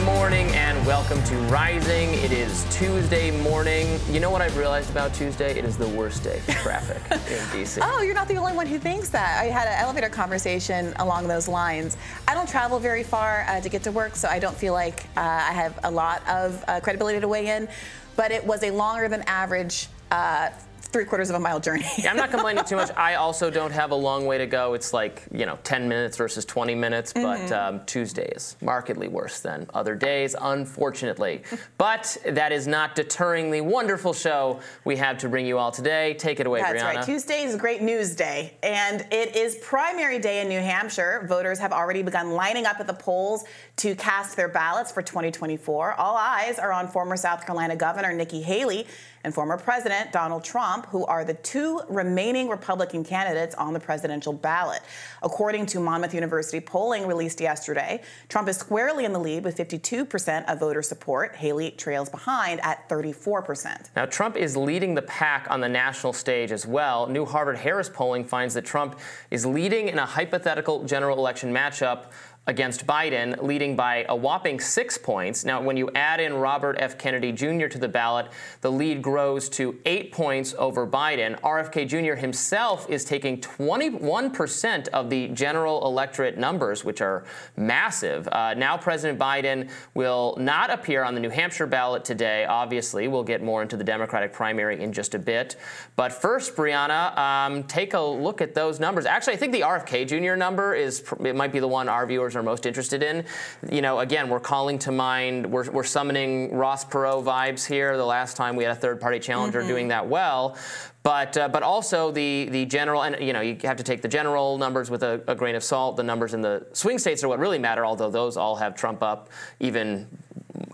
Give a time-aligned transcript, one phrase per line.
[0.00, 2.14] morning and welcome to Rising.
[2.14, 4.00] It is Tuesday morning.
[4.10, 5.58] You know what I've realized about Tuesday?
[5.58, 7.78] It is the worst day for traffic in DC.
[7.82, 9.38] Oh, you're not the only one who thinks that.
[9.38, 11.98] I had an elevator conversation along those lines.
[12.26, 15.04] I don't travel very far uh, to get to work, so I don't feel like
[15.16, 17.68] uh, I have a lot of uh, credibility to weigh in.
[18.16, 20.50] But it was a longer than average uh,
[20.82, 21.84] three quarters of a mile journey.
[21.98, 22.90] yeah, I'm not complaining too much.
[22.96, 24.74] I also don't have a long way to go.
[24.74, 27.76] It's like, you know, 10 minutes versus 20 minutes, but mm-hmm.
[27.76, 31.42] um, Tuesday is markedly worse than other days, unfortunately.
[31.78, 36.14] but that is not deterring the wonderful show we have to bring you all today.
[36.14, 36.96] Take it away, That's Brianna.
[36.96, 37.04] right.
[37.04, 41.24] Tuesday is great news day, and it is primary day in New Hampshire.
[41.28, 43.44] Voters have already begun lining up at the polls
[43.76, 45.94] to cast their ballots for 2024.
[45.94, 48.86] All eyes are on former South Carolina Governor Nikki Haley
[49.24, 54.32] and former President Donald Trump, who are the two remaining Republican candidates on the presidential
[54.32, 54.80] ballot.
[55.22, 60.50] According to Monmouth University polling released yesterday, Trump is squarely in the lead with 52%
[60.50, 61.36] of voter support.
[61.36, 63.90] Haley trails behind at 34%.
[63.96, 67.06] Now, Trump is leading the pack on the national stage as well.
[67.06, 68.98] New Harvard Harris polling finds that Trump
[69.30, 72.06] is leading in a hypothetical general election matchup
[72.48, 75.44] against Biden, leading by a whopping six points.
[75.44, 76.98] Now, when you add in Robert F.
[76.98, 77.68] Kennedy Jr.
[77.68, 81.40] to the ballot, the lead grows to eight points over Biden.
[81.40, 82.14] RFK Jr.
[82.14, 87.24] himself is taking 21% of the general electorate numbers, which are
[87.56, 88.28] massive.
[88.32, 92.44] Uh, now, President Biden will not appear on the New Hampshire ballot today.
[92.44, 95.54] Obviously, we'll get more into the Democratic primary in just a bit.
[95.94, 99.06] But first, Brianna, um, take a look at those numbers.
[99.06, 100.34] Actually, I think the RFK Jr.
[100.34, 103.24] number is it might be the one our viewers are most interested in.
[103.70, 107.96] You know, again, we're calling to mind, we're, we're summoning Ross Perot vibes here.
[107.96, 109.68] The last time we had a third party challenger mm-hmm.
[109.68, 110.56] doing that well.
[111.02, 114.08] But, uh, but also the, the general, and you know, you have to take the
[114.08, 115.96] general numbers with a, a, grain of salt.
[115.96, 119.02] The numbers in the swing states are what really matter, although those all have Trump
[119.02, 120.06] up even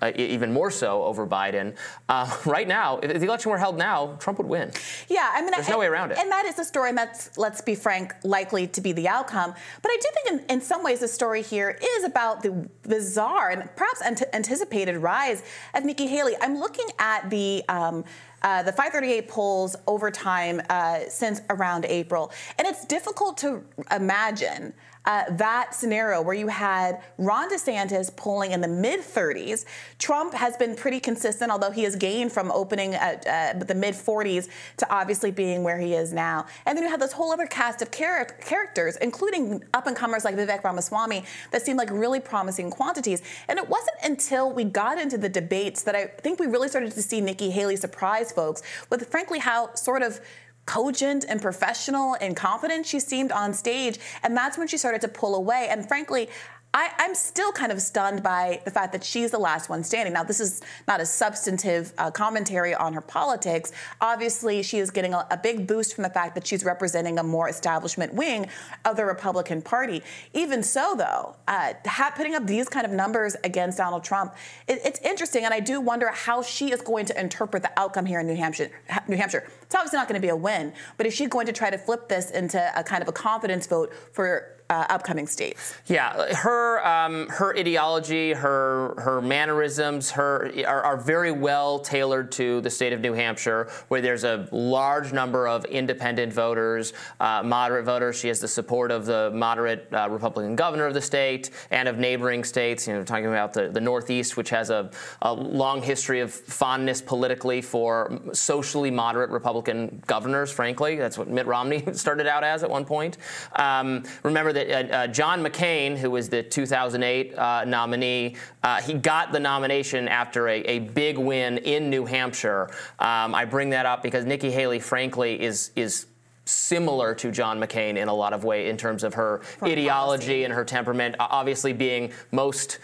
[0.02, 1.74] uh, even more so over Biden.
[2.08, 4.70] Uh, right now, if the election were held now, Trump would win.
[5.08, 6.18] Yeah, I mean, there's I, no way around it.
[6.18, 9.54] And that is a story, and that's, let's be frank, likely to be the outcome.
[9.82, 13.50] But I do think, in, in some ways, the story here is about the bizarre
[13.50, 15.42] and perhaps anticipated rise
[15.74, 16.34] of Nikki Haley.
[16.40, 17.64] I'm looking at the.
[17.68, 18.04] Um,
[18.40, 22.30] uh, the 538 polls over time uh, since around April.
[22.56, 28.60] And it's difficult to imagine uh, that scenario where you had Ron DeSantis polling in
[28.60, 29.64] the mid 30s.
[29.98, 33.94] Trump has been pretty consistent, although he has gained from opening at uh, the mid
[33.94, 36.46] 40s to obviously being where he is now.
[36.66, 40.24] And then you have this whole other cast of char- characters, including up and comers
[40.24, 43.22] like Vivek Ramaswamy, that seemed like really promising quantities.
[43.48, 46.92] And it wasn't until we got into the debates that I think we really started
[46.92, 50.20] to see Nikki Haley surprise folks with, frankly, how sort of
[50.68, 53.98] cogent and professional and confident she seemed on stage.
[54.22, 55.68] And that's when she started to pull away.
[55.70, 56.28] And frankly,
[56.74, 60.12] I, am still kind of stunned by the fact that she's the last one standing.
[60.12, 63.72] Now, this is not a substantive uh, commentary on her politics.
[64.02, 67.22] Obviously, she is getting a, a, big boost from the fact that she's representing a
[67.22, 68.48] more establishment wing
[68.84, 70.02] of the Republican Party.
[70.34, 71.72] Even so, though, uh,
[72.16, 74.34] putting up these kind of numbers against Donald Trump,
[74.66, 78.04] it, it's interesting, and I do wonder how she is going to interpret the outcome
[78.04, 78.70] here in New Hampshire.
[79.08, 79.48] New Hampshire.
[79.62, 81.78] It's obviously not going to be a win, but is she going to try to
[81.78, 85.74] flip this into a kind of a confidence vote for uh, upcoming states.
[85.86, 92.60] Yeah, her um, her ideology, her her mannerisms, her are, are, very well tailored to
[92.60, 97.86] the state of New Hampshire, where there's a large number of independent voters, uh, moderate
[97.86, 98.18] voters.
[98.18, 101.96] She has the support of the moderate uh, Republican governor of the state and of
[101.96, 102.86] neighboring states.
[102.86, 104.90] You know, talking about the, the Northeast, which has a,
[105.22, 110.52] a long history of fondness politically for socially moderate Republican governors.
[110.52, 113.16] Frankly, that's what Mitt Romney started out as at one point.
[113.56, 118.94] Um, remember that uh, uh, John McCain, who was the 2008 uh, nominee, uh, he
[118.94, 122.70] got the nomination after a, a big win in New Hampshire.
[122.98, 126.06] Um, I bring that up because Nikki Haley, frankly, is is
[126.44, 130.44] similar to John McCain in a lot of way in terms of her ideology policy.
[130.44, 131.14] and her temperament.
[131.20, 132.78] Obviously, being most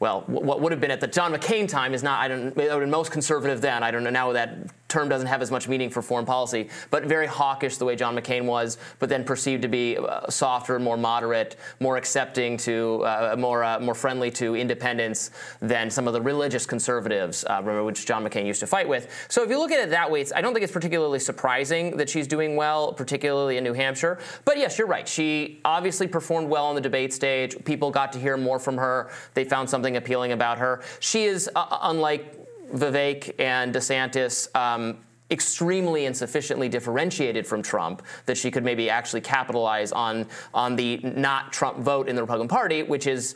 [0.00, 2.56] well, what would have been at the John McCain time is not, I don't, it
[2.56, 3.82] would have been most conservative then.
[3.82, 7.04] I don't know now that term doesn't have as much meaning for foreign policy, but
[7.04, 10.96] very hawkish the way John McCain was, but then perceived to be uh, softer, more
[10.96, 15.30] moderate, more accepting to, uh, more uh, more friendly to independence
[15.60, 19.08] than some of the religious conservatives, uh, which John McCain used to fight with.
[19.28, 22.08] So if you look at it that way, I don't think it's particularly surprising that
[22.08, 24.18] she's doing well, particularly in New Hampshire.
[24.44, 25.08] But yes, you're right.
[25.08, 27.56] She obviously performed well on the debate stage.
[27.64, 29.10] People got to hear more from her.
[29.34, 30.82] They found something appealing about her.
[31.00, 32.43] She is, uh, unlike
[32.74, 34.98] Vivek and DeSantis um,
[35.30, 41.52] extremely insufficiently differentiated from Trump that she could maybe actually capitalize on on the not
[41.52, 43.34] Trump vote in the Republican Party, which is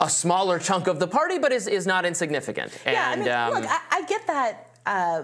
[0.00, 2.72] a smaller chunk of the party, but is, is not insignificant.
[2.86, 4.70] Yeah, and, I mean, um, look, I, I get that.
[4.86, 5.22] Uh,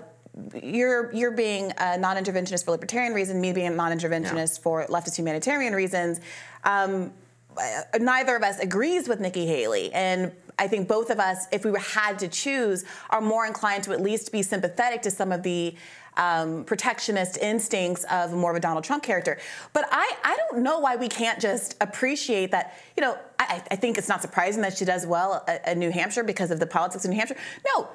[0.62, 4.62] you're you're being a non-interventionist for libertarian reasons, me being a non-interventionist Yeah.
[4.62, 6.20] for leftist humanitarian reasons.
[6.64, 7.12] Um,
[8.00, 11.72] neither of us agrees with Nikki Haley, and I think both of us, if we
[11.78, 15.74] had to choose, are more inclined to at least be sympathetic to some of the
[16.16, 19.38] um, protectionist instincts of more of a Donald Trump character.
[19.72, 22.78] But I, I don't know why we can't just appreciate that.
[22.96, 26.22] You know, I, I think it's not surprising that she does well at New Hampshire
[26.22, 27.36] because of the politics of New Hampshire.
[27.74, 27.88] No,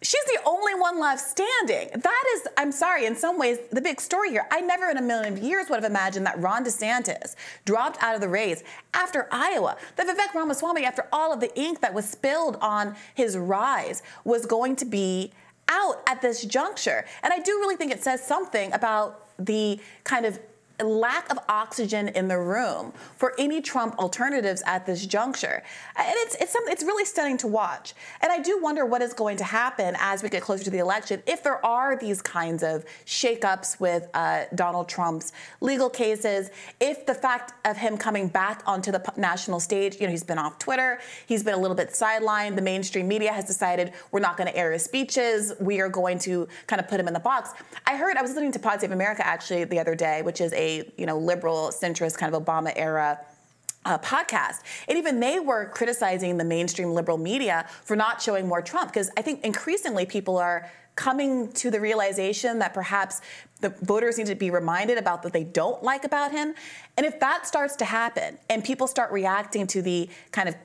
[0.00, 1.90] She's the only one left standing.
[2.00, 4.46] That is, I'm sorry, in some ways, the big story here.
[4.52, 7.34] I never in a million years would have imagined that Ron DeSantis
[7.64, 8.62] dropped out of the race
[8.94, 9.76] after Iowa.
[9.96, 14.46] That Vivek Ramaswamy, after all of the ink that was spilled on his rise, was
[14.46, 15.32] going to be
[15.68, 17.04] out at this juncture.
[17.24, 20.38] And I do really think it says something about the kind of
[20.84, 25.62] lack of oxygen in the room for any Trump alternatives at this juncture.
[25.96, 27.94] And it's it's something it's really stunning to watch.
[28.20, 30.78] And I do wonder what is going to happen as we get closer to the
[30.78, 37.06] election if there are these kinds of shakeups with uh, Donald Trump's legal cases, if
[37.06, 40.58] the fact of him coming back onto the national stage, you know, he's been off
[40.58, 44.48] Twitter, he's been a little bit sidelined, the mainstream media has decided we're not going
[44.48, 47.50] to air his speeches, we are going to kind of put him in the box.
[47.86, 50.52] I heard I was listening to Pod Save America actually the other day, which is
[50.52, 53.18] a you know liberal centrist kind of Obama era
[53.84, 54.60] uh, podcast.
[54.86, 59.10] And even they were criticizing the mainstream liberal media for not showing more Trump because
[59.16, 63.20] I think increasingly people are coming to the realization that perhaps
[63.60, 66.54] the voters need to be reminded about what they don't like about him.
[66.96, 70.56] And if that starts to happen and people start reacting to the kind of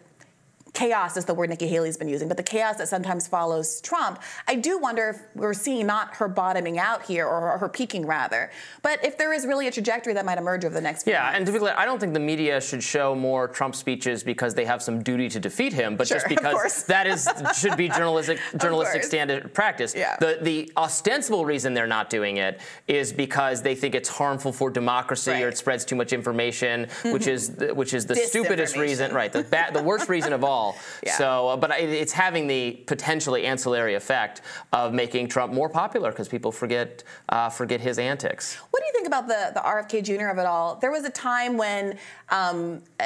[0.73, 4.19] chaos is the word Nikki Haley's been using, but the chaos that sometimes follows Trump,
[4.47, 8.49] I do wonder if we're seeing not her bottoming out here or her peaking rather,
[8.81, 11.23] but if there is really a trajectory that might emerge over the next few Yeah,
[11.23, 11.37] months.
[11.37, 14.55] and to be clear, I don't think the media should show more Trump speeches because
[14.55, 17.87] they have some duty to defeat him, but Sure, just because that is should be
[17.89, 19.93] journalistic journalistic standard practice.
[19.95, 20.17] Yeah.
[20.19, 24.69] The the ostensible reason they're not doing it is because they think it's harmful for
[24.71, 25.39] democracy or Right.
[25.41, 25.49] Mm-hmm.
[25.49, 29.31] it spreads too much information, which is the, which is the stupidest reason, right?
[29.31, 30.62] The ba- the worst reason of all.
[31.03, 31.17] Yeah.
[31.17, 36.11] So, uh, but I, it's having the potentially ancillary effect of making Trump more popular
[36.11, 38.55] because people forget uh, forget his antics.
[38.71, 40.27] What do you think about the, the RFK Jr.
[40.27, 40.75] of it all?
[40.75, 41.97] There was a time when
[42.29, 43.03] um, uh,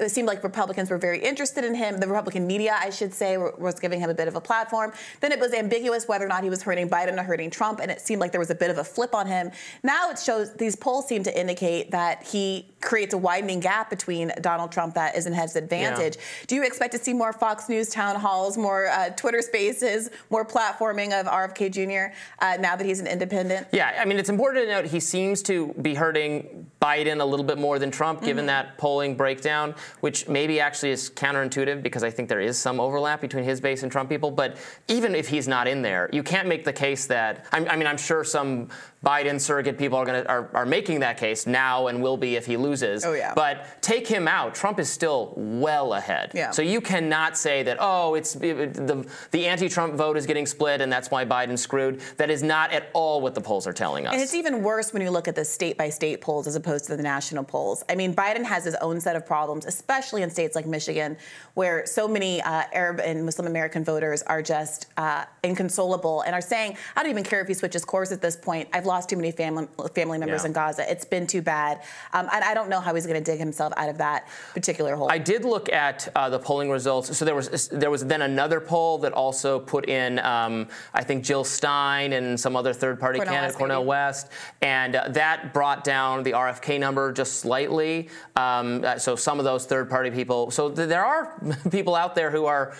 [0.00, 1.98] it seemed like Republicans were very interested in him.
[1.98, 4.92] The Republican media, I should say, were- was giving him a bit of a platform.
[5.20, 7.90] Then it was ambiguous whether or not he was hurting Biden or hurting Trump, and
[7.90, 9.50] it seemed like there was a bit of a flip on him.
[9.82, 14.32] Now it shows these polls seem to indicate that he creates a widening gap between
[14.40, 16.16] Donald Trump that is in his advantage.
[16.46, 20.44] Do you expect to see more Fox News town halls, more uh, Twitter spaces, more
[20.44, 22.14] platforming of RFK Jr.
[22.38, 23.66] Uh, now that he's an independent?
[23.72, 27.44] Yeah, I mean, it's important to note he seems to be hurting Biden a little
[27.44, 32.10] bit more than Trump, given that polling breakdown, which maybe actually is counterintuitive because I
[32.10, 34.30] think there is some overlap between his base and Trump people.
[34.30, 34.56] But
[34.88, 37.46] even if he's not in there, you can't make the case that.
[37.52, 38.68] I I mean, I'm sure some
[39.04, 42.36] Biden surrogate people are going to are, are making that case now and will be
[42.36, 43.04] if he loses.
[43.04, 43.32] Oh, yeah.
[43.34, 46.32] But take him out, Trump is still well ahead.
[46.34, 46.50] Yeah.
[46.50, 50.92] So you cannot say that oh, it's the the anti-Trump vote is getting split and
[50.92, 52.00] that's why Biden's screwed.
[52.18, 54.12] That is not at all what the polls are telling us.
[54.12, 56.84] And it's even worse when you look at the state by state polls as opposed
[56.86, 57.82] to the national polls.
[57.88, 61.16] I mean, Biden has his own set of problems, especially in states like Michigan,
[61.54, 66.40] where so many uh, Arab and Muslim American voters are just uh, inconsolable and are
[66.42, 68.68] saying, I don't even care if he switches course at this point.
[68.74, 70.48] I've lost too many family, family members Yeah.
[70.48, 70.90] in Gaza.
[70.90, 71.82] It's been too bad.
[72.12, 74.96] Um, and I don't know how he's going to dig himself out of that particular
[74.96, 75.08] hole.
[75.10, 77.16] I did look at uh, the polling results.
[77.16, 81.24] So there was there was then another poll that also put in um, I think
[81.24, 83.88] Jill Stein and some other third-party Cornel candidate West, Cornell maybe.
[83.88, 84.28] West,
[84.62, 88.08] and uh, that brought down the RFK number just slightly.
[88.36, 90.50] Um, uh, so some of those third-party people.
[90.50, 91.38] So th- there are
[91.70, 92.74] people out there who are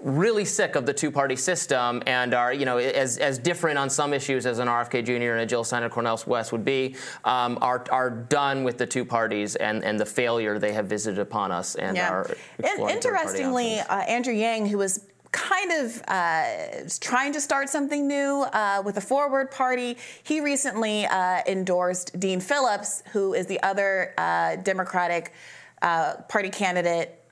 [0.00, 4.12] really sick of the two-party system and are, you know, as, as different on some
[4.12, 5.32] issues as an RFK Jr.
[5.32, 8.86] and a Jill Stein and Cornel West would be, um, are, are done with the
[8.86, 13.80] two parties and, and the failure they have visited upon us and are And interestingly,
[13.80, 16.44] uh, Andrew Yang, who was kind of uh,
[17.00, 22.40] trying to start something new uh, with the Forward Party, he recently uh, endorsed Dean
[22.40, 25.32] Phillips, who is the other uh, Democratic
[25.82, 27.22] uh, Party candidate.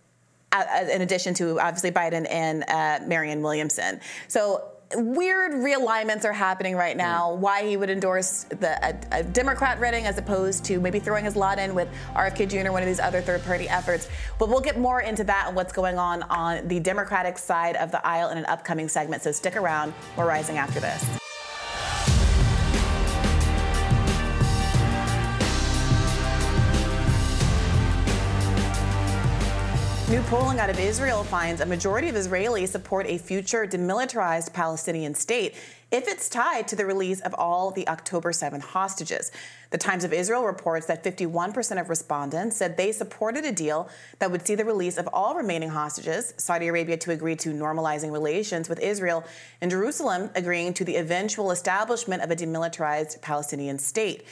[0.93, 6.97] In addition to obviously Biden and uh, Marianne Williamson, so weird realignments are happening right
[6.97, 7.35] now.
[7.35, 11.37] Why he would endorse the a, a Democrat running as opposed to maybe throwing his
[11.37, 12.71] lot in with RFK Jr.
[12.71, 14.09] one of these other third-party efforts.
[14.39, 17.91] But we'll get more into that and what's going on on the Democratic side of
[17.91, 19.23] the aisle in an upcoming segment.
[19.23, 19.95] So stick around.
[20.17, 21.24] We're rising after this.
[30.15, 35.13] New polling out of Israel finds a majority of Israelis support a future demilitarized Palestinian
[35.13, 35.57] state
[35.91, 39.33] if it's tied to the release of all the October 7 hostages.
[39.71, 43.89] The Times of Israel reports that 51% of respondents said they supported a deal
[44.21, 48.13] that would see the release of all remaining hostages, Saudi Arabia to agree to normalizing
[48.13, 49.25] relations with Israel,
[49.61, 54.25] and Jerusalem agreeing to the eventual establishment of a demilitarized Palestinian state.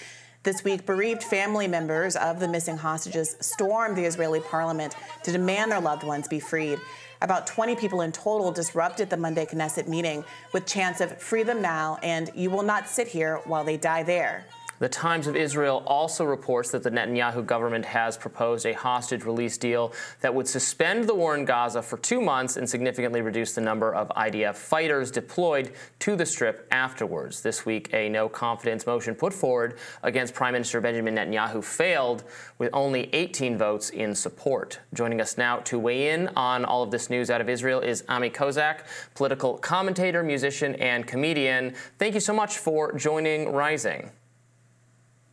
[0.44, 5.70] This week, bereaved family members of the missing hostages stormed the Israeli parliament to demand
[5.70, 6.80] their loved ones be freed.
[7.20, 11.62] About 20 people in total disrupted the Monday Knesset meeting with chants of free them
[11.62, 14.44] now and you will not sit here while they die there.
[14.83, 19.57] The Times of Israel also reports that the Netanyahu government has proposed a hostage release
[19.57, 23.61] deal that would suspend the war in Gaza for two months and significantly reduce the
[23.61, 25.71] number of IDF fighters deployed
[26.01, 27.43] to the Strip afterwards.
[27.43, 32.25] This week, a no confidence motion put forward against Prime Minister Benjamin Netanyahu failed
[32.59, 34.81] with only 18 votes in support.
[34.95, 38.03] Joining us now to weigh in on all of this news out of Israel is
[38.09, 38.81] Ami Kozak,
[39.15, 41.73] political commentator, musician, and comedian.
[42.01, 44.11] Thank you so much for joining Rising.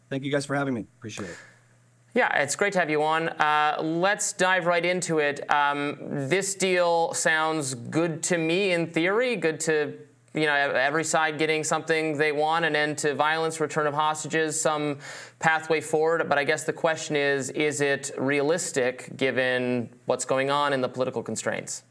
[0.09, 0.87] Thank you guys for having me.
[0.97, 1.37] Appreciate it.
[2.15, 3.29] Yeah, it's great to have you on.
[3.29, 5.49] Uh, let's dive right into it.
[5.51, 9.93] Um, this deal sounds good to me in theory, good to
[10.33, 14.59] you know every side getting something they want, an end to violence, return of hostages,
[14.59, 14.97] some
[15.37, 16.27] pathway forward.
[16.27, 20.89] But I guess the question is: Is it realistic given what's going on in the
[20.89, 21.83] political constraints?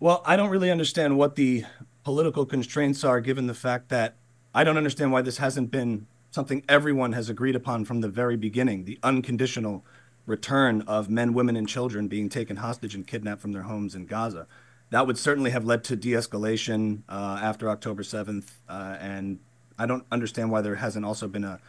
[0.00, 1.64] Well, I don't really understand what the
[2.02, 4.16] political constraints are, given the fact that
[4.56, 8.38] I don't understand why this hasn't been something everyone has agreed upon from the very
[8.38, 9.84] beginning the unconditional
[10.24, 14.06] return of men, women, and children being taken hostage and kidnapped from their homes in
[14.06, 14.46] Gaza.
[14.88, 18.52] That would certainly have led to de escalation uh, after October 7th.
[18.66, 19.40] Uh, and
[19.78, 21.60] I don't understand why there hasn't also been a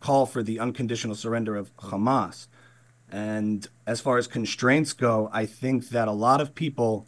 [0.00, 2.48] call for the unconditional surrender of Hamas.
[3.08, 7.06] And as far as constraints go, I think that a lot of people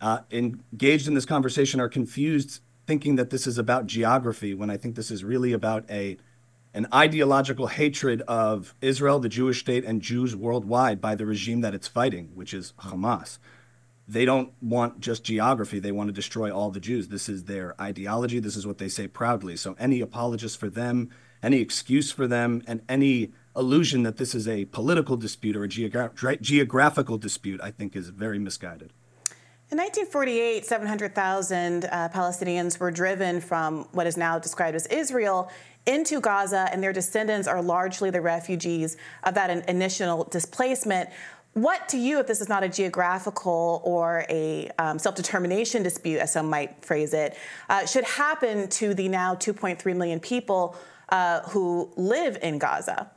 [0.00, 4.78] uh, engaged in this conversation are confused thinking that this is about geography when I
[4.78, 6.16] think this is really about a
[6.72, 11.74] an ideological hatred of Israel, the Jewish state, and Jews worldwide by the regime that
[11.74, 13.38] it's fighting, which is Hamas.
[14.06, 17.08] They don't want just geography, they want to destroy all the Jews.
[17.08, 19.56] This is their ideology, this is what they say proudly.
[19.56, 21.10] So, any apologist for them,
[21.42, 25.68] any excuse for them, and any illusion that this is a political dispute or a
[25.68, 28.94] geogra- geographical dispute, I think is very misguided.
[29.70, 35.50] In 1948, 700,000 uh, Palestinians were driven from what is now described as Israel
[35.84, 41.10] into Gaza, and their descendants are largely the refugees of that initial displacement.
[41.52, 46.18] What to you, if this is not a geographical or a um, self determination dispute,
[46.20, 47.36] as some might phrase it,
[47.68, 50.76] uh, should happen to the now 2.3 million people
[51.10, 53.10] uh, who live in Gaza?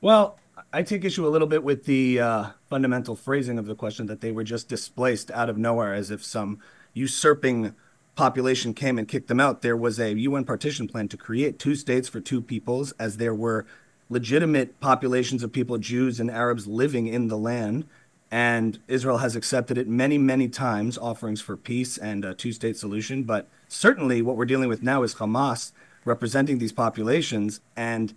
[0.00, 0.36] Well,
[0.72, 4.22] I take issue a little bit with the uh, fundamental phrasing of the question that
[4.22, 6.60] they were just displaced out of nowhere as if some
[6.94, 7.74] usurping
[8.14, 9.60] population came and kicked them out.
[9.60, 13.34] There was a UN partition plan to create two states for two peoples, as there
[13.34, 13.66] were
[14.08, 17.84] legitimate populations of people, Jews and Arabs, living in the land.
[18.30, 22.78] And Israel has accepted it many, many times, offerings for peace and a two state
[22.78, 23.24] solution.
[23.24, 25.72] But certainly what we're dealing with now is Hamas
[26.06, 27.60] representing these populations.
[27.76, 28.14] And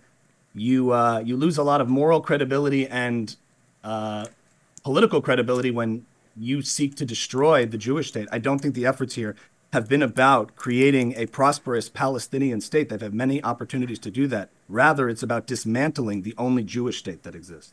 [0.54, 3.36] you uh, you lose a lot of moral credibility and
[3.84, 4.26] uh,
[4.82, 8.28] political credibility when you seek to destroy the Jewish state.
[8.32, 9.36] I don't think the efforts here
[9.72, 12.88] have been about creating a prosperous Palestinian state.
[12.88, 14.50] They've had many opportunities to do that.
[14.68, 17.72] Rather, it's about dismantling the only Jewish state that exists.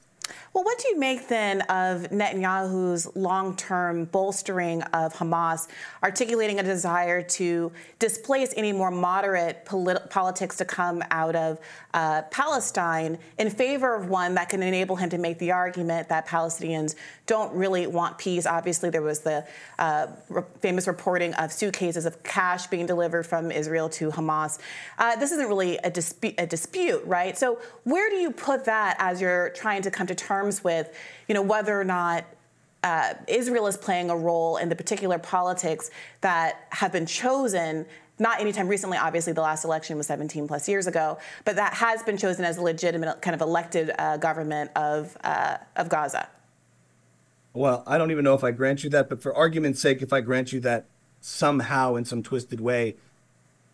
[0.53, 5.67] Well, what do you make then of Netanyahu's long term bolstering of Hamas,
[6.03, 11.59] articulating a desire to displace any more moderate polit- politics to come out of
[11.93, 16.27] uh, Palestine in favor of one that can enable him to make the argument that
[16.27, 18.45] Palestinians don't really want peace?
[18.45, 19.45] Obviously, there was the
[19.79, 24.59] uh, re- famous reporting of suitcases of cash being delivered from Israel to Hamas.
[24.97, 27.37] Uh, this isn't really a, dispu- a dispute, right?
[27.37, 30.93] So, where do you put that as you're trying to come to terms with,
[31.27, 32.25] you know, whether or not
[32.83, 35.89] uh, Israel is playing a role in the particular politics
[36.21, 37.85] that have been chosen.
[38.19, 42.03] Not anytime recently, obviously, the last election was 17 plus years ago, but that has
[42.03, 46.27] been chosen as a legitimate kind of elected uh, government of, uh, of Gaza.
[47.53, 50.13] Well, I don't even know if I grant you that, but for argument's sake, if
[50.13, 50.85] I grant you that
[51.21, 52.95] somehow in some twisted way,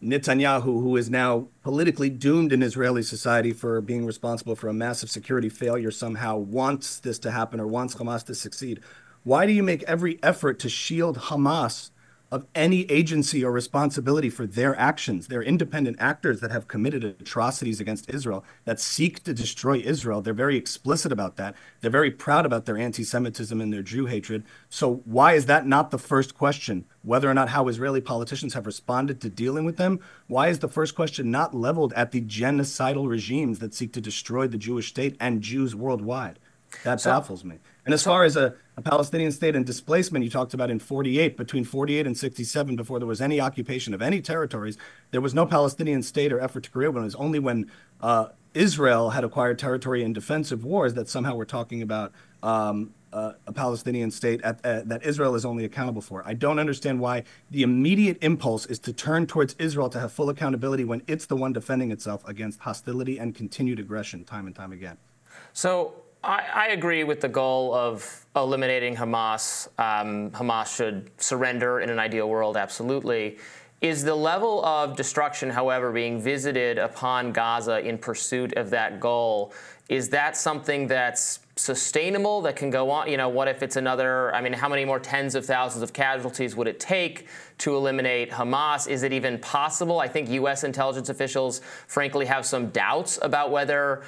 [0.04, 5.10] Netanyahu, who is now politically doomed in Israeli society for being responsible for a massive
[5.10, 8.82] security failure, somehow wants this to happen or wants Hamas to succeed.
[9.24, 11.92] Why do you make every effort to shield Hamas
[12.34, 15.28] of any agency or responsibility for their actions.
[15.28, 20.20] They're independent actors that have committed atrocities against Israel that seek to destroy Israel.
[20.20, 21.54] They're very explicit about that.
[21.80, 24.46] They're very proud about their anti Semitism and their Jew hatred.
[24.68, 26.86] So, why is that not the first question?
[27.04, 30.00] Whether or not how Israeli politicians have responded to dealing with them?
[30.26, 34.48] Why is the first question not leveled at the genocidal regimes that seek to destroy
[34.48, 36.40] the Jewish state and Jews worldwide?
[36.84, 37.60] That so, baffles me.
[37.86, 41.36] And as far as a, a, Palestinian state and displacement, you talked about in 48,
[41.36, 44.78] between 48 and 67, before there was any occupation of any territories,
[45.12, 47.02] there was no Palestinian state or effort to create one.
[47.02, 47.70] It was only when
[48.02, 53.34] uh, Israel had acquired territory in defensive wars that somehow we're talking about um, uh,
[53.46, 56.24] a Palestinian state at, uh, that Israel is only accountable for.
[56.26, 60.30] I don't understand why the immediate impulse is to turn towards Israel to have full
[60.30, 64.72] accountability when it's the one defending itself against hostility and continued aggression time and time
[64.72, 64.98] again.
[65.54, 69.68] So I, I, agree with the goal of eliminating Hamas.
[69.78, 73.38] Um, Hamas should surrender in an ideal world, absolutely.
[73.82, 79.54] Is the level of destruction, however, being visited upon Gaza in pursuit of that goal,
[79.90, 83.10] is that something that's sustainable that can go on?
[83.10, 84.34] You know, what if it's another?
[84.34, 87.28] I mean, how many more tens of thousands of casualties would it take
[87.60, 88.88] to eliminate Hamas?
[88.88, 90.00] Is it even possible?
[90.00, 90.64] I think U.S.
[90.64, 94.04] intelligence officials, frankly, have some doubts about whether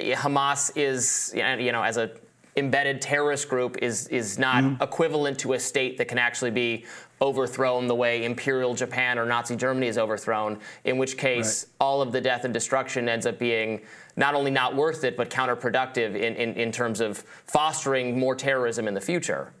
[0.00, 2.10] Hamas is, you know, as a
[2.56, 4.82] embedded terrorist group is is not mm-hmm.
[4.82, 6.84] equivalent to a state that can actually be
[7.20, 10.58] overthrown the way Imperial Japan or Nazi Germany is overthrown.
[10.84, 11.74] In which case, right.
[11.80, 13.82] all of the death and destruction ends up being
[14.16, 18.88] not only not worth it but counterproductive in, in, in terms of fostering more terrorism
[18.88, 19.52] in the future.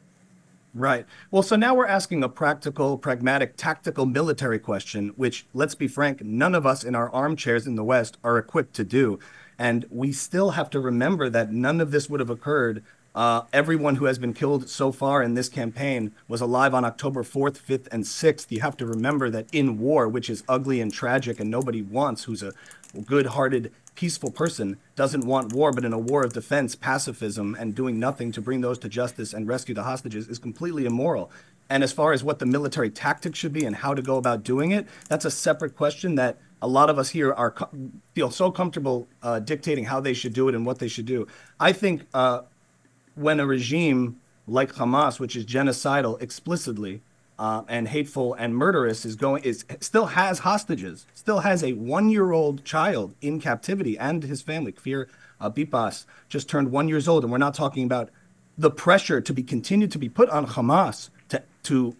[0.74, 1.06] Right.
[1.30, 6.22] Well, so now we're asking a practical, pragmatic, tactical military question, which, let's be frank,
[6.22, 9.18] none of us in our armchairs in the West are equipped to do.
[9.58, 12.82] And we still have to remember that none of this would have occurred.
[13.14, 17.22] Uh, everyone who has been killed so far in this campaign was alive on October
[17.22, 18.50] 4th, 5th, and 6th.
[18.50, 22.24] You have to remember that in war, which is ugly and tragic, and nobody wants,
[22.24, 22.52] who's a
[23.06, 27.74] good hearted, peaceful person, doesn't want war, but in a war of defense, pacifism, and
[27.74, 31.30] doing nothing to bring those to justice and rescue the hostages is completely immoral.
[31.68, 34.44] And as far as what the military tactics should be and how to go about
[34.44, 37.54] doing it, that's a separate question that a lot of us here are
[38.14, 41.26] feel so comfortable uh, dictating how they should do it and what they should do.
[41.60, 42.42] I think uh,
[43.14, 47.02] when a regime like Hamas, which is genocidal explicitly
[47.38, 52.64] uh, and hateful and murderous, is going is still has hostages, still has a one-year-old
[52.64, 54.72] child in captivity and his family.
[54.72, 55.06] Kfir
[55.40, 58.10] Bipas just turned one years old, and we're not talking about
[58.56, 61.96] the pressure to be continued to be put on Hamas to to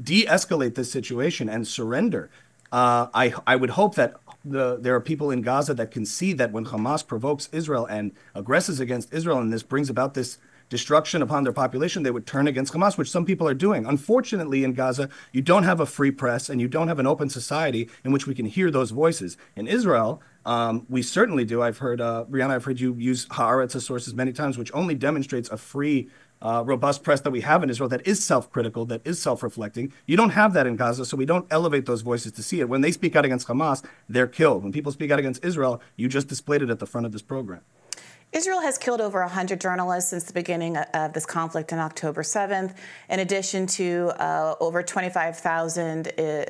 [0.00, 2.30] de-escalate this situation and surrender
[2.72, 6.32] uh, I I would hope that the there are people in Gaza that can see
[6.34, 11.22] that when Hamas provokes Israel and aggresses against Israel, and this brings about this destruction
[11.22, 13.86] upon their population, they would turn against Hamas, which some people are doing.
[13.86, 17.28] Unfortunately, in Gaza, you don't have a free press and you don't have an open
[17.28, 19.36] society in which we can hear those voices.
[19.54, 21.62] In Israel, um, we certainly do.
[21.62, 24.94] I've heard, uh, Briahna, I've heard you use Haaretz as sources many times, which only
[24.94, 26.08] demonstrates a free
[26.42, 29.42] uh, robust press that we have in Israel that is self critical, that is self
[29.42, 29.92] reflecting.
[30.06, 32.68] You don't have that in Gaza, so we don't elevate those voices to see it.
[32.68, 34.62] When they speak out against Hamas, they're killed.
[34.62, 37.22] When people speak out against Israel, you just displayed it at the front of this
[37.22, 37.60] program.
[38.32, 42.74] Israel has killed over 100 journalists since the beginning of this conflict on October 7th,
[43.08, 46.44] in addition to uh, over 25,000 uh,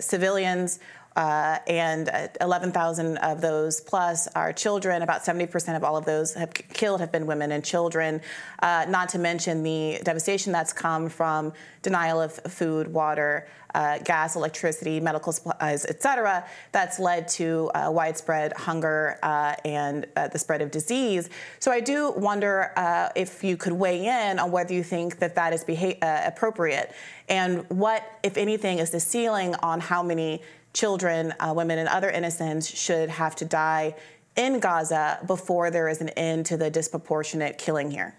[0.00, 0.78] civilians
[1.16, 5.02] uh, and uh, 11,000 of those plus are children.
[5.02, 8.20] About 70% of all of those have killed have been women and children.
[8.62, 14.36] Uh, not to mention the devastation that's come from denial of food, water, uh, gas,
[14.36, 19.18] electricity, medical supplies, et cetera, that's led to uh, widespread hunger
[19.64, 21.30] and the spread of disease.
[21.58, 22.70] So I do wonder
[23.16, 25.96] if you could weigh in on whether you think that that is beha-
[26.26, 26.94] appropriate
[27.28, 32.10] and what, if anything, is the ceiling on how many children, uh, women, and other
[32.10, 33.94] innocents should have to die
[34.36, 38.16] in Gaza before there is an end to the disproportionate killing here?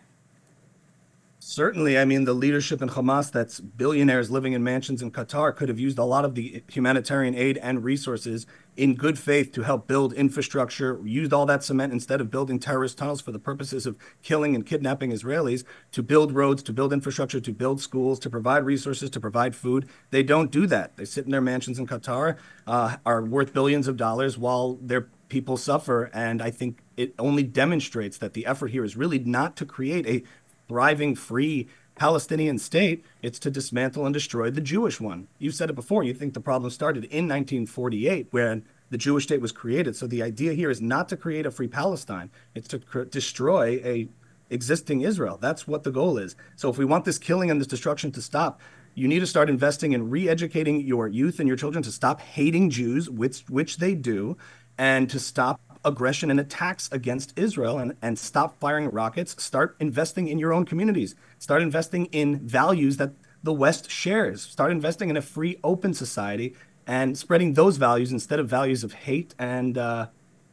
[1.40, 2.00] Certainly.
[2.00, 5.80] I mean, the leadership in Hamas that's billionaires living in mansions in Qatar could have
[5.80, 10.14] used a lot of the humanitarian aid and resources in good faith to help build
[10.14, 14.56] infrastructure, used all that cement instead of building terrorist tunnels for the purposes of killing
[14.56, 19.10] and kidnapping Israelis, to build roads, to build infrastructure, to build schools, to provide resources,
[19.12, 19.88] to provide food.
[20.10, 20.98] They don't do that.
[20.98, 25.10] They sit in their mansions in Qatar, uh, are worth billions of dollars while their
[25.30, 26.10] people suffer.
[26.14, 30.08] And I think it only demonstrates that the effort here is really not to create
[30.08, 30.24] a
[30.68, 35.28] thriving, free Palestinian state, it's to dismantle and destroy the Jewish one.
[35.38, 36.04] You said it before.
[36.04, 39.96] You think the problem started in 1948 when the Jewish state was created.
[39.96, 42.30] So the idea here is not to create a free Palestine.
[42.56, 44.08] It's to cr- destroy a
[44.50, 45.38] existing Israel.
[45.40, 46.36] That's what the goal is.
[46.56, 48.60] So if we want this killing and this destruction to stop,
[48.96, 52.70] You need to start investing in re-educating your youth and your children to stop hating
[52.70, 54.38] Jews, which which they do,
[54.78, 59.42] and to stop aggression and attacks against Israel and, and stop firing rockets.
[59.44, 61.16] Start investing in your own communities.
[61.40, 63.12] Start investing in values that
[63.44, 64.42] the West shares.
[64.42, 66.56] Start investing in a free, open society
[66.88, 70.08] and spreading those values instead of values of hate and uh,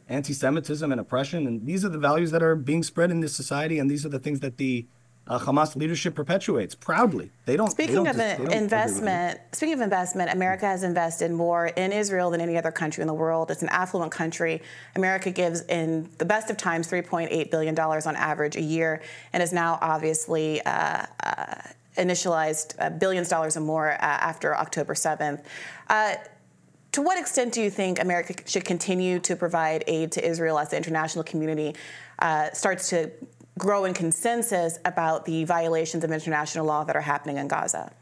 [0.09, 1.47] anti-Semitism and oppression.
[1.47, 4.09] And these are the values that are being spread in this society, and these are
[4.09, 4.87] the things that the
[5.31, 7.31] uh, Hamas leadership perpetuates proudly.
[7.47, 7.71] They don't.
[7.71, 12.41] Speaking they don't of investment, speaking of investment, America has invested more in Israel than
[12.41, 13.53] any other country in the world.
[13.53, 14.61] It's an affluent country.
[14.97, 19.43] America gives, in the best of times, 3.8 billion dollars on average a year, and
[19.43, 20.61] is now obviously.
[20.63, 21.55] Uh, uh,
[21.97, 25.43] initialized uh, billions of dollars or more uh, after October 7th.
[25.89, 26.15] Uh,
[26.93, 30.71] to what extent do you think America should continue to provide aid to Israel as
[30.71, 31.75] the international community
[32.21, 33.11] uh, starts to
[33.61, 37.93] grow in consensus about the violations of international law that are happening in Gaza?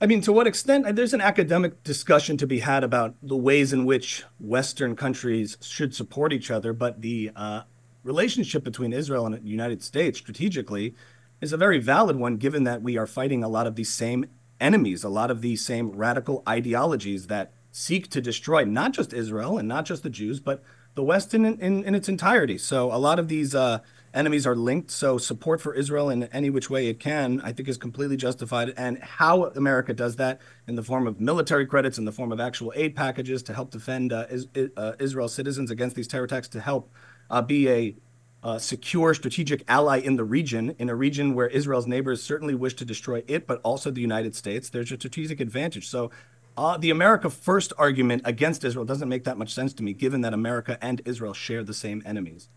[0.00, 0.94] I mean, to what extent?
[0.96, 5.94] There's an academic discussion to be had about the ways in which Western countries should
[5.94, 7.62] support each other, but the uh,
[8.02, 10.94] relationship between Israel and the United States strategically
[11.40, 14.26] is a very valid one, given that we are fighting a lot of these same
[14.60, 19.58] enemies, a lot of these same radical ideologies that seek to destroy not just Israel
[19.58, 20.62] and not just the Jews, but
[20.94, 22.58] the West in, in, in its entirety.
[22.58, 23.78] So a lot of these uh,
[24.12, 24.90] enemies are linked.
[24.90, 28.72] So support for Israel in any which way it can, I think, is completely justified.
[28.76, 32.40] And how America does that in the form of military credits, in the form of
[32.40, 36.48] actual aid packages to help defend uh, is, uh, Israel's citizens against these terror attacks,
[36.48, 36.90] to help
[37.30, 37.96] uh, be a
[38.42, 42.74] uh, secure strategic ally in the region, in a region where Israel's neighbors certainly wish
[42.74, 44.70] to destroy it, but also the United States.
[44.70, 45.86] There's a strategic advantage.
[45.88, 46.10] So
[46.56, 50.20] uh, the America first argument against Israel doesn't make that much sense to me, given
[50.22, 52.48] that America and Israel share the same enemies.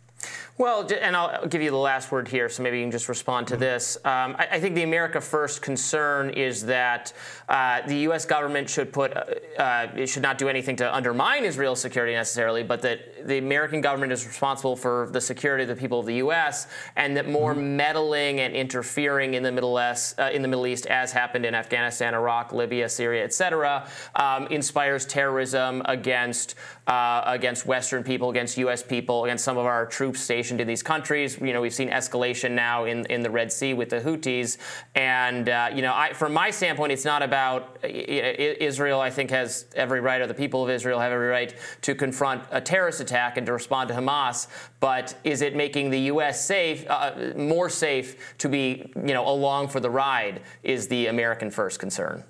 [0.55, 3.47] Well, and I'll give you the last word here, so maybe you can just respond
[3.47, 3.97] to this.
[4.05, 7.11] Um, I, I, think the America First concern is that
[7.49, 8.25] uh, the U.S.
[8.25, 9.23] government should put, uh,
[9.57, 13.81] uh, it should not do anything to undermine Israel's security necessarily, but that the American
[13.81, 16.67] government is responsible for the security of the people of the U.S.
[16.95, 17.75] and that more mm-hmm.
[17.75, 21.55] meddling and interfering in the Middle East, uh, in the Middle East, as happened in
[21.55, 26.53] Afghanistan, Iraq, Libya, Syria, etc., um, inspires terrorism against
[26.87, 28.83] uh, against Western people, against U.S.
[28.83, 31.39] people, against some of our troops stationed in these countries.
[31.39, 34.57] You know, we've seen escalation now in, in the Red Sea with the Houthis.
[34.95, 39.65] And, uh, you know, I, from my standpoint, it's not about Israel, I think, has
[39.75, 43.37] every right, or the people of Israel have every right to confront a terrorist attack
[43.37, 44.47] and to respond to Hamas.
[44.79, 46.45] But is it making the U.S.
[46.45, 51.49] safe, uh, more safe to be, you know, along for the ride is the American
[51.49, 52.23] first concern.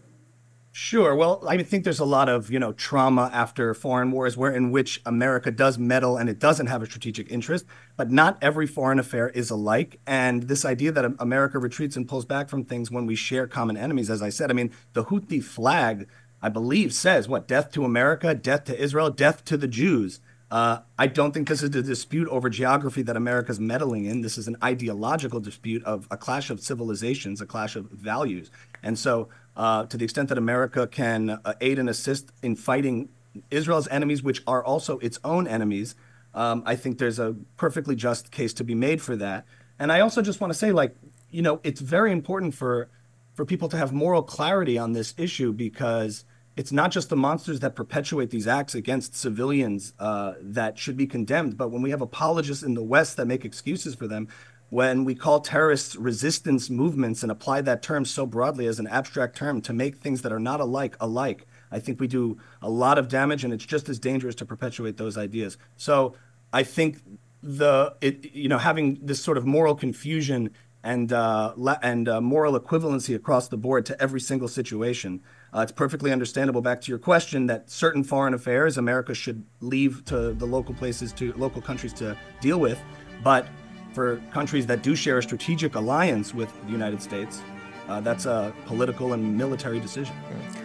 [0.75, 1.15] Sure.
[1.15, 4.71] Well, I think there's a lot of you know trauma after foreign wars, where in
[4.71, 7.65] which America does meddle and it doesn't have a strategic interest.
[7.95, 9.99] But not every foreign affair is alike.
[10.07, 13.77] And this idea that America retreats and pulls back from things when we share common
[13.77, 16.07] enemies, as I said, I mean, the Houthi flag,
[16.41, 20.21] I believe, says what: death to America, death to Israel, death to the Jews.
[20.49, 24.21] Uh, I don't think this is a dispute over geography that America's meddling in.
[24.21, 28.51] This is an ideological dispute of a clash of civilizations, a clash of values.
[28.83, 33.09] And so uh, to the extent that America can uh, aid and assist in fighting
[33.51, 35.95] Israel's enemies, which are also its own enemies,
[36.33, 39.45] um, I think there's a perfectly just case to be made for that.
[39.79, 40.95] And I also just want to say, like,
[41.29, 42.89] you know, it's very important for
[43.33, 46.23] for people to have moral clarity on this issue because
[46.55, 51.07] it's not just the monsters that perpetuate these acts against civilians uh, that should be
[51.07, 54.27] condemned, but when we have apologists in the West that make excuses for them,
[54.73, 59.37] when we call terrorists resistance movements and apply that term so broadly as an abstract
[59.37, 62.97] term to make things that are not alike alike, I think we do a lot
[62.97, 65.59] of damage, and it's just as dangerous to perpetuate those ideas.
[65.77, 66.15] So
[66.51, 66.97] I think
[67.43, 70.49] the it, you know having this sort of moral confusion
[70.83, 75.21] and uh, and uh, moral equivalency across the board to every single situation.
[75.55, 76.61] Uh, it's perfectly understandable.
[76.61, 81.13] Back to your question, that certain foreign affairs America should leave to the local places
[81.13, 82.79] to local countries to deal with,
[83.23, 83.45] but
[83.93, 87.41] for countries that do share a strategic alliance with the United States,
[87.87, 90.15] uh, that's a political and military decision.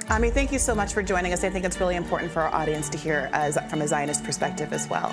[0.08, 1.44] Ami, thank you so much for joining us.
[1.44, 4.72] I think it's really important for our audience to hear as, from a Zionist perspective
[4.72, 5.10] as well.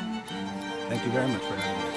[0.87, 1.94] Thank you very much for having me.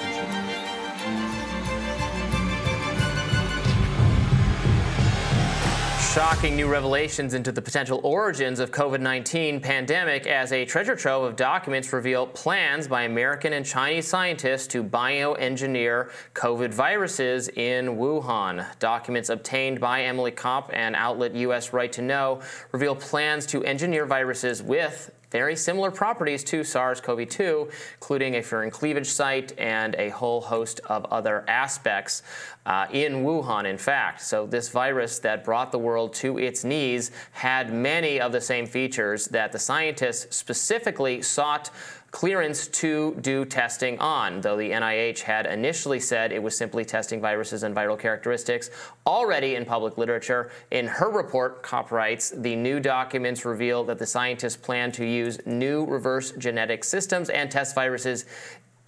[6.19, 11.37] Shocking new revelations into the potential origins of COVID-19 pandemic as a treasure trove of
[11.37, 18.65] documents reveal plans by American and Chinese scientists to bioengineer COVID viruses in Wuhan.
[18.79, 21.71] Documents obtained by Emily Kopp and outlet U.S.
[21.71, 22.41] Right to Know
[22.73, 29.07] reveal plans to engineer viruses with very similar properties to SARS-CoV-2, including a furin cleavage
[29.07, 32.23] site and a whole host of other aspects
[32.65, 34.21] uh, in Wuhan, in fact.
[34.21, 38.65] So this virus that brought the world to its knees had many of the same
[38.65, 41.69] features that the scientists specifically sought
[42.11, 47.21] clearance to do testing on, though the NIH had initially said it was simply testing
[47.21, 48.69] viruses and viral characteristics.
[49.05, 54.05] Already in public literature, in her report, COP writes, the new documents reveal that the
[54.05, 58.25] scientists plan to use new reverse genetic systems and test viruses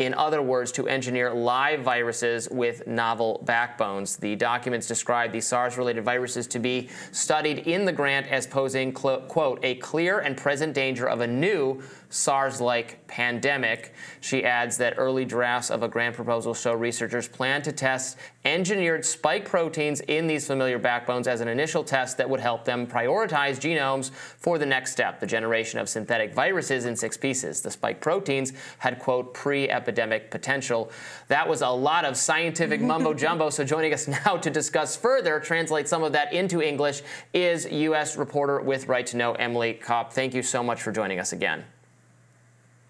[0.02, 4.18] in other words, to engineer live viruses with novel backbones.
[4.18, 8.92] The documents describe the SARS related viruses to be studied in the grant as posing,
[8.94, 13.94] quote, a clear and present danger of a new SARS like pandemic.
[14.20, 19.06] She adds that early drafts of a grant proposal show researchers plan to test engineered
[19.06, 23.60] spike proteins in these familiar backbones as an initial test that would help them prioritize
[23.60, 27.62] genomes for the next step, the generation of synthetic viruses in six pieces.
[27.62, 30.92] The spike proteins had, quote, pre epidemic potential.
[31.28, 33.50] That was a lot of scientific mumbo jumbo.
[33.50, 37.02] So joining us now to discuss further, translate some of that into English,
[37.34, 38.18] is U.S.
[38.18, 40.14] reporter with Right to Know, Emily Kopp.
[40.14, 41.64] Thank you so much for joining us again.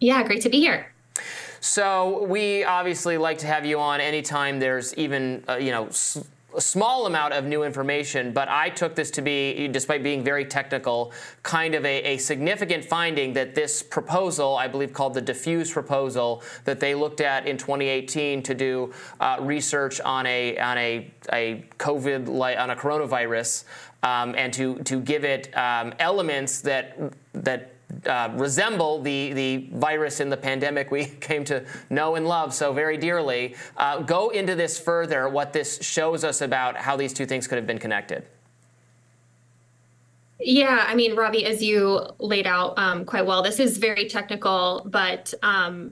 [0.01, 0.91] Yeah, great to be here.
[1.59, 5.89] So we obviously like to have you on anytime there's even uh, you know
[6.55, 10.43] a small amount of new information, but I took this to be, despite being very
[10.43, 15.71] technical, kind of a, a, significant finding that this proposal, I believe called the diffuse
[15.71, 21.11] proposal, that they looked at in 2018 to do uh, research on a on a,
[21.31, 22.27] a COVID
[22.59, 23.65] on a coronavirus,
[24.03, 26.97] um, and to to give it um, elements that
[27.33, 27.70] that
[28.05, 32.73] uh, resemble the, the virus in the pandemic we came to know and love so
[32.73, 33.55] very dearly.
[33.77, 37.57] Uh, go into this further, what this shows us about how these two things could
[37.57, 38.25] have been connected.
[40.43, 44.81] Yeah, I mean, Robbie, as you laid out um, quite well, this is very technical,
[44.89, 45.91] but um,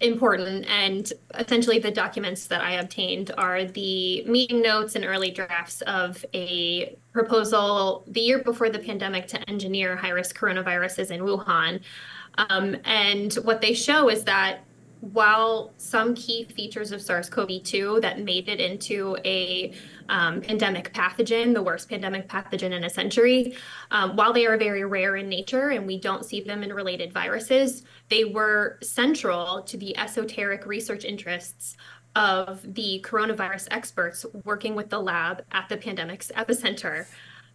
[0.00, 0.66] important.
[0.66, 6.24] And essentially, the documents that I obtained are the meeting notes and early drafts of
[6.34, 11.80] a proposal the year before the pandemic to engineer high risk coronaviruses in Wuhan.
[12.36, 14.64] Um, and what they show is that
[15.12, 19.74] while some key features of SARS CoV 2 that made it into a
[20.08, 23.56] um, pandemic pathogen, the worst pandemic pathogen in a century.
[23.90, 27.12] Um, while they are very rare in nature and we don't see them in related
[27.12, 31.76] viruses, they were central to the esoteric research interests
[32.16, 37.06] of the coronavirus experts working with the lab at the pandemic's epicenter.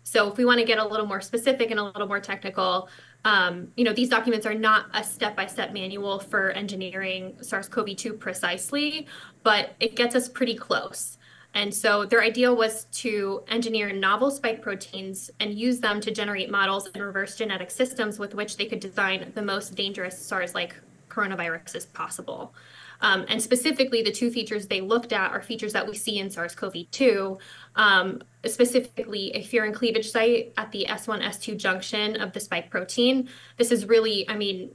[0.04, 2.90] So, if we want to get a little more specific and a little more technical,
[3.26, 9.08] um, you know, these documents are not a step-by-step manual for engineering SARS-CoV-2 precisely,
[9.44, 11.19] but it gets us pretty close.
[11.54, 16.52] And so their idea was to engineer novel spike proteins and use them to generate
[16.52, 20.76] models and reverse genetic systems with which they could design the most dangerous SARS like
[21.10, 22.54] coronaviruses possible.
[23.02, 26.30] Um, and specifically, the two features they looked at are features that we see in
[26.30, 27.38] SARS CoV 2,
[27.76, 33.30] um, specifically a furin cleavage site at the S1 S2 junction of the spike protein.
[33.58, 34.72] This is really, I mean,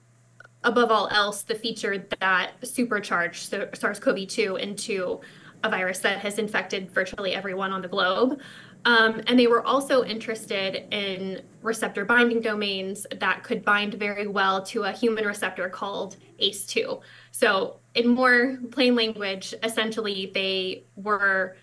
[0.62, 5.20] above all else, the feature that supercharged SARS CoV 2 into
[5.64, 8.40] a virus that has infected virtually everyone on the globe.
[8.84, 14.62] Um, and they were also interested in receptor binding domains that could bind very well
[14.66, 17.00] to a human receptor called ACE2.
[17.32, 21.56] So, in more plain language, essentially, they were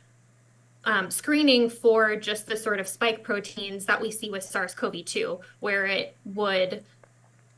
[0.86, 5.06] um, screening for just the sort of spike proteins that we see with SARS CoV
[5.06, 6.84] 2, where it would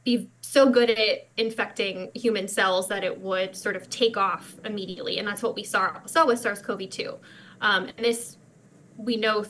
[0.03, 5.17] be so good at infecting human cells that it would sort of take off immediately.
[5.19, 7.17] And that's what we saw, saw with SARS CoV 2.
[7.61, 8.37] Um, and this
[8.97, 9.45] we know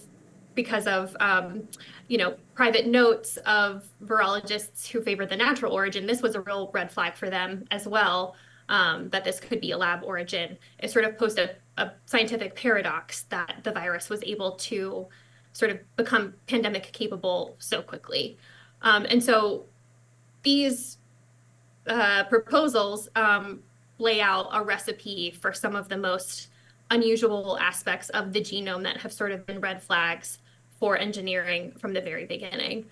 [0.55, 1.67] because of um,
[2.07, 6.69] you know private notes of virologists who favor the natural origin this was a real
[6.73, 8.35] red flag for them as well
[8.69, 12.55] um, that this could be a lab origin it sort of posed a, a, scientific
[12.55, 15.07] paradox that the virus was able to
[15.53, 18.37] sort of become pandemic capable so quickly
[18.83, 19.65] um, and so
[20.43, 20.97] these
[21.87, 23.63] uh, proposals um,
[23.97, 26.49] lay out a recipe for some of the most
[26.91, 30.39] unusual aspects of the genome that have sort of been red flags
[30.79, 32.85] for engineering from the very beginning.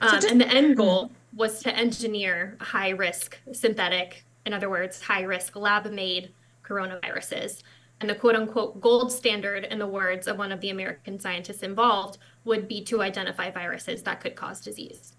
[0.00, 4.70] Um, so just, and the end goal was to engineer high risk synthetic, in other
[4.70, 6.32] words, high risk lab made
[6.64, 7.62] coronaviruses.
[8.00, 11.62] And the quote unquote gold standard, in the words of one of the American scientists
[11.62, 15.14] involved, would be to identify viruses that could cause disease.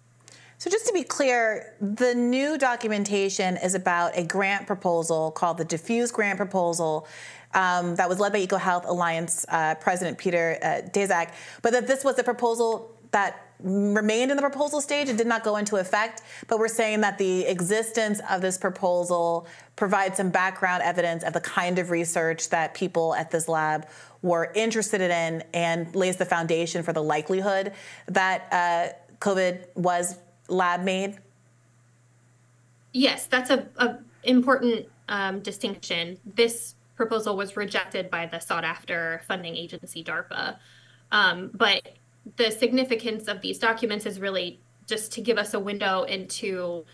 [0.60, 5.64] So, just to be clear, the new documentation is about a grant proposal called the
[5.64, 7.08] Diffuse Grant Proposal
[7.54, 10.82] um, that was led by EcoHealth Alliance uh, President Peter uh,
[11.62, 15.08] but that this was a proposal that remained in the proposal stage.
[15.08, 19.48] It did not go into effect, but we're saying that the existence of this proposal
[19.78, 23.88] provides some background evidence of the kind of research that people at this lab
[24.22, 27.72] were interested in and lays the foundation for the likelihood
[28.08, 30.18] that uh, COVID was
[30.50, 31.18] lab made?
[32.92, 36.18] Yes, that's a, a important um, distinction.
[36.26, 40.58] This proposal was rejected by the sought after funding agency DARPA.
[41.12, 41.98] Um, but
[42.36, 46.86] the significance of these documents is really just to give us a window into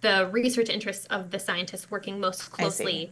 [0.00, 3.10] the research interests of the scientists working most closely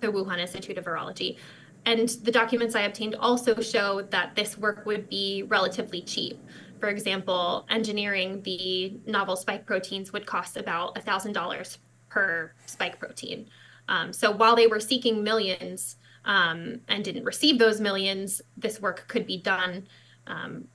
[0.00, 1.36] the Wuhan Institute of Virology.
[1.84, 6.40] And the documents I obtained also show that this work would be relatively cheap.
[6.80, 13.48] For example, engineering the novel spike proteins would cost about $1,000 per spike protein.
[13.88, 19.06] Um, so while they were seeking millions um, and didn't receive those millions, this work
[19.08, 19.86] could be done
[20.26, 20.66] um,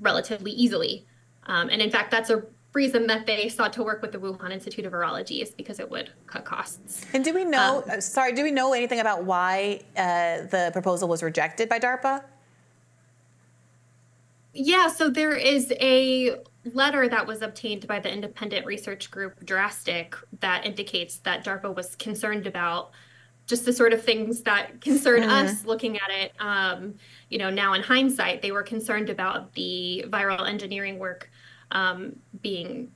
[0.00, 1.06] relatively easily.
[1.46, 4.50] Um, and in fact, that's a reason that they sought to work with the Wuhan
[4.50, 7.06] Institute of Virology is because it would cut costs.
[7.12, 11.08] And do we know, um, sorry, do we know anything about why uh, the proposal
[11.08, 12.24] was rejected by DARPA?
[14.54, 16.36] Yeah, so there is a
[16.72, 21.96] letter that was obtained by the independent research group Drastic that indicates that DARPA was
[21.96, 22.92] concerned about
[23.46, 25.30] just the sort of things that concern mm-hmm.
[25.30, 26.32] us looking at it.
[26.38, 26.94] Um,
[27.28, 31.30] you know, now in hindsight, they were concerned about the viral engineering work
[31.72, 32.90] um, being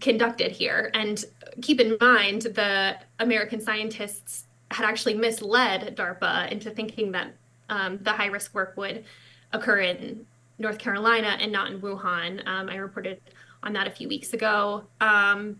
[0.00, 0.90] conducted here.
[0.94, 1.24] And
[1.62, 7.34] keep in mind, the American scientists had actually misled DARPA into thinking that
[7.68, 9.04] um, the high risk work would
[9.52, 10.26] occur in
[10.58, 12.46] North Carolina and not in Wuhan.
[12.46, 13.20] Um, I reported
[13.62, 14.84] on that a few weeks ago.
[15.00, 15.58] Um,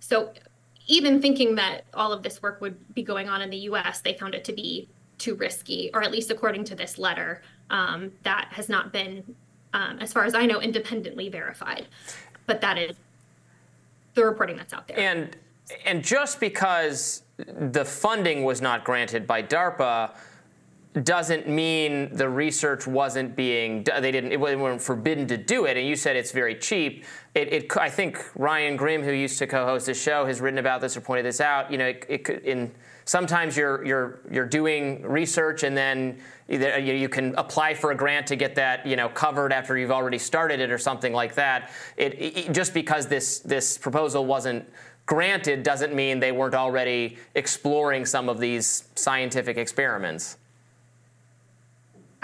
[0.00, 0.32] so
[0.86, 4.14] even thinking that all of this work would be going on in the US, they
[4.14, 8.48] found it to be too risky, or at least according to this letter, um, that
[8.52, 9.34] has not been,
[9.72, 11.86] um, as far as I know, independently verified.
[12.46, 12.96] But that is
[14.14, 14.98] the reporting that's out there.
[14.98, 15.36] And
[15.86, 20.14] and just because the funding was not granted by DARPA
[21.02, 25.86] doesn't mean the research wasn't being they didn't it wasn't forbidden to do it and
[25.88, 27.04] you said it's very cheap.
[27.34, 30.80] It, it i think ryan grim who used to co-host this show has written about
[30.80, 31.72] this or pointed this out.
[31.72, 32.72] You know it, it in
[33.06, 37.90] sometimes you're you're you're doing research and then either uh, you, you can apply for
[37.90, 41.12] a grant to get that you know covered after you've already started it or something
[41.12, 41.72] like that.
[41.96, 44.64] It, it just because this this proposal wasn't
[45.06, 50.38] granted doesn't mean they weren't already exploring some of these scientific experiments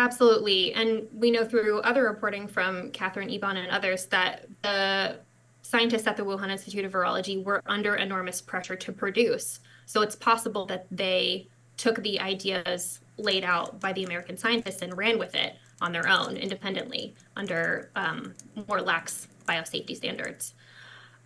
[0.01, 0.73] Absolutely.
[0.73, 5.19] And we know through other reporting from Catherine Eban and others that the
[5.61, 9.61] scientists at the Wuhan Institute of Virology were under enormous pressure to produce.
[9.85, 14.97] So it's possible that they took the ideas laid out by the American scientists and
[14.97, 18.33] ran with it on their own independently under um,
[18.69, 20.55] more lax biosafety standards.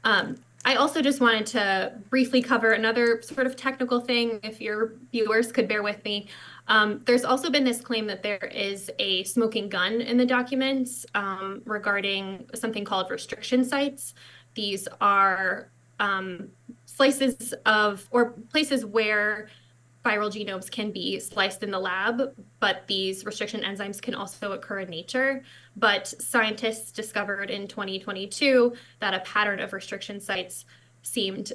[0.02, 4.94] Um, I also just wanted to briefly cover another sort of technical thing, if your
[5.12, 6.26] viewers could bear with me.
[6.66, 11.04] Um, there's also been this claim that there is a smoking gun in the documents
[11.14, 14.14] um, regarding something called restriction sites.
[14.54, 16.48] These are um,
[16.86, 19.48] slices of, or places where
[20.04, 24.80] viral genomes can be sliced in the lab, but these restriction enzymes can also occur
[24.80, 25.42] in nature.
[25.76, 30.66] But scientists discovered in 2022 that a pattern of restriction sites
[31.02, 31.52] seemed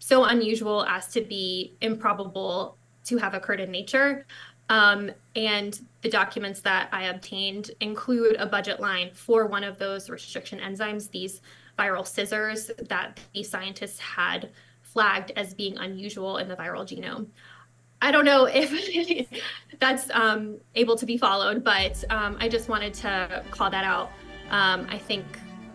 [0.00, 4.26] so unusual as to be improbable to have occurred in nature.
[4.68, 10.08] Um, and the documents that I obtained include a budget line for one of those
[10.08, 11.42] restriction enzymes, these
[11.78, 14.50] viral scissors that the scientists had
[14.82, 17.26] flagged as being unusual in the viral genome.
[18.00, 19.28] I don't know if
[19.80, 24.10] that's um, able to be followed, but um, I just wanted to call that out.
[24.50, 25.24] Um, I think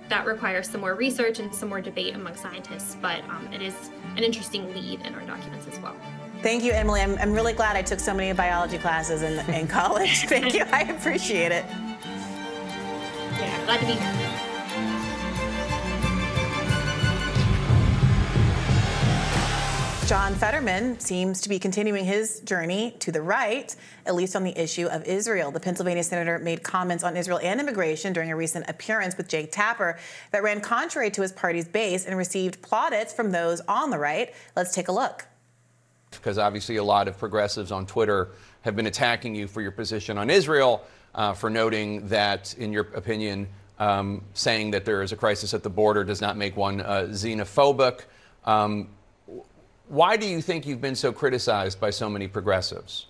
[0.09, 3.91] that requires some more research and some more debate among scientists, but um, it is
[4.15, 5.95] an interesting lead in our documents as well.
[6.41, 7.01] Thank you, Emily.
[7.01, 10.25] I'm, I'm really glad I took so many biology classes in, in college.
[10.25, 10.63] Thank you.
[10.71, 11.65] I appreciate it.
[13.37, 14.29] Yeah, glad to be here.
[20.07, 23.75] John Fetterman seems to be continuing his journey to the right,
[24.07, 25.51] at least on the issue of Israel.
[25.51, 29.51] The Pennsylvania senator made comments on Israel and immigration during a recent appearance with Jake
[29.51, 29.99] Tapper
[30.31, 34.33] that ran contrary to his party's base and received plaudits from those on the right.
[34.55, 35.28] Let's take a look.
[36.11, 38.29] Because obviously, a lot of progressives on Twitter
[38.61, 40.83] have been attacking you for your position on Israel,
[41.15, 43.47] uh, for noting that, in your opinion,
[43.79, 47.07] um, saying that there is a crisis at the border does not make one uh,
[47.09, 48.01] xenophobic.
[48.45, 48.89] Um,
[49.87, 53.07] why do you think you've been so criticized by so many progressives?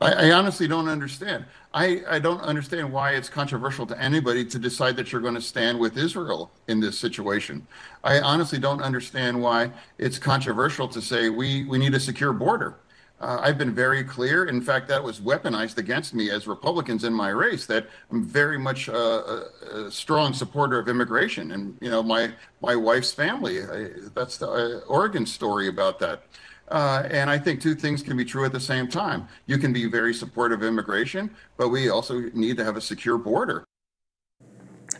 [0.00, 1.44] I, I honestly don't understand.
[1.74, 5.40] I, I don't understand why it's controversial to anybody to decide that you're going to
[5.40, 7.66] stand with Israel in this situation.
[8.04, 12.76] I honestly don't understand why it's controversial to say we, we need a secure border.
[13.20, 14.44] Uh, I've been very clear.
[14.44, 17.66] In fact, that was weaponized against me as Republicans in my race.
[17.66, 22.30] That I'm very much a, a, strong supporter of immigration, and you know my
[22.62, 23.60] my wife's family.
[23.60, 26.22] I, that's the uh, Oregon story about that.
[26.70, 29.26] Uh, and I think two things can be true at the same time.
[29.46, 33.18] You can be very supportive of immigration, but we also need to have a secure
[33.18, 33.64] border.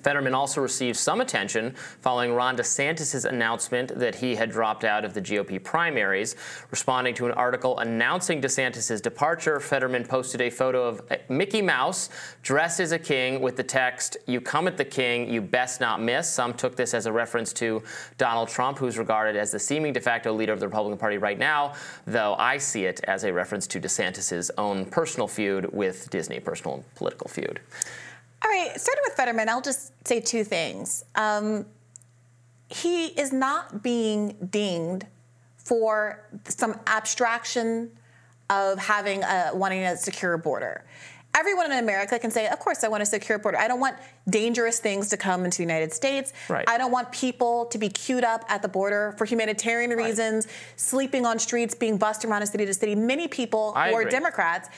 [0.02, 5.14] Fetterman also received some attention following Ron DeSantis' announcement that he had dropped out of
[5.14, 6.36] the GOP primaries.
[6.70, 12.10] Responding to an article announcing DeSantis' departure, Fetterman posted a photo of eh, Mickey Mouse
[12.42, 16.00] dressed as a king with the text, You come at the king, you best not
[16.00, 16.28] miss.
[16.28, 17.82] Some took this as a reference to
[18.16, 21.38] Donald Trump, who's regarded as the seeming de facto leader of the Republican Party right
[21.38, 21.74] now,
[22.06, 26.84] though I see it as a reference to DeSantis' own personal feud with Disney, personal
[26.94, 27.60] political feud.
[28.44, 31.04] All right, starting with Fetterman, I'll just say two things.
[31.14, 31.66] Um,
[32.68, 35.06] he is not being dinged
[35.56, 37.90] for some abstraction
[38.50, 40.84] of having a, wanting a secure border.
[41.34, 43.58] Everyone in America can say, of course, I want a secure border.
[43.58, 43.96] I don't want
[44.28, 46.32] dangerous things to come into the United States.
[46.48, 46.64] Right.
[46.66, 50.06] I don't want people to be queued up at the border for humanitarian right.
[50.06, 52.94] reasons, sleeping on streets, being bussed around a city to city.
[52.94, 54.06] Many people I who agree.
[54.06, 54.70] are Democrats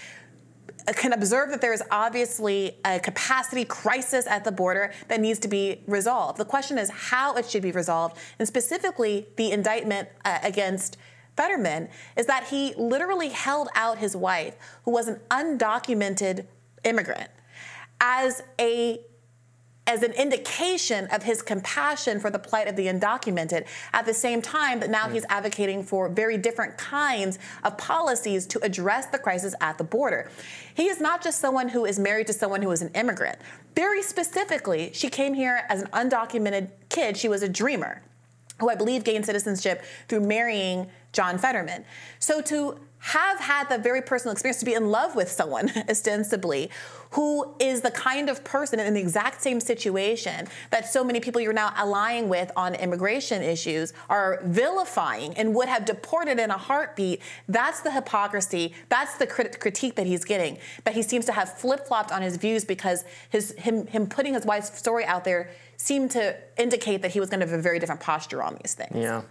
[0.95, 5.49] can observe that there is obviously a capacity crisis at the border that needs to
[5.49, 6.39] be resolved.
[6.39, 10.97] The question is how it should be resolved, and specifically the indictment uh, against
[11.37, 16.47] Fetterman is that he literally held out his wife, who was an undocumented
[16.85, 17.31] immigrant,
[18.01, 19.01] as a
[19.91, 24.41] as an indication of his compassion for the plight of the undocumented at the same
[24.41, 25.13] time that now mm.
[25.13, 30.31] he's advocating for very different kinds of policies to address the crisis at the border.
[30.75, 33.41] He is not just someone who is married to someone who is an immigrant.
[33.75, 37.17] Very specifically, she came here as an undocumented kid.
[37.17, 38.01] She was a dreamer
[38.61, 41.85] who I believe gained citizenship through marrying John Fetterman.
[42.21, 46.71] So to have had the very personal experience to be in love with someone, ostensibly,
[47.13, 51.41] who is the kind of person in the exact same situation that so many people
[51.41, 56.59] you're now allying with on immigration issues are vilifying and would have deported in a
[56.59, 57.21] heartbeat.
[57.49, 58.75] That's the hypocrisy.
[58.91, 60.59] That's the crit- critique that he's getting.
[60.85, 64.35] That he seems to have flip flopped on his views because his him him putting
[64.35, 65.51] his wife's story out there
[65.83, 68.75] seemed to indicate that he was going to have a very different posture on these
[68.75, 68.95] things.
[68.95, 69.23] Yeah,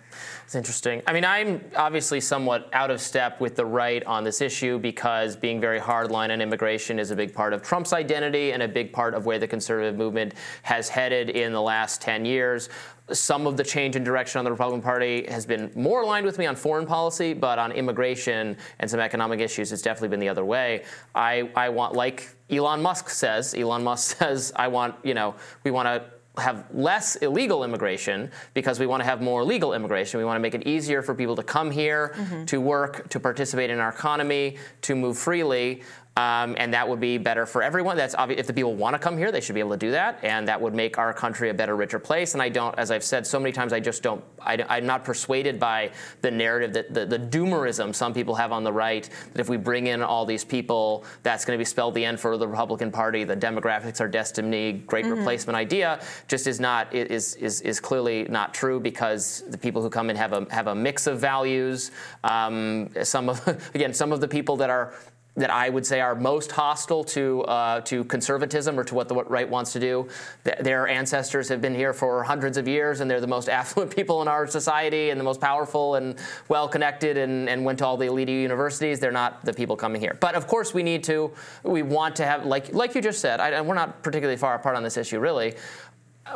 [0.43, 1.04] it's interesting.
[1.06, 5.36] I mean, I'm obviously somewhat out of step with the right on this issue because
[5.36, 8.91] being very hardline on immigration is a big part of Trump's identity and a big
[8.91, 10.34] part of where the conservative movement
[10.64, 12.70] has headed in the last 10 years.
[13.12, 16.39] Some of the change in direction on the Republican Party has been more aligned with
[16.39, 20.30] me on foreign policy, but on immigration and some economic issues, it's definitely been the
[20.30, 20.84] other way.
[21.14, 25.70] I, I want, like Elon Musk says, Elon Musk says, I want, you know, we
[25.70, 30.20] want to have less illegal immigration because we want to have more legal immigration.
[30.20, 32.46] We want to make it easier for people to come here, mm-hmm.
[32.46, 35.84] to work, to participate in our economy, to move freely.
[36.20, 37.96] Um, and that would be better for everyone.
[37.96, 38.42] That's obvious.
[38.42, 40.46] If the people want to come here, they should be able to do that, and
[40.50, 42.34] that would make our country a better, richer place.
[42.34, 44.22] And I don't, as I've said so many times, I just don't.
[44.42, 45.92] I, am not persuaded by
[46.22, 49.58] the narrative that the, the, doomerism some people have on the right that if we
[49.58, 52.92] bring in all these people, that's going to be spelled the end for the Republican
[52.92, 53.24] Party.
[53.24, 55.20] The demographics are destiny, great mm-hmm.
[55.20, 59.90] replacement idea, just is not is is is clearly not true because the people who
[59.90, 61.92] come in have a have a mix of values.
[62.26, 64.94] Um, some of again, some of the people that are
[65.40, 69.16] that I would say are most hostile to uh, to conservatism or to what the
[69.16, 70.08] right wants to do.
[70.44, 73.96] Th- their ancestors have been here for hundreds of years, and they're the most affluent
[73.96, 76.20] people in our society and the most powerful and
[76.50, 79.00] well connected, and, and went to all the elite universities.
[79.00, 80.18] They're not the people coming here.
[80.20, 81.32] But of course, we need to.
[81.64, 83.40] We want to have like like you just said.
[83.40, 85.56] I, and we're not particularly far apart on this issue, really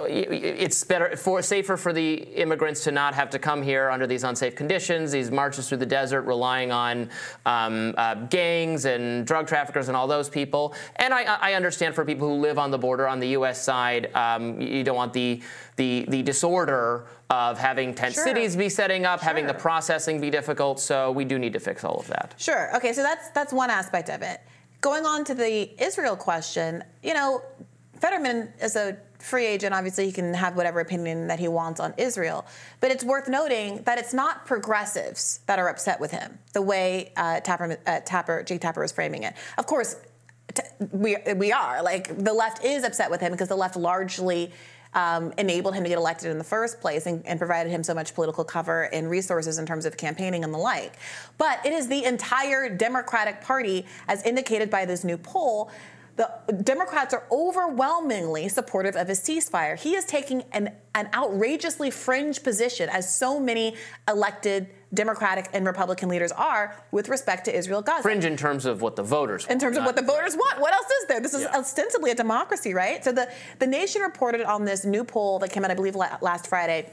[0.01, 4.23] it's better for safer for the immigrants to not have to come here under these
[4.23, 7.09] unsafe conditions, these marches through the desert, relying on
[7.45, 10.73] um, uh, gangs and drug traffickers and all those people.
[10.97, 13.63] And I, I, understand for people who live on the border on the U.S.
[13.63, 15.41] side, um, you don't want the
[15.75, 18.23] the the disorder of having tent sure.
[18.23, 19.27] cities be setting up, sure.
[19.27, 20.79] having the processing be difficult.
[20.79, 22.35] So we do need to fix all of that.
[22.37, 22.75] Sure.
[22.75, 22.93] Okay.
[22.93, 24.41] So that's that's one aspect of it.
[24.81, 27.41] Going on to the Israel question, you know,
[28.03, 31.93] Fetterman is a free agent, obviously he can have whatever opinion that he wants on
[31.97, 32.45] Israel.
[32.79, 37.13] But it's worth noting that it's not progressives that are upset with him, the way
[37.15, 39.33] uh, Tapper, uh, Tapper, Jake Tapper is framing it.
[39.57, 39.95] Of course,
[40.53, 41.81] t- we, we are.
[41.81, 44.51] Like, the left is upset with him because the left largely
[44.93, 47.93] um, enabled him to get elected in the first place and, and provided him so
[47.93, 50.97] much political cover and resources in terms of campaigning and the like.
[51.37, 55.71] But it is the entire Democratic Party, as indicated by this new poll,
[56.15, 56.29] the
[56.63, 59.79] Democrats are overwhelmingly supportive of a ceasefire.
[59.79, 63.75] He is taking an, an outrageously fringe position, as so many
[64.07, 68.03] elected Democratic and Republican leaders are with respect to Israel Gaza.
[68.03, 70.59] Fringe in terms of what the voters In terms of what the voters want.
[70.59, 71.19] What else is there?
[71.19, 71.57] This is Yeah.
[71.57, 73.03] ostensibly a democracy, right?
[73.03, 76.45] So the, the Nation reported on this new poll that came out, I believe, last
[76.47, 76.91] Friday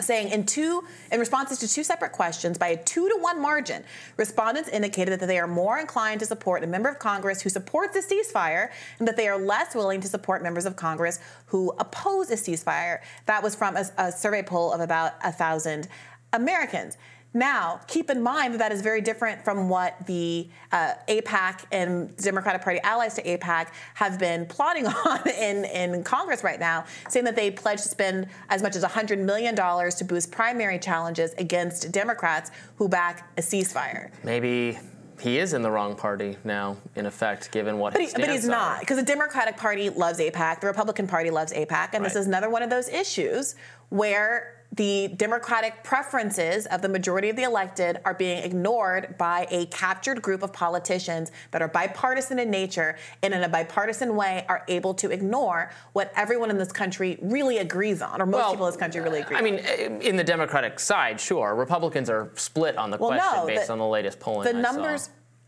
[0.00, 3.82] saying in two in responses to two separate questions by a two to one margin
[4.16, 7.96] respondents indicated that they are more inclined to support a member of congress who supports
[7.96, 12.30] a ceasefire and that they are less willing to support members of congress who oppose
[12.30, 12.98] a ceasefire.
[13.26, 15.88] That was from a, a survey poll of about a thousand
[16.32, 16.98] americans
[17.34, 22.16] now, keep in mind that that is very different from what the uh, APAC and
[22.16, 27.24] Democratic Party allies to APAC have been plotting on in, in Congress right now, saying
[27.26, 31.92] that they pledge to spend as much as $100 million to boost primary challenges against
[31.92, 34.10] Democrats who back a ceasefire.
[34.24, 34.78] Maybe
[35.20, 38.46] he is in the wrong party now, in effect, given what But, he, but he's
[38.46, 38.50] are.
[38.50, 42.26] not, because the Democratic Party loves APAC, the Republican Party loves APAC, and this is
[42.26, 43.54] another one of those issues
[43.90, 49.64] where the democratic preferences of the majority of the elected are being ignored by a
[49.66, 54.64] captured group of politicians that are bipartisan in nature and in a bipartisan way are
[54.68, 58.66] able to ignore what everyone in this country really agrees on or most Well, people
[58.66, 59.44] in this country really agree on.
[59.44, 59.54] I on.
[59.54, 61.54] mean, in the Democratic side, sure.
[61.54, 64.44] Republicans are split on the Well, question no, based the- on the latest polling.
[64.44, 64.68] the I saw.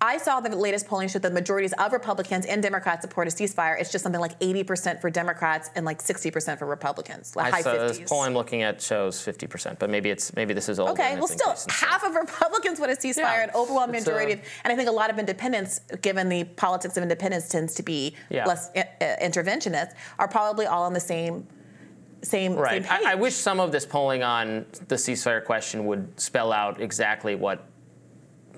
[0.03, 3.79] I saw the latest polling showed that majorities of Republicans and Democrats support a ceasefire.
[3.79, 7.63] It's just something like 80% for Democrats and like 60% for Republicans, like I high
[7.63, 7.99] saw 50s.
[7.99, 10.91] this poll I'm looking at shows 50%, but maybe it's maybe this is old.
[10.91, 14.37] Okay, well, still, half of Republicans want a ceasefire, Yeah, an overwhelming it's, majority, uh,
[14.37, 17.83] of, and I think a lot of independents, given the politics of independence tends to
[17.83, 18.47] be Yeah.
[18.47, 21.47] less uh, uh, interventionist, are probably all on the same
[22.23, 22.83] same Right.
[22.85, 23.07] same page.
[23.07, 27.35] I, I wish some of this polling on the ceasefire question would spell out exactly
[27.35, 27.67] what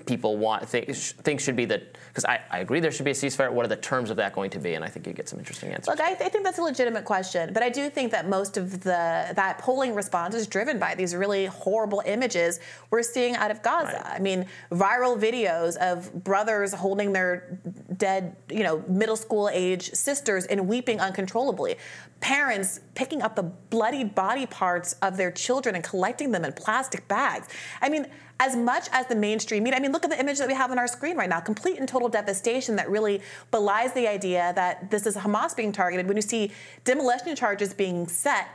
[0.05, 3.11] people want think, sh- think should be the because I, I agree there should be
[3.11, 3.51] a ceasefire.
[3.51, 4.75] What are the terms of that going to be?
[4.75, 5.87] And I think you get some interesting answers.
[5.87, 8.81] Look, I, I think that's a legitimate question, but I do think that most of
[8.81, 12.59] the that polling response is driven by these really horrible images
[12.91, 14.03] we're seeing out of Gaza.
[14.05, 14.15] Right.
[14.15, 17.57] I mean, viral videos of brothers holding their
[17.97, 21.77] dead, you know, middle school age sisters and weeping uncontrollably.
[22.19, 27.07] Parents picking up the bloodied body parts of their children and collecting them in plastic
[27.07, 27.47] bags.
[27.81, 28.07] I mean,
[28.39, 30.71] as much as the mainstream media, I mean, look at the image that we have
[30.71, 33.21] on our screen right now complete and total devastation that really
[33.51, 36.51] belies the idea that this is Hamas being targeted when you see
[36.83, 38.47] demolition charges being set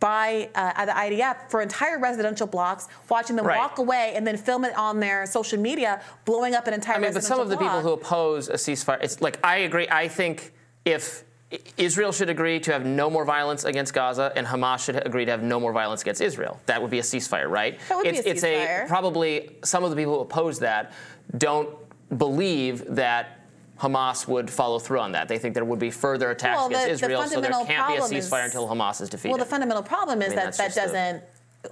[0.00, 3.58] by uh, the IDF for entire residential blocks, watching them Right.
[3.58, 7.00] walk away and then film it on their social media, blowing up an entire I
[7.00, 9.86] mean, but some of the people who oppose a ceasefire, it's like I agree.
[9.90, 10.54] I think
[10.86, 11.22] if
[11.76, 15.30] Israel should agree to have no more violence against Gaza, and Hamas should agree to
[15.30, 16.60] have no more violence against Israel.
[16.66, 17.78] That would be a ceasefire, right?
[17.88, 18.84] That would be it's a it's ceasefire.
[18.84, 20.92] a probably some of the people who oppose that
[21.38, 21.68] don't
[22.16, 23.40] believe that
[23.80, 25.26] Hamas would follow through on that.
[25.26, 27.66] They think there would be further attacks Well, against the- the Israel, so there can't
[27.68, 29.30] be a problem is- ceasefire until Hamas is defeated.
[29.32, 31.22] Well, the fundamental problem is mean, that that doesn't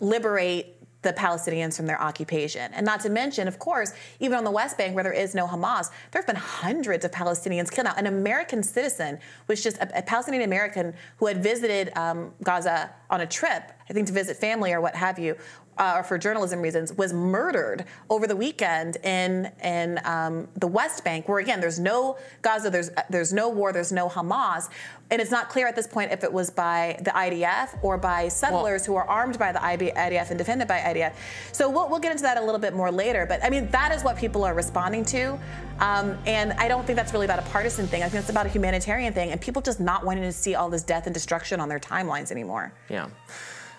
[0.01, 2.73] liberate the Palestinians from their occupation.
[2.75, 5.47] And not to mention, of course, even on the West Bank where there is no
[5.47, 7.87] Hamas, there have been hundreds of Palestinians killed.
[7.87, 12.91] Now, an American citizen was just a, a Palestinian American who had visited um, Gaza
[13.11, 15.37] on a trip, I think to visit family or what have you.
[15.79, 21.05] Uh, or for journalism reasons, was murdered over the weekend in in um, the West
[21.05, 24.71] Bank, where again there's no Gaza, there's there's no war, there's no Hamas,
[25.11, 28.27] and it's not clear at this point if it was by the IDF or by
[28.29, 31.15] settlers who are armed by the IDF and defended by IDF.
[31.53, 33.25] So we'll, we'll get into that a little bit more later.
[33.25, 35.39] But I mean that is what people are responding to,
[35.79, 38.03] um, and I don't think that's really about a partisan thing.
[38.03, 40.69] I think it's about a humanitarian thing, and people just not wanting to see all
[40.69, 42.73] this death and destruction on their timelines anymore.
[42.89, 43.09] yeah.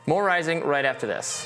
[0.07, 1.45] More rising right after this.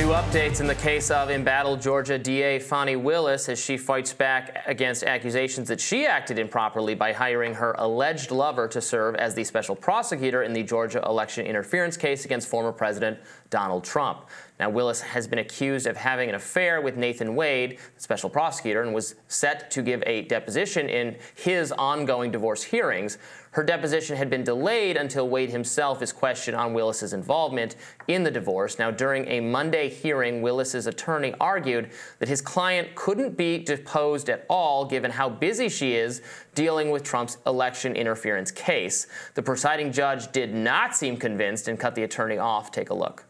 [0.00, 4.62] New updates in the case of embattled Georgia DA Fonnie Willis as she fights back
[4.66, 9.44] against accusations that she acted improperly by hiring her alleged lover to serve as the
[9.44, 13.18] special prosecutor in the Georgia election interference case against former President
[13.50, 14.26] Donald Trump.
[14.58, 18.82] Now, Willis has been accused of having an affair with Nathan Wade, the special prosecutor,
[18.82, 23.18] and was set to give a deposition in his ongoing divorce hearings.
[23.52, 27.74] Her deposition had been delayed until Wade himself is questioned on Willis's involvement
[28.06, 28.78] in the divorce.
[28.78, 31.90] Now, during a Monday hearing, Willis's attorney argued
[32.20, 36.22] that his client couldn't be deposed at all given how busy she is
[36.54, 39.08] dealing with Trump's election interference case.
[39.34, 42.70] The presiding judge did not seem convinced and cut the attorney off.
[42.70, 43.24] Take a look.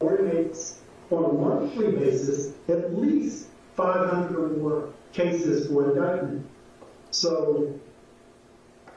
[0.00, 0.80] coordinates
[1.10, 6.46] on a monthly basis at least 500 or more cases for indictment.
[7.10, 7.80] So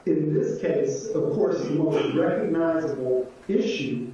[0.06, 4.10] in this case, of course, the most recognizable issue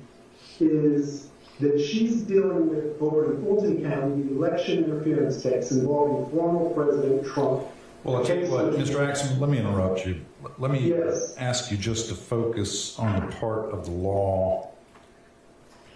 [0.60, 1.28] is
[1.58, 7.26] that she's dealing with over in Fulton County the election interference case involving former President
[7.26, 7.66] Trump.
[8.04, 8.96] Well, I'll tell you what, Mr.
[8.96, 10.20] Axson, let me interrupt you.
[10.58, 11.34] Let me Yes.
[11.36, 14.70] ask you just to focus on the part of the law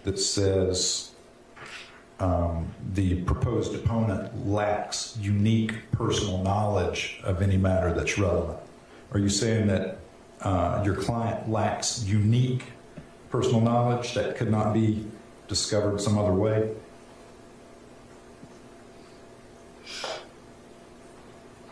[0.03, 1.11] that says
[2.19, 8.59] um, the proposed opponent lacks unique personal knowledge of any matter that's relevant.
[9.11, 9.99] Are you saying that
[10.41, 12.63] uh, your client lacks unique
[13.29, 15.05] personal knowledge that could not be
[15.47, 16.71] discovered some other way?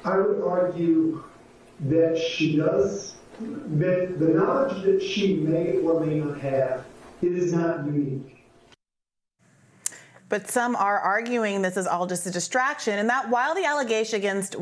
[0.05, 1.23] I would argue
[1.81, 6.85] that she does, that the knowledge that she may or may not have
[7.21, 8.43] is not unique.
[10.29, 14.17] But some are arguing this is all just a distraction, and that while the allegation
[14.17, 14.55] against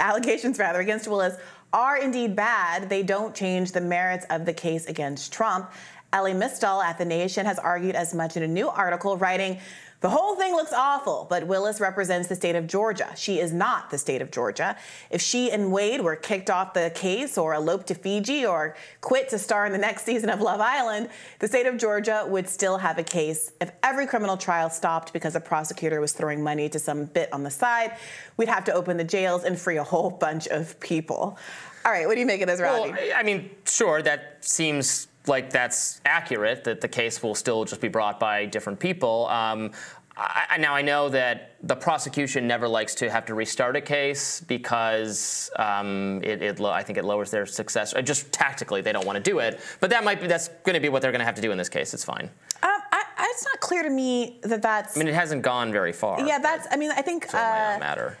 [0.00, 1.36] allegations rather against Willis
[1.72, 5.70] are indeed bad, they don't change the merits of the case against Trump.
[6.12, 9.58] Elie Mystal at The Nation has argued as much in a new article, writing,
[10.06, 13.10] the whole thing looks awful, but Willis represents the state of Georgia.
[13.16, 14.76] She is not the state of Georgia.
[15.10, 19.28] If she and Wade were kicked off the case or eloped to Fiji or quit
[19.30, 21.08] to star in the next season of Love Island,
[21.40, 23.50] the state of Georgia would still have a case.
[23.60, 27.42] If every criminal trial stopped because a prosecutor was throwing money to some bit on
[27.42, 27.96] the side,
[28.36, 31.36] we'd have to open the jails and free a whole bunch of people.
[31.84, 32.92] All right, what do you make of this, Rodney?
[32.92, 37.80] Well, I mean, sure, that seems like that's accurate, that the case will still just
[37.80, 39.26] be brought by different people.
[39.26, 39.72] Um,
[40.18, 44.40] I, now I know that the prosecution never likes to have to restart a case
[44.40, 47.94] because um, it, it I think it lowers their success.
[47.94, 49.60] Uh, just tactically, they don't want to do it.
[49.78, 51.52] But that might be that's going to be what they're going to have to do
[51.52, 51.92] in this case.
[51.92, 52.30] It's fine.
[52.62, 54.96] Um, I, it's not clear to me that that's.
[54.96, 56.18] I mean, it hasn't gone very far.
[56.26, 56.66] Yeah, that's.
[56.70, 57.26] I mean, I think.
[57.26, 58.18] So it might not matter.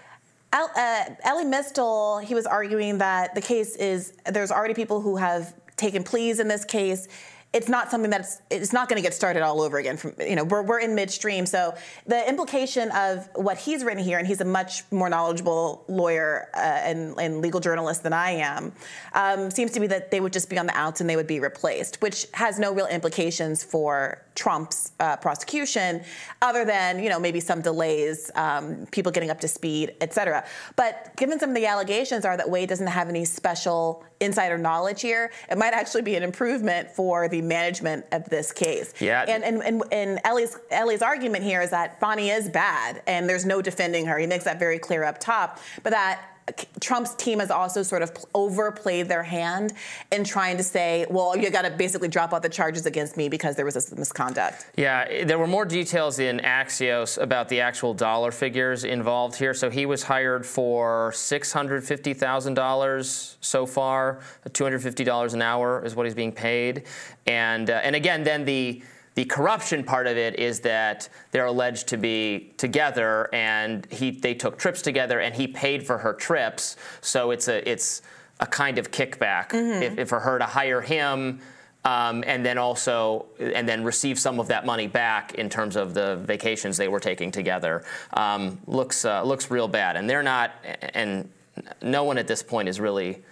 [0.52, 5.16] El, uh, Elie Mystal, he was arguing that the case is there's already people who
[5.16, 7.08] have taken pleas in this case
[7.52, 10.36] it's not something that's it's not going to get started all over again from you
[10.36, 11.46] know we're, we're in midstream.
[11.46, 11.74] So
[12.06, 16.58] the implication of what he's written here and he's a much more knowledgeable lawyer uh,
[16.58, 18.72] and, and, legal journalist than i am
[19.12, 21.26] um, seems to be that they would just be on the outs and they would
[21.26, 26.02] be replaced which has no real implications for trump's uh, prosecution
[26.40, 30.44] other than you know maybe some delays um, people getting up to speed et cetera.
[30.76, 35.02] But given some of the allegations are that wade doesn't have any special insider knowledge
[35.02, 38.94] here it might actually be an improvement for the management of this case.
[39.00, 39.24] Yeah.
[39.28, 43.44] And and, and, and Elie's Elie's argument here is that Fani is bad and there's
[43.44, 44.18] no defending her.
[44.18, 45.60] He makes that very clear up top.
[45.82, 46.35] But that
[46.80, 49.72] Trump's team has also sort of overplayed their hand
[50.12, 53.28] in trying to say, well, you got to basically drop out the charges against me
[53.28, 54.66] because there was this misconduct.
[54.76, 59.54] Yeah, there were more details in Axios about the actual dollar figures involved here.
[59.54, 66.32] So he was hired for $650,000 so far, $250 an hour is what he's being
[66.32, 66.84] paid.
[67.26, 68.82] And, uh, and again, then the
[69.16, 74.34] the corruption part of it is that they're alleged to be together, and he they
[74.34, 76.76] took trips together, and he paid for her trips.
[77.00, 78.02] So it's a it's
[78.40, 79.82] a kind of kickback mm-hmm.
[79.82, 81.40] if, if for her to hire him.
[81.86, 85.94] Um, and then also and then receive some of that money back in terms of
[85.94, 90.50] the vacations they were taking together um, looks uh, looks real bad and they're not
[90.94, 91.30] and
[91.82, 93.22] no one at this point is really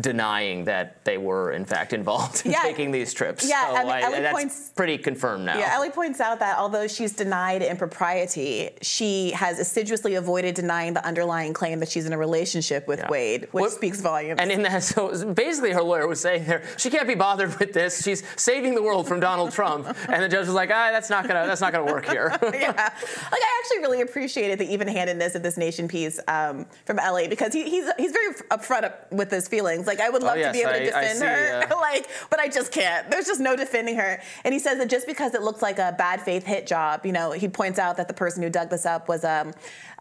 [0.00, 2.62] denying that they were in fact involved in yeah.
[2.62, 3.48] taking these trips.
[3.48, 5.58] Yeah, so I mean, that's points, pretty confirmed now.
[5.58, 11.04] Yeah, Ellie points out that although she's denied impropriety, she has assiduously avoided denying the
[11.06, 13.10] underlying claim that she's in a relationship with yeah.
[13.10, 14.40] Wade, which speaks volumes.
[14.40, 17.72] And in that, so basically, her lawyer was saying there she can't be bothered with
[17.72, 18.02] this.
[18.02, 21.26] She's saving the world from Donald Trump, and the judge was like, ah, that's not
[21.26, 22.36] gonna that's not gonna work here.
[22.42, 27.28] yeah, like I actually really appreciated the even-handedness of this Nation piece um, from Elie
[27.28, 29.85] because he, he's he's very upfront with his feelings.
[29.86, 31.76] Like I would love oh, yes, to be able I, to defend see, her, uh...
[31.80, 33.10] like, but I just can't.
[33.10, 34.20] There's just no defending her.
[34.44, 37.12] And he says that just because it looks like a bad faith hit job, you
[37.12, 39.52] know, he points out that the person who dug this up was um,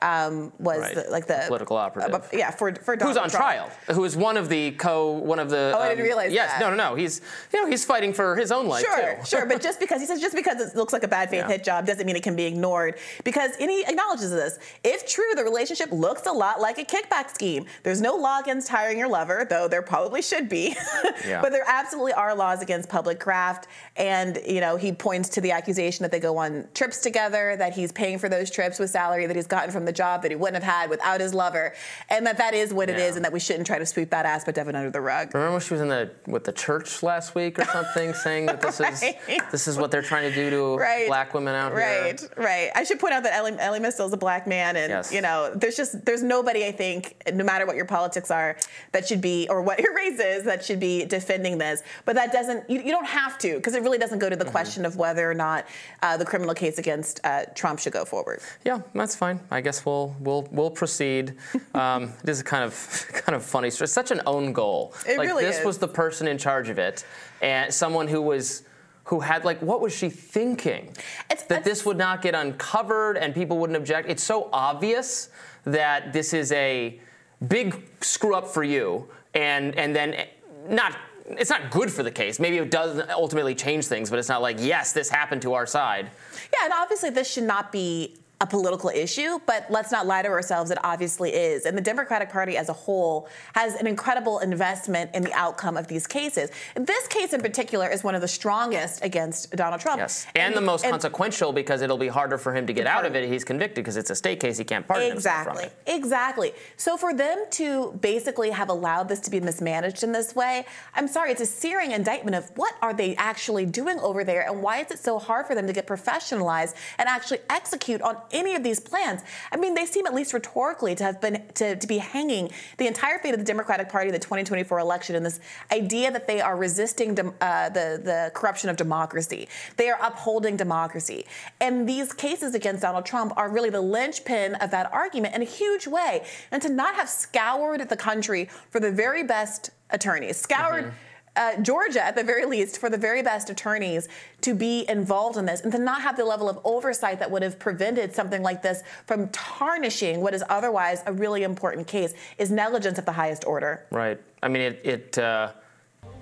[0.01, 0.95] um, was right.
[0.95, 2.13] the, like the political operative.
[2.13, 3.43] Uh, yeah, for for Donald who's on Trump.
[3.43, 5.71] trial, who is one of the co one of the.
[5.73, 6.59] Oh, um, I didn't um, realize yes, that.
[6.59, 6.95] no, no, no.
[6.95, 7.21] He's
[7.53, 9.25] you know he's fighting for his own life sure, too.
[9.25, 11.47] sure, but just because he says just because it looks like a bad faith yeah.
[11.47, 14.59] hit job doesn't mean it can be ignored because and he acknowledges this.
[14.83, 17.65] If true, the relationship looks a lot like a kickback scheme.
[17.83, 20.75] There's no law against hiring your lover, though there probably should be,
[21.25, 21.41] Yeah.
[21.41, 23.67] but there absolutely are laws against public craft.
[23.95, 27.73] And you know, he points to the accusation that they go on trips together, that
[27.73, 30.35] he's paying for those trips with salary that he's gotten from the job that he
[30.35, 31.73] wouldn't have had without his lover,
[32.09, 33.05] and that that is what it Yeah.
[33.05, 35.33] is, and that we shouldn't try to sweep that aspect of it under the rug.
[35.33, 38.61] Remember when she was in the with the church last week or something, saying that
[38.61, 39.03] this is
[39.51, 41.07] this is what they're trying to do to Right.
[41.07, 42.29] black women out Right, here.
[42.37, 42.71] right.
[42.75, 45.11] I should point out that Ellie, Ellie Mistel is a black man, and Yes.
[45.11, 48.55] you know, there's just there's nobody I think, no matter what your politics are,
[48.93, 51.83] that should be or what your race is, that should be defending this.
[52.05, 52.69] But that doesn't.
[52.69, 54.51] You, you don't have to because it really doesn't go to the Mm-hmm.
[54.51, 55.65] question of whether or not
[56.03, 58.39] uh, the criminal case against uh, Trump should go forward.
[58.63, 59.39] Yeah, that's fine.
[59.51, 61.35] I guess we'll we'll we'll proceed.
[61.73, 63.85] Um, it is a kind of kind of funny story.
[63.85, 64.93] It's such an own goal.
[65.07, 65.65] It like really this is.
[65.65, 67.03] was the person in charge of it,
[67.41, 68.63] and someone who was
[69.05, 70.85] who had like what was she thinking?
[71.29, 74.09] It's- that it's- this would not get uncovered and people wouldn't object.
[74.09, 75.29] It's so obvious
[75.65, 76.99] that this is a
[77.47, 80.25] big screw up for you, and and then
[80.69, 80.95] not.
[81.27, 82.39] It's not good for the case.
[82.39, 85.65] Maybe it does ultimately change things, but it's not like yes, this happened to our
[85.65, 86.11] side.
[86.53, 90.27] Yeah, and obviously this should not be a political issue, but let's not lie to
[90.27, 91.65] ourselves, it obviously is.
[91.65, 95.87] And the Democratic Party as a whole has an incredible investment in the outcome of
[95.87, 96.49] these cases.
[96.75, 99.99] This case in particular is one of the strongest against Donald Trump.
[99.99, 103.15] Yes, and, the most consequential because it'll be harder for him to get out of
[103.15, 103.27] it.
[103.29, 104.57] He's convicted because it's a state case.
[104.57, 105.93] He can't pardon himself from Exactly.
[105.93, 105.95] it.
[105.95, 106.53] Exactly.
[106.77, 111.07] So for them to basically have allowed this to be mismanaged in this way, I'm
[111.07, 114.79] sorry, it's a searing indictment of what are they actually doing over there and why
[114.79, 118.63] is it so hard for them to get professionalized and actually execute on any of
[118.63, 119.21] these plans?
[119.51, 122.87] I mean, they seem at least rhetorically to have been to, to be hanging the
[122.87, 125.39] entire fate of the Democratic Party in the 2024 election in this
[125.71, 129.47] idea that they are resisting dem- uh, the the corruption of democracy.
[129.77, 131.25] They are upholding democracy.
[131.61, 135.45] And these cases against Donald Trump are really the linchpin of that argument in a
[135.45, 136.25] huge way.
[136.51, 140.93] And to not have scoured the country for the very best attorneys, scoured
[141.35, 144.07] uh, Georgia at the very least for the very best attorneys
[144.41, 147.43] to be involved in this and to not have the level of oversight that would
[147.43, 152.51] have prevented something like this from tarnishing what is otherwise a really important case is
[152.51, 153.85] negligence of the highest order.
[153.91, 154.19] Right.
[154.41, 155.51] I mean, it it uh,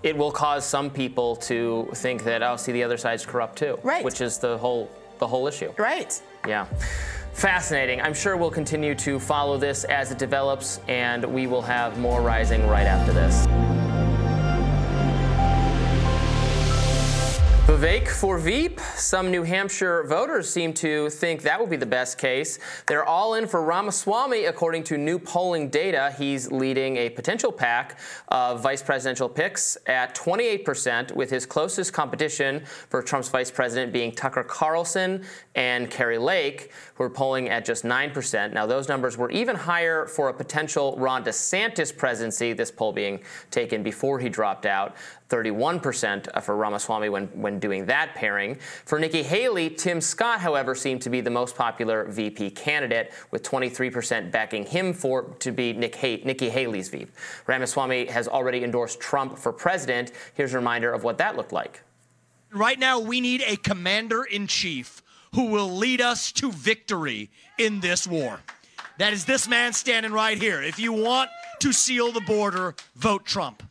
[0.02, 3.80] it will cause some people to think that oh, see, the other side's corrupt too.
[3.84, 4.04] Right.
[4.04, 4.90] Which is the whole
[5.20, 5.74] the whole issue.
[5.78, 6.20] Right.
[6.48, 6.66] Yeah.
[7.34, 8.00] Fascinating.
[8.02, 12.22] I'm sure we'll continue to follow this as it develops, and we will have more
[12.22, 13.48] rising right after this.
[17.66, 18.82] Vivek for Veep.
[18.82, 22.60] Some New Hampshire voters seem to think that would be the best case.
[22.88, 26.14] They're all in for Ramaswamy, according to new polling data.
[26.18, 32.66] He's leading a potential pack of vice presidential picks at 28%, with his closest competition
[32.90, 35.24] for Trump's vice president being Tucker Carlson
[35.56, 38.52] and Kerry Lake, who are polling at just 9%.
[38.52, 43.22] Now, those numbers were even higher for a potential Ron DeSantis presidency, this poll being
[43.52, 44.98] taken before he dropped out.
[45.34, 48.56] 31% for Ramaswamy when, when doing that pairing.
[48.86, 53.42] For Nikki Haley, Tim Scott, however, seemed to be the most popular VP candidate, with
[53.42, 57.12] 23% backing him for to be Nick Nikki Haley's VP.
[57.48, 60.12] Ramaswamy has already endorsed Trump for president.
[60.36, 61.82] Here's a reminder of what that looked like.
[62.52, 65.02] Right now, we need a commander in chief
[65.34, 68.40] who will lead us to victory in this war.
[69.00, 70.62] That is this man standing right here.
[70.62, 71.32] If you want
[71.62, 73.64] to seal the border, vote Trump.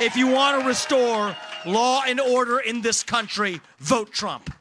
[0.00, 4.52] If you want to restore law and order in this country, vote Trump.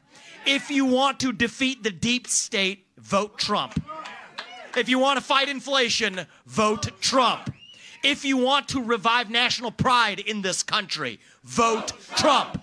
[0.46, 3.82] If you want to defeat the deep state, vote Trump.
[4.78, 7.54] If you want to fight inflation, vote Trump.
[8.04, 12.62] If you want to revive national pride in this country, vote Trump.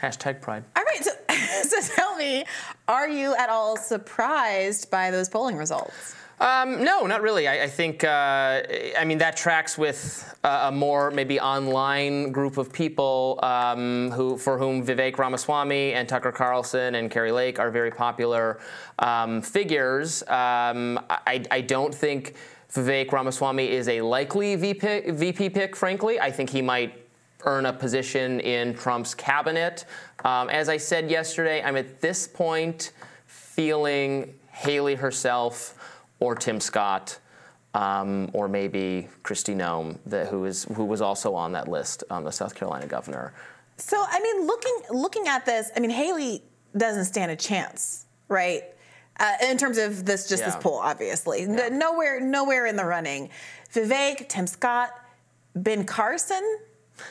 [0.00, 0.64] Hashtag pride.
[0.76, 1.10] All right, so,
[1.80, 2.44] so tell me,
[2.86, 6.14] are you at all surprised by those polling results?
[6.40, 7.46] Um, no, not really.
[7.46, 8.62] I, I think, uh,
[8.98, 14.56] I mean, that tracks with a more maybe online group of people um, who, for
[14.56, 18.58] whom Vivek Ramaswamy and Tucker Carlson and Carrie Lake are very popular
[19.00, 20.22] um, figures.
[20.22, 22.36] Um, I, I don't think
[22.72, 26.20] Vivek Ramaswamy is a likely VP, VP pick, frankly.
[26.20, 27.06] I think he might
[27.44, 29.84] earn a position in Trump's cabinet.
[30.24, 32.92] Um, as I said yesterday, I'm at this point
[33.26, 35.76] feeling Haley herself
[36.20, 37.18] or Tim Scott,
[37.74, 42.24] um, or maybe Kristi Noem, the, who is who was also on that list, um,
[42.24, 43.32] the South Carolina governor.
[43.76, 46.42] So, I mean, looking looking at this, I mean, Haley
[46.76, 48.62] doesn't stand a chance, right?
[49.18, 50.60] Uh, in terms of this, just this Yeah.
[50.60, 53.30] poll, obviously, N- nowhere nowhere in the running.
[53.72, 54.90] Vivek, Tim Scott,
[55.54, 56.58] Ben Carson.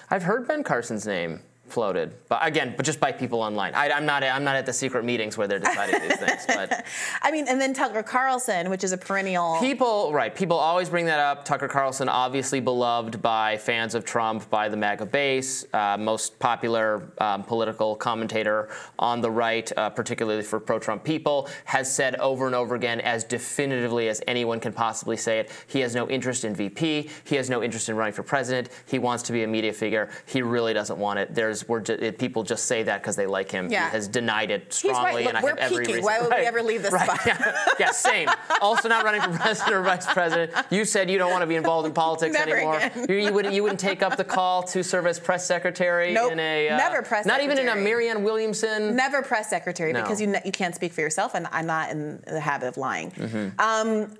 [0.09, 3.73] I've heard Ben Carson's name floated, but again, but just by people online.
[3.73, 4.23] I, am not.
[4.23, 6.45] I'm not at the secret meetings where they're deciding these things.
[6.47, 6.85] But
[7.21, 9.57] I mean, and then Tucker Carlson, which is a perennial.
[9.59, 10.33] People, right?
[10.33, 11.45] People always bring that up.
[11.45, 17.11] Tucker Carlson, obviously beloved by fans of Trump, by the MAGA base, uh, most popular
[17.19, 22.55] um, political commentator on the right, uh, particularly for pro-Trump people, has said over and
[22.55, 26.55] over again, as definitively as anyone can possibly say it, he has no interest in
[26.55, 27.09] VP.
[27.23, 28.69] He has no interest in running for president.
[28.85, 30.09] He wants to be a media figure.
[30.25, 31.33] He really doesn't want it.
[31.33, 33.69] There's we're ju- people just say that because they like him.
[33.69, 33.85] Yeah.
[33.89, 35.27] He has denied it strongly, right.
[35.27, 35.95] and I we're have every peaking.
[35.95, 36.05] reason.
[36.05, 36.41] Why would Right.
[36.41, 37.03] we ever leave this right.
[37.09, 37.19] spot?
[37.25, 37.55] Yeah.
[37.79, 38.29] yeah, same.
[38.61, 40.51] Also not running for president or vice president.
[40.69, 42.77] You said you don't want to be involved in politics Never anymore.
[42.77, 43.05] again.
[43.09, 46.31] You, you wouldn't you wouldn't take up the call to serve as press secretary Nope.
[46.33, 47.75] in a uh, Never press Not even in a.
[47.75, 48.95] Marianne Williamson.
[48.95, 50.01] Never press secretary No.
[50.01, 53.11] because you you can't speak for yourself, and I'm not in the habit of lying.
[53.11, 53.59] Mm-hmm.
[53.59, 54.15] Um,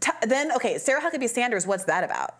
[0.00, 1.66] t- then okay, Sarah Huckabee Sanders.
[1.66, 2.36] What's that about?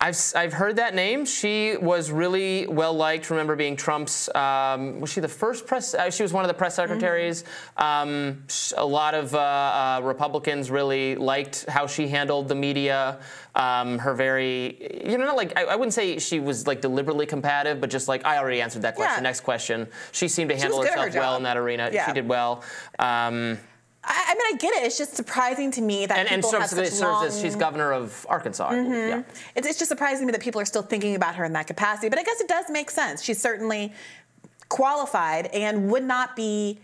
[0.00, 1.24] I've, I've heard that name.
[1.24, 3.30] She was really well liked.
[3.30, 5.92] Remember being Trump's, um, was she the first press?
[5.92, 7.42] Uh, she was one of the press secretaries.
[7.76, 8.44] Um,
[8.76, 13.18] a lot of uh, uh, Republicans really liked how she handled the media.
[13.56, 17.26] Um, her very, you know, not like, I, I wouldn't say she was like deliberately
[17.26, 19.24] combative, but just like, I already answered that question.
[19.24, 19.28] Yeah.
[19.28, 19.88] Next question.
[20.12, 21.90] She seemed to handle her herself well in that arena.
[21.92, 22.06] Yeah.
[22.06, 22.62] She did well.
[23.00, 23.58] Um,
[24.10, 24.86] I, I mean, I get it.
[24.86, 27.26] It's just surprising to me that and and people serves, have such serves long.
[27.26, 28.70] as she's governor of Arkansas.
[28.70, 28.90] Believe.
[28.90, 29.22] Yeah.
[29.54, 31.66] It's, it's just surprising to me that people are still thinking about her in that
[31.66, 32.08] capacity.
[32.08, 33.22] But I guess it does make sense.
[33.22, 33.92] She's certainly
[34.68, 36.78] qualified and would not be.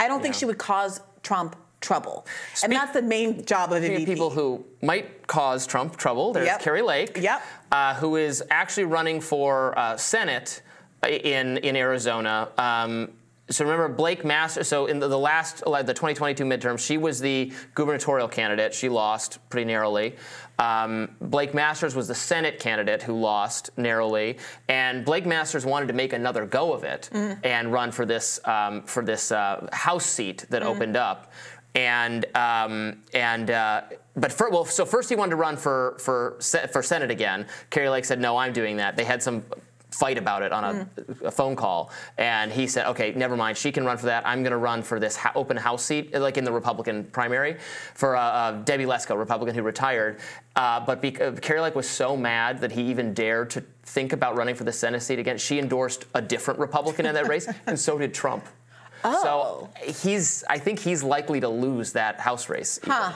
[0.00, 3.82] I don't think she would cause Trump trouble, and Speak- that's the main job of
[3.82, 4.06] a of VP.
[4.06, 6.60] people who might cause Trump trouble, there's Yep.
[6.62, 7.42] Carrie Lake, Yep.
[7.72, 10.62] uh, who is actually running for uh, Senate
[11.06, 12.48] in in Arizona.
[12.58, 13.12] Um,
[13.50, 14.68] so remember Blake Masters.
[14.68, 18.72] So in the, the last the 2022 midterm, she was the gubernatorial candidate.
[18.72, 20.16] She lost pretty narrowly.
[20.58, 24.38] Um, Blake Masters was the Senate candidate who lost narrowly,
[24.68, 27.10] and Blake Masters wanted to make another go of it
[27.44, 31.32] and run for this um, for this uh, House seat that opened up
[31.74, 33.82] and um, and uh,
[34.16, 36.38] but for, well, so first he wanted to run for for
[36.72, 37.46] for Senate again.
[37.70, 39.44] Kerry Lake said, "No, I'm doing that." They had some
[39.94, 40.88] fight about it on a,
[41.26, 43.56] a phone call, and he said, "Okay, never mind.
[43.56, 44.26] She can run for that.
[44.26, 47.56] I'm going to run for this ho- open House seat, like in the Republican primary,
[47.94, 50.18] for uh, uh, Debbie Lesko, Republican who retired."
[50.56, 54.12] Uh, but bec- uh, Kerry Lake was so mad that he even dared to think
[54.12, 55.38] about running for the Senate seat again.
[55.38, 58.44] She endorsed a different Republican in that race, and so did Trump.
[59.06, 59.22] Oh.
[59.22, 62.80] So he's, I think he's likely to lose that House race.
[62.86, 63.12] even.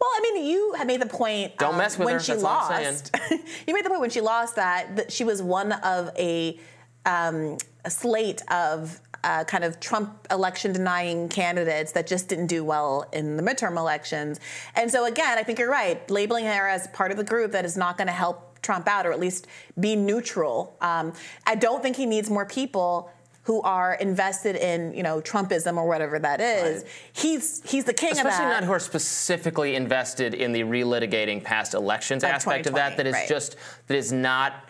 [0.00, 1.52] Well, I mean, you had made the point.
[1.52, 3.16] um, Don't mess with when her, she that's lost.
[3.66, 6.58] you made the point when she lost that, that she was one of a,
[7.04, 12.62] um, a slate of uh, kind of Trump election denying candidates that just didn't do
[12.64, 14.38] well in the midterm elections.
[14.74, 16.08] And so again, I think you're right.
[16.10, 19.06] Labeling her as part of the group that is not going to help Trump out,
[19.06, 19.46] or at least
[19.78, 20.76] be neutral.
[20.80, 21.12] Um,
[21.46, 23.10] I don't think he needs more people
[23.46, 26.82] who are invested in, you know, Trumpism or whatever that is.
[26.82, 26.92] Right.
[27.12, 28.60] He's he's the king Especially of that.
[28.60, 32.96] not who are specifically invested in the relitigating past elections Of aspect of that.
[32.96, 33.28] That is right.
[33.28, 34.64] just that is not.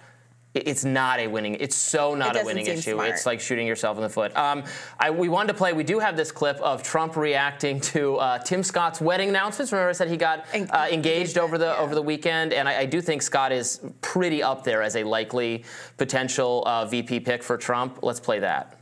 [0.57, 1.57] It's not a winning.
[1.61, 2.93] It's so not a winning seem issue.
[2.95, 3.09] smart.
[3.11, 4.37] It's like shooting yourself in the foot.
[4.37, 4.65] Um,
[4.99, 5.73] I, we wanted to play.
[5.73, 9.73] We do have this clip of Trump reacting to uh, Tim Scott's wedding announcements.
[9.73, 11.79] Remember, I said he got uh, engaged over the yeah.
[11.79, 15.05] over the weekend, and I, I do think Scott is pretty up there as a
[15.05, 15.65] likely
[15.97, 18.01] potential uh, VP pick for Trump.
[18.03, 18.81] Let's play that.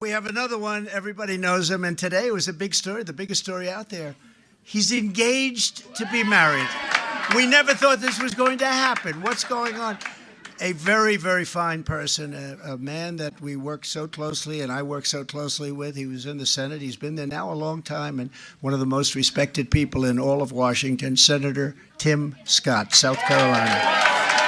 [0.00, 0.86] We have another one.
[0.92, 1.82] Everybody knows him.
[1.84, 4.14] And today was a big story, the biggest story out there.
[4.62, 6.68] He's engaged to be married.
[7.34, 9.20] We never thought this was going to happen.
[9.22, 9.98] What's going on?
[10.60, 14.82] A very, very fine person, a, a man that we work so closely and I
[14.82, 15.94] work so closely with.
[15.94, 16.80] He was in the Senate.
[16.80, 18.30] He's been there now a long time and
[18.60, 24.47] one of the most respected people in all of Washington, Senator Tim Scott, South Carolina.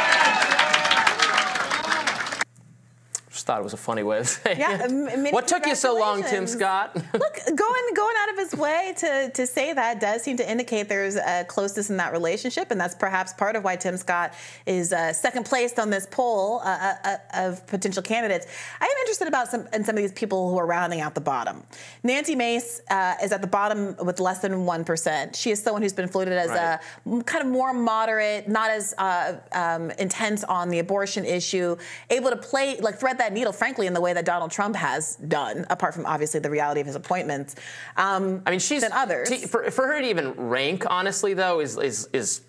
[3.50, 5.32] Thought it was a funny way of saying Yeah, it.
[5.32, 6.46] what took you so long, Tim.
[6.46, 6.94] Scott?
[7.12, 10.88] Look, going going out of his way to to say that does seem to indicate
[10.88, 14.34] there's a closeness in that relationship, and that's perhaps part of why Tim Scott
[14.66, 18.46] is uh, second placed on this poll uh, uh, of potential candidates.
[18.80, 21.20] I am interested about some in some of these people who are rounding out the
[21.20, 21.64] bottom.
[22.04, 25.34] Nancy Mace uh, is at the bottom with less than one percent.
[25.34, 26.80] She is someone who's been floated as a
[27.24, 31.76] kind of more moderate, not as uh, um, intense on the abortion issue,
[32.10, 35.16] able to play like thread that needle, frankly, in the way that Donald Trump has
[35.16, 37.56] done, apart from obviously the reality of his appointments.
[37.96, 39.28] Um, I mean, she's than others.
[39.28, 42.42] t- for, for her to even rank, honestly, though, is is is.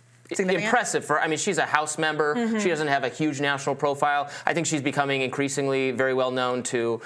[0.64, 2.58] Impressive for I mean she's a House member.
[2.62, 4.30] She doesn't have a huge national profile.
[4.46, 7.02] I think she's becoming increasingly very well known to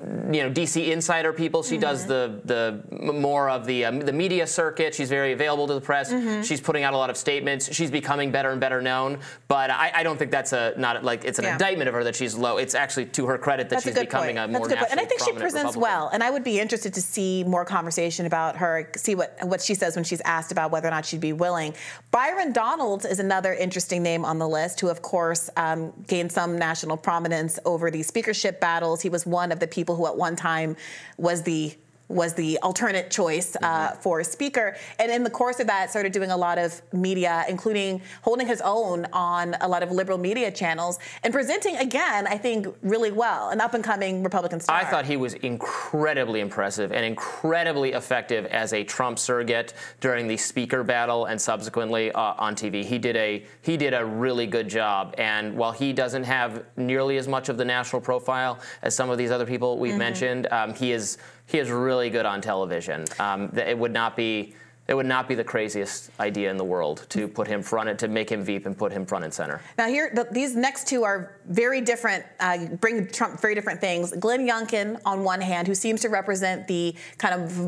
[0.00, 1.62] you know DC insider people.
[1.62, 1.82] She mm-hmm.
[1.82, 4.94] does the the more of the um, the media circuit.
[4.94, 6.12] She's very available to the press.
[6.12, 6.42] Mm-hmm.
[6.42, 7.72] She's putting out a lot of statements.
[7.74, 9.18] She's becoming better and better known.
[9.48, 11.52] But I, I don't think that's a not like it's an yeah.
[11.54, 12.58] indictment of her that she's low.
[12.58, 14.50] It's actually to her credit that that's she's a becoming point.
[14.50, 15.80] a more that's a And I think she presents Republican.
[15.80, 16.10] well.
[16.12, 18.90] And I would be interested to see more conversation about her.
[18.96, 21.74] See what what she says when she's asked about whether or not she'd be willing.
[22.12, 26.56] Byron Donalds is another interesting name on the list, who of course um, gained some
[26.56, 29.00] national prominence over the speakership battles.
[29.00, 30.76] He was one of the people who at one time
[31.16, 31.74] was the
[32.08, 34.00] was the alternate choice uh, mm-hmm.
[34.00, 34.76] for speaker.
[34.98, 38.60] And in the course of that, started doing a lot of media, including holding his
[38.62, 43.50] own on a lot of liberal media channels and presenting, again, I think, really well,
[43.50, 44.76] an up and coming Republican star.
[44.76, 50.36] I thought he was incredibly impressive and incredibly effective as a Trump surrogate during the
[50.36, 52.84] speaker battle and subsequently uh, on TV.
[52.84, 55.14] He did a he did a really good job.
[55.18, 59.18] And while he doesn't have nearly as much of the national profile as some of
[59.18, 59.98] these other people we've mm-hmm.
[59.98, 61.18] mentioned, um, he is
[61.48, 63.06] he is really good on television.
[63.18, 64.54] Um, it would not be
[64.88, 68.08] it would not be the craziest idea in the world to put him front to
[68.08, 69.60] make him Veep and put him front and center.
[69.76, 74.12] Now here, the, these next two are very different, uh, bring Trump very different things.
[74.12, 77.58] Glenn Youngkin on one hand, who seems to represent the kind of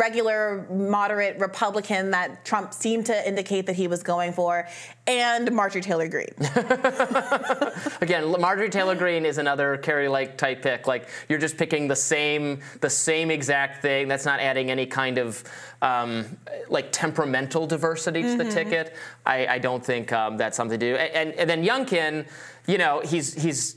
[0.00, 4.66] regular, moderate Republican that Trump seemed to indicate that he was going for,
[5.10, 6.28] and Marjorie Taylor Greene.
[8.00, 10.86] Again, Marjorie Taylor Greene is another Kari Lake type pick.
[10.86, 14.06] Like you're just picking the same, the same exact thing.
[14.06, 15.42] That's not adding any kind of
[15.82, 16.24] um,
[16.68, 18.38] like temperamental diversity mm-hmm.
[18.38, 18.70] to the mm-hmm.
[18.70, 18.94] ticket.
[19.26, 20.96] I, I don't think um, that's something to do.
[20.96, 22.28] And, and, and then Youngkin,
[22.68, 23.76] you know, he's he's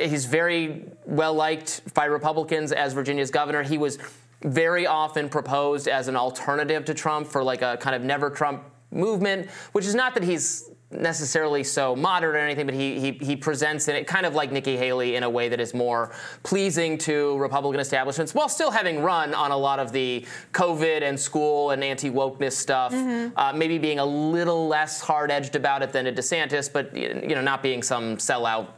[0.00, 3.62] he's very well liked by Republicans as Virginia's governor.
[3.62, 3.98] He was
[4.42, 8.64] very often proposed as an alternative to Trump for like a kind of never Trump
[8.90, 13.36] movement, which is not that he's necessarily so moderate or anything, but he, he, he
[13.36, 16.12] presents it kind of like Nikki Haley in a way that is more
[16.42, 21.20] pleasing to Republican establishments while still having run on a lot of the COVID and
[21.20, 23.38] school and anti wokeness stuff, mm-hmm.
[23.38, 27.34] uh, maybe being a little less hard edged about it than a DeSantis, but you
[27.34, 28.68] know, not being some sellout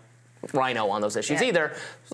[0.53, 1.49] RINO on those issues yeah.
[1.49, 1.73] either.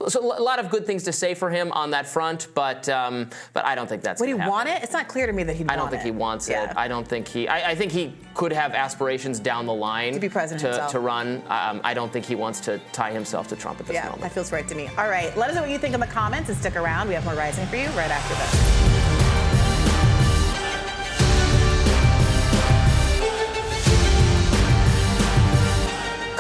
[0.09, 3.31] So a lot of good things to say for him on that front, but um,
[3.53, 4.21] but I don't think that's.
[4.21, 4.51] Would he happen.
[4.51, 4.83] want it?
[4.83, 5.65] It's not clear to me that he.
[5.69, 6.07] I don't think it.
[6.07, 6.71] he wants yeah.
[6.71, 6.77] it.
[6.77, 7.49] I don't think he.
[7.49, 10.99] I, I, think he could have aspirations down the line to be president to, to
[10.99, 11.43] run.
[11.49, 14.23] Um, I don't think he wants to tie himself to Trump at this yeah, moment.
[14.23, 14.89] that feels right to me.
[14.99, 17.09] All right, let us know what you think in the comments and stick around.
[17.09, 19.26] We have more rising for you right after this.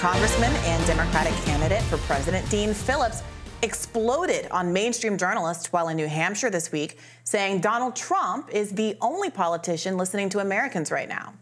[0.07, 3.24] Congressman and Democratic candidate for President Dean Phillips
[3.62, 8.96] exploded on mainstream journalists while in New Hampshire this week, saying Donald Trump is the
[9.00, 11.34] only politician listening to Americans right now.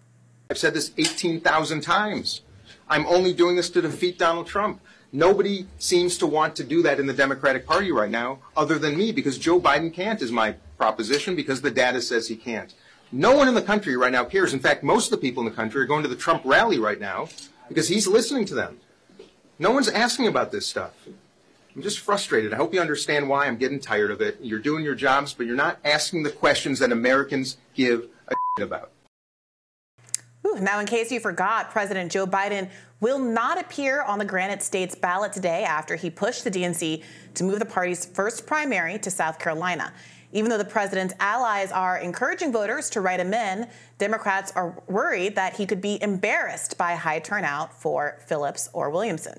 [0.48, 2.40] I've said this 18,000 times.
[2.88, 4.80] I'm only doing this to defeat Donald Trump.
[5.12, 8.96] Nobody seems to want to do that in the Democratic Party right now, other than
[8.96, 12.72] me, because Joe Biden can't, is my proposition, because the data says he can't.
[13.12, 14.54] No one in the country right now cares.
[14.54, 16.78] In fact, most of the people in the country are going to the Trump rally
[16.78, 17.28] right now
[17.68, 18.78] because he's listening to them.
[19.58, 20.92] No one's asking about this stuff.
[21.74, 22.52] I'm just frustrated.
[22.52, 24.38] I hope you understand why I'm getting tired of it.
[24.40, 28.66] You're doing your jobs, but you're not asking the questions that Americans give a shit
[28.66, 28.90] about.
[30.60, 32.68] Now, in case you forgot, President Joe Biden
[33.00, 37.02] will not appear on the Granite States ballot today after he pushed the DNC
[37.34, 39.92] to move the party's first primary to South Carolina.
[40.34, 43.68] Even though the president's allies are encouraging voters to write him in,
[43.98, 49.38] Democrats are worried that he could be embarrassed by high turnout for Phillips or Williamson.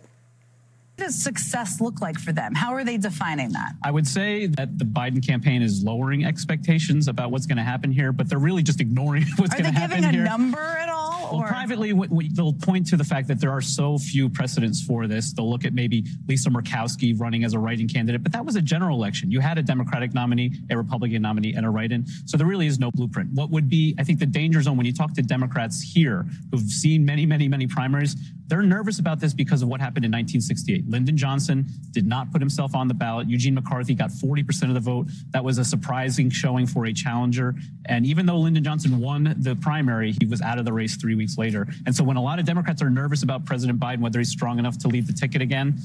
[0.95, 2.55] What does success look like for them?
[2.55, 3.73] How are they defining that?
[3.83, 7.91] I would say that the Biden campaign is lowering expectations about what's going to happen
[7.91, 10.07] here, but they're really just ignoring what's going to happen here.
[10.07, 11.14] Are they giving a number at all?
[11.35, 11.47] Well, or?
[11.47, 11.93] privately,
[12.33, 15.33] they'll point to the fact that there are so few precedents for this.
[15.33, 18.61] They'll look at maybe Lisa Murkowski running as a write-in candidate, but that was a
[18.61, 19.31] general election.
[19.31, 22.05] You had a Democratic nominee, a Republican nominee, and a write-in.
[22.25, 23.31] So there really is no blueprint.
[23.33, 26.61] What would be, I think, the danger zone when you talk to Democrats here who've
[26.61, 28.15] seen many, many, many primaries,
[28.47, 30.87] they're nervous about this because of what happened in 1968.
[30.89, 33.27] Lyndon Johnson did not put himself on the ballot.
[33.27, 35.07] Eugene McCarthy got 40% of the vote.
[35.31, 37.55] That was a surprising showing for a challenger.
[37.85, 41.15] And even though Lyndon Johnson won the primary, he was out of the race three
[41.15, 41.67] weeks later.
[41.85, 44.59] And so when a lot of Democrats are nervous about President Biden, whether he's strong
[44.59, 45.79] enough to lead the ticket again,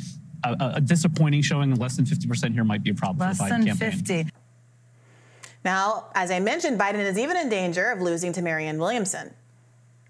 [0.44, 3.50] a, a disappointing showing less than 50% here might be a problem less for the
[3.50, 3.92] Biden than campaign.
[3.92, 4.26] 50.
[5.64, 9.34] Now, as I mentioned, Biden is even in danger of losing to Marianne Williamson.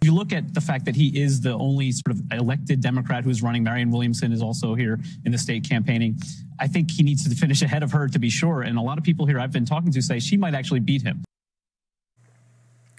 [0.02, 3.42] You look at the fact that he is the only sort of elected Democrat who's
[3.42, 3.62] running.
[3.62, 6.18] Marianne Williamson is also here in the state campaigning.
[6.58, 8.62] I think he needs to finish ahead of her to be sure.
[8.62, 11.02] And a lot of people here I've been talking to say she might actually beat
[11.02, 11.22] him.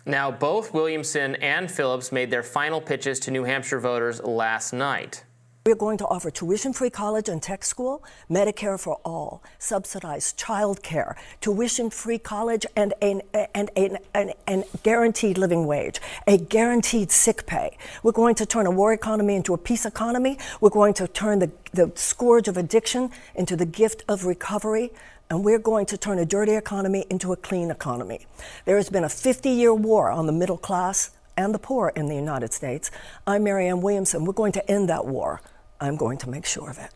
[0.06, 5.24] Now, both Williamson and Phillips made their final pitches to New Hampshire voters last night.
[5.64, 10.82] We're going to offer tuition free college and tech school, Medicare for all, subsidized child
[10.82, 13.22] care, tuition free college, and an,
[13.54, 17.78] and, and, and, and guaranteed living wage, a guaranteed sick pay.
[18.02, 20.40] We're going to turn a war economy into a peace economy.
[20.62, 24.92] We're going to turn the, the scourge of addiction into the gift of recovery.
[25.30, 28.26] And we're going to turn a dirty economy into a clean economy.
[28.66, 32.08] There has been a 50 year war on the middle class and the poor in
[32.08, 32.92] the United States.
[33.26, 34.26] I'm Marianne Williamson.
[34.26, 35.42] We're going to end that war.
[35.82, 36.92] I'm going to make sure of it.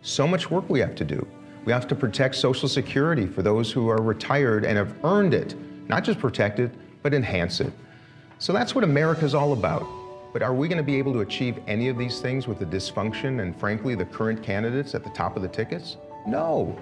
[0.00, 1.26] So much work we have to do.
[1.66, 5.54] We have to protect Social Security for those who are retired and have earned it,
[5.88, 6.72] not just protect it,
[7.02, 7.72] but enhance it.
[8.38, 9.86] So that's what America's all about.
[10.32, 12.66] But are we going to be able to achieve any of these things with the
[12.66, 15.98] dysfunction and, frankly, the current candidates at the top of the tickets?
[16.26, 16.76] No.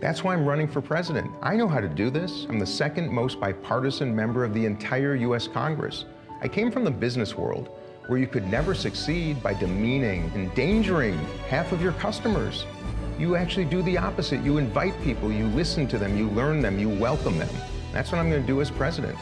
[0.00, 1.30] That's why I'm running for president.
[1.42, 2.44] I know how to do this.
[2.48, 5.48] I'm the second most bipartisan member of the entire U.S.
[5.48, 6.04] Congress.
[6.42, 7.70] I came from the business world
[8.06, 11.14] where you could never succeed by demeaning, endangering
[11.48, 12.66] half of your customers.
[13.18, 14.40] You actually do the opposite.
[14.42, 17.54] You invite people, you listen to them, you learn them, you welcome them.
[17.92, 19.18] That's what I'm going to do as president.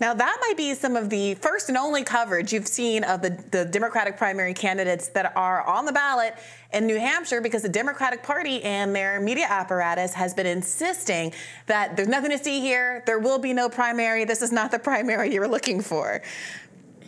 [0.00, 3.38] Now, that might be some of the first and only coverage you've seen of the,
[3.50, 6.36] the Democratic primary candidates that are on the ballot
[6.72, 11.34] in New Hampshire because the Democratic Party and their media apparatus has been insisting
[11.66, 14.78] that there's nothing to see here, there will be no primary, this is not the
[14.90, 16.22] primary you're looking for.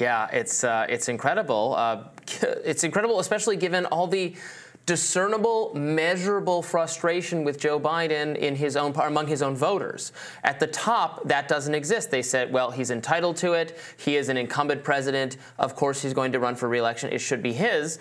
[0.02, 1.74] Yeah, it's uh, it's incredible.
[1.76, 2.04] Uh,
[2.64, 4.34] it's incredible, especially given all the
[4.84, 10.12] discernible, measurable frustration with Joe Biden in his own among his own voters.
[10.42, 12.10] At the top, that doesn't exist.
[12.10, 13.78] They said, well, he's entitled to it.
[13.96, 15.36] He is an incumbent president.
[15.56, 17.12] Of course, he's going to run for reelection.
[17.12, 18.00] It should be his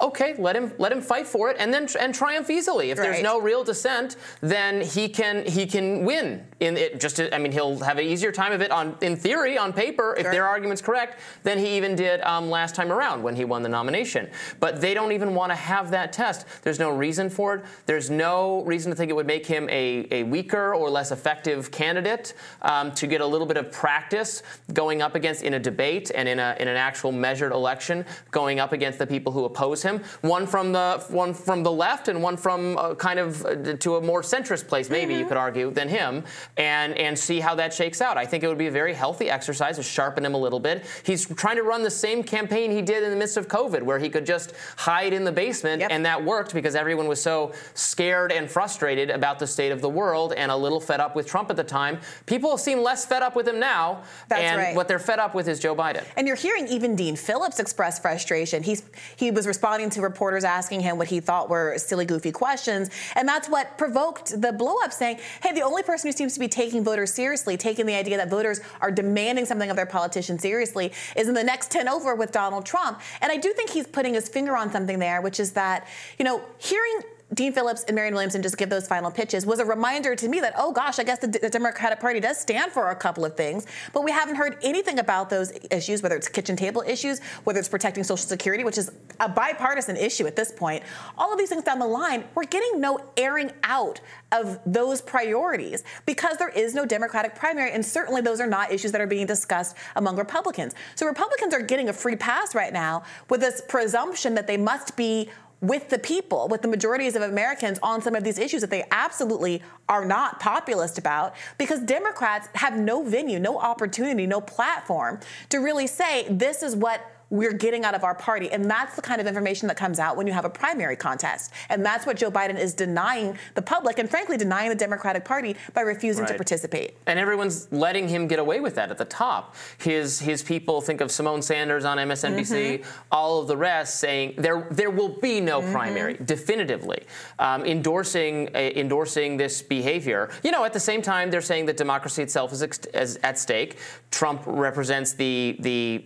[0.00, 2.90] okay, let him let him fight for it and then and triumph easily.
[2.90, 3.10] If right.
[3.10, 7.00] there's no real dissent, then he can he can win in it.
[7.00, 9.72] Just to, I mean, he'll have an easier time of it on in theory on
[9.72, 13.44] paper if their argument's correct than he even did um, last time around when he
[13.44, 14.28] won the nomination.
[14.60, 16.46] But they don't even want to have that test.
[16.62, 17.64] There's no reason for it.
[17.86, 21.70] There's no reason to think it would make him a, a weaker or less effective
[21.70, 24.42] candidate um, to get a little bit of practice
[24.72, 28.60] going up against in a debate and in a in an actual measured election going
[28.60, 30.04] up against the people who oppose him him.
[30.20, 33.96] One from the one from the left and one from uh, kind of uh, to
[33.96, 35.22] a more centrist place, maybe mm-hmm.
[35.22, 36.24] you could argue, than him,
[36.56, 38.16] and and see how that shakes out.
[38.16, 40.86] I think it would be a very healthy exercise to sharpen him a little bit.
[41.04, 43.98] He's trying to run the same campaign he did in the midst of COVID, where
[43.98, 45.90] he could just hide in the basement, yep.
[45.90, 49.88] and that worked because everyone was so scared and frustrated about the state of the
[49.88, 51.98] world and a little fed up with Trump at the time.
[52.26, 54.76] People seem less fed up with him now, That's and right.
[54.76, 56.04] what they're fed up with is Joe Biden.
[56.16, 58.62] And you're hearing even Dean Phillips express frustration.
[58.62, 58.82] He's
[59.16, 62.90] he was responding to reporters asking him what he thought were silly, goofy questions.
[63.14, 66.45] And that's what provoked the blowup saying, hey, the only person who seems to be
[66.48, 70.92] taking voters seriously, taking the idea that voters are demanding something of their politicians seriously,
[71.16, 73.00] is in the next 10 over with Donald Trump.
[73.20, 75.86] And I do think he's putting his finger on something there, which is that,
[76.18, 77.00] you know, hearing
[77.34, 80.38] Dean Phillips and Marianne Williamson just give those final pitches was a reminder to me
[80.40, 83.36] that, oh gosh, I guess the, the, Democratic Party does stand for a couple of
[83.36, 87.58] things, but we haven't heard anything about those issues, whether it's kitchen table issues, whether
[87.58, 90.84] it's protecting Social Security, which is a bipartisan issue at this point.
[91.18, 94.00] All of these things down the line, we're getting no airing out
[94.30, 98.92] of those priorities because there is no Democratic primary, and certainly those are not issues
[98.92, 100.74] that are being discussed among Republicans.
[100.94, 104.96] So Republicans are getting a free pass right now with this presumption that they must
[104.96, 105.28] be
[105.60, 108.84] with the people, with the majorities of Americans on some of these issues that they
[108.90, 115.58] absolutely are not populist about because Democrats have no venue, no opportunity, no platform to
[115.58, 117.00] really say this is what
[117.30, 118.50] we're getting out of our party.
[118.50, 121.52] And that's the kind of information that comes out when you have a primary contest.
[121.68, 125.56] And that's what Joe Biden is denying the public and frankly denying the Democratic Party
[125.74, 126.28] by refusing right.
[126.28, 126.96] to participate.
[127.06, 129.56] And everyone's letting him get away with that at the top.
[129.78, 132.90] His his people think of Symone Sanders on MSNBC, mm-hmm.
[133.10, 135.72] all of the rest saying there there will be no mm-hmm.
[135.72, 137.04] primary, definitively
[137.38, 140.30] um, endorsing uh, endorsing this behavior.
[140.42, 143.38] You know, at the same time, they're saying that democracy itself is, ex- is at
[143.38, 143.78] stake.
[144.10, 146.04] Trump represents the the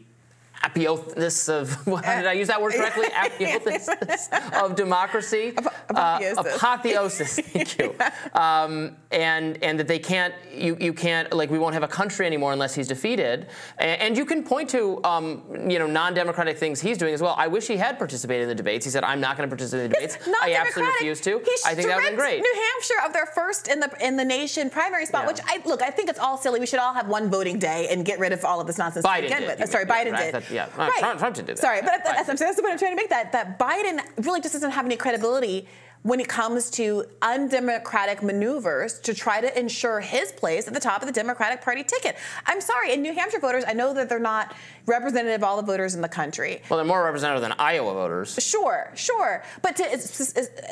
[0.64, 1.70] apiothesis of
[2.04, 3.06] how did I use that word correctly?
[3.24, 5.54] Apiothesis of democracy.
[5.56, 6.38] Apotheosis.
[6.38, 7.40] Uh, apotheosis.
[7.40, 7.94] Thank you.
[8.34, 12.26] Um, and and that they can't you you can't like we won't have a country
[12.26, 13.48] anymore unless he's defeated.
[13.78, 17.34] And, and you can point to um, you know non-democratic things he's doing as well.
[17.38, 18.84] I wish he had participated in the debates.
[18.84, 20.18] He said I'm not going to participate in the debates.
[20.42, 21.40] I absolutely refuse to.
[21.44, 22.40] He I think that would have been great.
[22.40, 25.22] New Hampshire of their first in the in the nation primary spot.
[25.22, 25.28] Yeah.
[25.28, 25.82] Which I look.
[25.82, 26.60] I think it's all silly.
[26.60, 29.06] We should all have one voting day and get rid of all of this nonsense
[29.06, 29.60] Biden to begin did, with.
[29.62, 30.32] Uh, sorry, Biden right?
[30.32, 30.49] did.
[30.50, 30.92] Yeah, right.
[30.98, 31.58] Trump, Trump did that.
[31.58, 33.10] Sorry, but that's, that's, that's the point I'm trying to make.
[33.10, 35.66] That that Biden really just doesn't have any credibility
[36.02, 41.02] when it comes to undemocratic maneuvers to try to ensure his place at the top
[41.02, 42.16] of the Democratic Party ticket.
[42.46, 44.54] I'm sorry, in New Hampshire voters, I know that they're not
[44.90, 46.62] representative of all the voters in the country.
[46.68, 48.38] Well, they're more representative than Iowa voters.
[48.42, 49.42] Sure, sure.
[49.62, 49.84] But to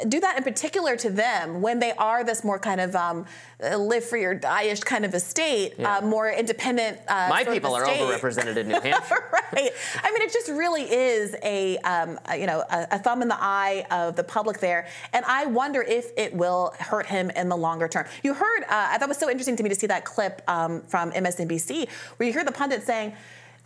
[0.08, 3.26] do that in particular to them when they are this more kind of um,
[3.60, 5.98] live for your die-ish kind of a state, Yeah.
[5.98, 6.98] uh, more independent.
[7.08, 8.00] Uh, My people are state.
[8.00, 9.24] overrepresented in New Hampshire.
[9.32, 9.70] right.
[10.02, 13.28] I mean, it just really is a, um, a- you know a, a thumb in
[13.28, 17.48] the eye of the public there, and I wonder if it will hurt him in
[17.48, 18.06] the longer term.
[18.22, 20.42] You heard, uh, I thought it was so interesting to me to see that clip
[20.48, 23.12] um, from MSNBC where you hear the pundit saying.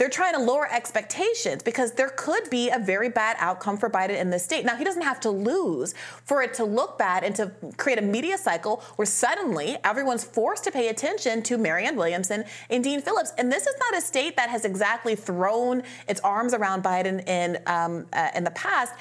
[0.03, 4.21] They're trying to lower expectations because there could be a very bad outcome for Biden
[4.21, 4.65] in this state.
[4.65, 8.03] Now, he doesn't have to lose for it to look bad and to create a
[8.03, 13.33] media cycle where suddenly everyone's forced to pay attention to Marianne Williamson and Dean Phillips.
[13.39, 17.59] And this is not a state that has exactly thrown its arms around Biden in,
[17.69, 18.95] um, uh, in the past.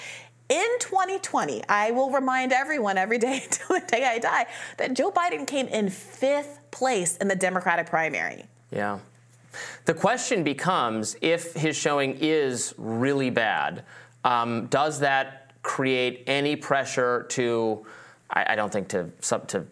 [0.49, 4.45] In 2020, I will remind everyone every day until the day I die
[4.77, 8.45] that Joe Biden came in fifth place in the Democratic primary.
[8.69, 8.99] Yeah.
[9.85, 13.83] The question becomes if his showing is really bad,
[14.23, 17.85] um, does that create any pressure to,
[18.29, 19.65] I, I don't think to, sub- to,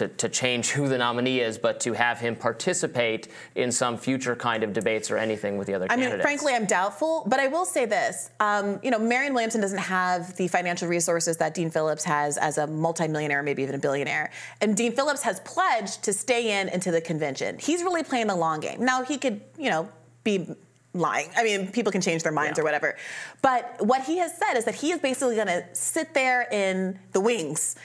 [0.00, 4.34] to, to change who the nominee is, but to have him participate in some future
[4.34, 6.24] kind of debates or anything with the other I mean, candidates?
[6.24, 8.30] frankly, I'm doubtful, but I will say this.
[8.40, 12.56] Um, you know, Marianne Williamson doesn't have the financial resources that Dean Phillips has as
[12.56, 14.30] a multimillionaire, maybe even a billionaire.
[14.62, 17.58] And Dean Phillips has pledged to stay in into the convention.
[17.58, 18.82] He's really playing the long game.
[18.82, 19.86] Now, he could, you know,
[20.24, 20.48] be
[20.94, 21.28] lying.
[21.36, 22.96] I mean, people can change their minds or whatever.
[23.42, 26.98] But what he has said is that he is basically going to sit there in
[27.12, 27.76] the wings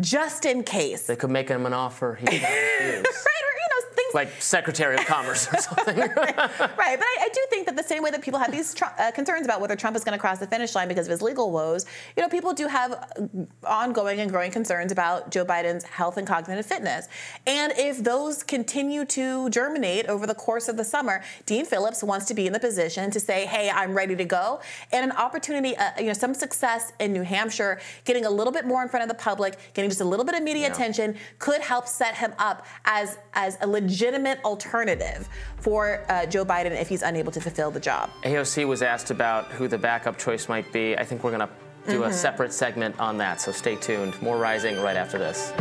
[0.00, 1.06] just in case.
[1.06, 2.16] They could make him an offer.
[2.20, 3.04] He could refuse.
[3.04, 5.96] right, or, you know, things like Secretary of Commerce or something.
[6.16, 8.84] right, but I, I do think that the same way that people have these tr-
[8.98, 11.22] uh, concerns about whether Trump is going to cross the finish line because of his
[11.22, 11.86] legal woes,
[12.16, 16.26] you know, people do have uh, ongoing and growing concerns about Joe Biden's health and
[16.26, 17.08] cognitive fitness.
[17.46, 22.26] And if those continue to germinate over the course of the summer, Dean Phillips wants
[22.26, 24.60] to be in the position to say, "Hey, I'm ready to go,"
[24.92, 28.66] and an opportunity, uh, you know, some success in New Hampshire, getting a little bit
[28.66, 30.72] more in front of the public, getting just a little bit of media Yeah.
[30.72, 33.66] attention, could help set him up as as a
[34.02, 38.10] legitimate alternative for uh, Joe Biden if he's unable to fulfill the job.
[38.24, 40.96] AOC was asked about who the backup choice might be.
[40.98, 42.12] I think we're going to do a Mhm.
[42.12, 44.20] separate segment on that, so stay tuned.
[44.20, 45.52] More Rising right after this.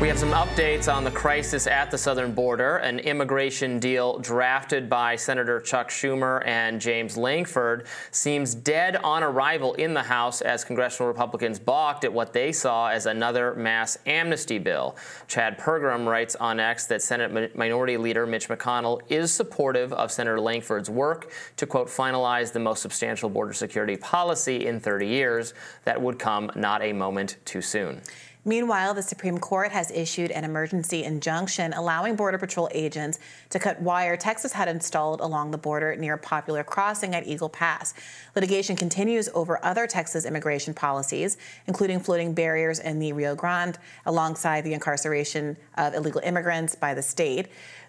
[0.00, 2.76] We have some updates on the crisis at the southern border.
[2.76, 9.74] An immigration deal drafted by Senator Chuck Schumer and James Lankford seems dead on arrival
[9.74, 14.60] in the House as congressional Republicans balked at what they saw as another mass amnesty
[14.60, 14.96] bill.
[15.26, 20.38] Chad Pergram writes on X that Senate Minority Leader Mitch McConnell is supportive of Senator
[20.38, 26.00] Lankford's work to, quote, finalize the most substantial border security policy in 30 years that
[26.00, 28.00] would come not a moment too soon.
[28.48, 33.18] Meanwhile, the Supreme Court has issued an emergency injunction allowing Border Patrol agents
[33.50, 37.50] to cut wire Texas had installed along the border near a popular crossing at Eagle
[37.50, 37.92] Pass.
[38.34, 43.76] Litigation continues over other Texas immigration policies, including floating barriers in the Rio Grande
[44.06, 47.48] alongside the incarceration of illegal immigrants by the state.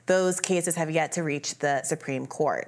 [0.10, 2.68] Those cases have yet to reach the Supreme Court.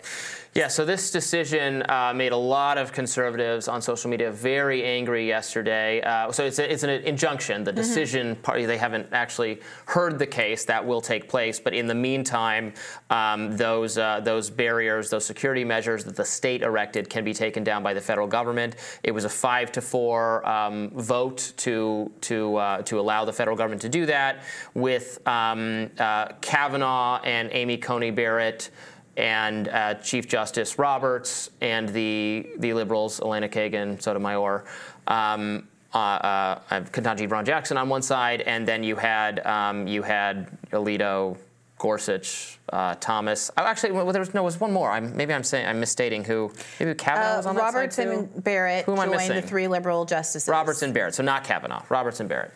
[0.53, 5.26] Yeah, so this decision uh, made a lot of conservatives on social media very angry
[5.27, 6.01] yesterday.
[6.01, 7.63] Uh, so it's, a, it's an injunction.
[7.63, 7.76] The Mhm.
[7.77, 10.65] decision party, they haven't actually heard the case.
[10.65, 11.59] That will take place.
[11.59, 12.73] But in the meantime,
[13.09, 17.63] um, those, uh, those barriers, those security measures that the state erected can be taken
[17.63, 18.76] down by the federal government.
[19.03, 23.57] It was a five to four um, vote to, to, uh, to allow the federal
[23.57, 24.43] government to do that
[24.76, 28.69] with um, uh, Kavanaugh and Amy Coney Barrett
[29.17, 34.65] and uh, Chief Justice Roberts and the the liberals, Elena Kagan, Sotomayor,
[35.07, 40.01] um, uh, uh, Ketanji Brown Jackson on one side, and then you had um, you
[40.01, 41.37] had Alito,
[41.77, 43.49] Gorsuch, uh, Thomas.
[43.57, 44.91] Oh, actually, well, there was no, was one more.
[44.91, 46.51] I'm, maybe I'm saying I'm misstating who.
[46.79, 48.11] Maybe Kavanaugh was on that side too.
[48.11, 50.49] and Barrett Who am I joined the three liberal justices.
[50.49, 51.83] Roberts and Barrett, so not Kavanaugh.
[51.89, 52.53] Roberts and Barrett.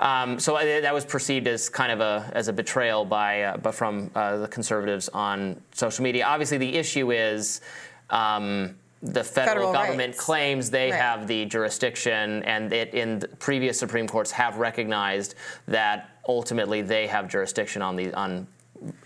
[0.00, 3.56] Um, so uh, that was perceived as kind of a as a betrayal by uh,
[3.56, 6.24] but from uh, the conservatives on social media.
[6.26, 7.60] Obviously, the issue is.
[8.10, 10.20] Um, the federal, Federal government rights.
[10.24, 10.98] claims they Right.
[11.00, 15.34] have the jurisdiction, and it in the previous Supreme Courts have recognized
[15.68, 18.46] that ultimately they have jurisdiction on the on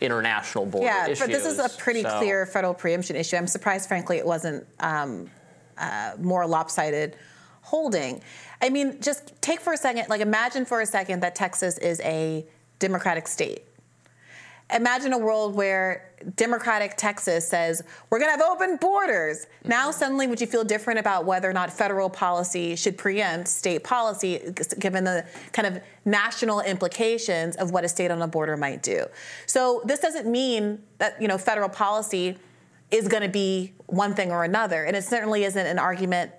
[0.01, 1.19] international border yeah, issues.
[1.19, 3.37] but this is a pretty So- clear federal preemption issue.
[3.37, 5.29] I'm surprised, frankly, it wasn't um,
[5.77, 7.17] uh, more lopsided
[7.62, 8.23] holding.
[8.62, 12.01] I mean, just take for a second, like imagine for a second that Texas is
[12.01, 12.45] a
[12.78, 13.65] Democratic state.
[14.74, 19.47] imagine a world where Democratic Texas says, we're going to have open borders.
[19.47, 19.69] Mm-hmm.
[19.69, 23.85] Now, suddenly, would you feel different about whether or not federal policy should preempt state
[23.85, 24.41] policy,
[24.78, 29.07] given the kind of national implications of what a state on a border might do?
[29.47, 32.37] So, this doesn't mean that, you know, federal policy
[32.91, 34.85] is going to be one thing or another.
[34.85, 36.32] And it certainly isn't an argument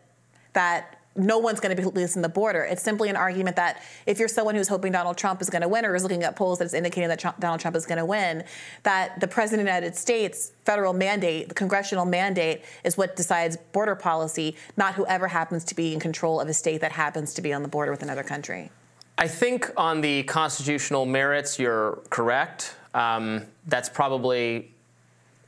[0.54, 2.64] that no one's going to be losing the border.
[2.64, 5.68] It's simply an argument that if you're someone who's hoping Donald Trump is going to
[5.68, 8.06] win or is looking at polls that's indicating that Trump, Donald Trump is going to
[8.06, 8.44] win,
[8.84, 13.58] that the President of the United States federal mandate, the congressional mandate, is what decides
[13.58, 17.42] border policy, not whoever happens to be in control of a state that happens to
[17.42, 18.72] be on the border with another country.
[19.18, 22.76] I think on the constitutional merits, you're correct.
[22.94, 24.74] Um, that's probably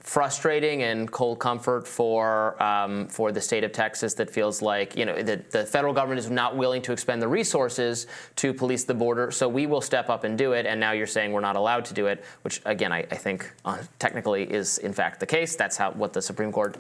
[0.04, 5.06] frustrating and cold comfort for um, for the state of Texas that feels like you
[5.06, 8.94] know the, the federal government is not willing to expend the resources to police the
[8.94, 10.66] border, so we will step up and do it.
[10.66, 13.52] And now you're saying we're not allowed to do it, which again I, I think
[13.64, 15.56] uh, technically is in fact the case.
[15.56, 16.78] That's how what the Supreme Court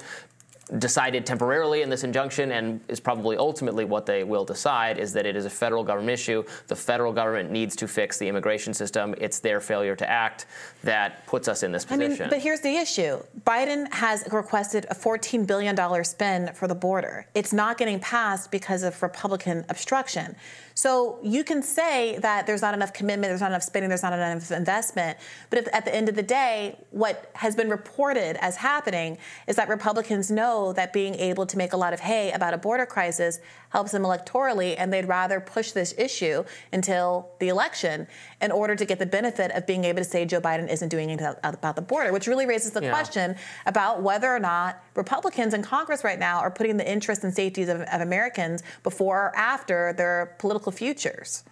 [0.79, 5.25] decided temporarily in this injunction and is probably ultimately what they will decide is that
[5.25, 6.43] it is a federal government issue.
[6.67, 9.13] The federal government needs to fix the immigration system.
[9.17, 10.45] It's their failure to act
[10.83, 12.13] that puts us in this position.
[12.13, 13.21] I mean, but here's the issue.
[13.45, 17.27] Biden has requested a $14 billion spend for the border.
[17.35, 20.35] It's not getting passed because of Republican obstruction.
[20.75, 24.13] So you can say that there's not enough commitment, there's not enough spending, there's not
[24.13, 25.17] enough investment.
[25.49, 29.17] But if, at the end of the day, what has been reported as happening
[29.47, 32.57] is that Republicans know that being able to make a lot of hay about a
[32.57, 33.39] border crisis
[33.73, 38.07] helps them electorally, and they'd rather push this issue until the election
[38.39, 41.09] in order to get the benefit of being able to say Joe Biden isn't doing
[41.09, 42.91] anything about the border, which really raises the yeah.
[42.91, 43.35] question
[43.65, 47.67] about whether or not Republicans in Congress right now are putting the interests and safeties
[47.67, 51.43] of, of Americans before or after their political futures.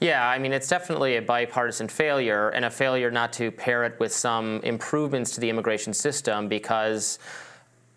[0.00, 3.98] Yeah, I mean, it's definitely a bipartisan failure and a failure not to pair it
[3.98, 7.18] with some improvements to the immigration system because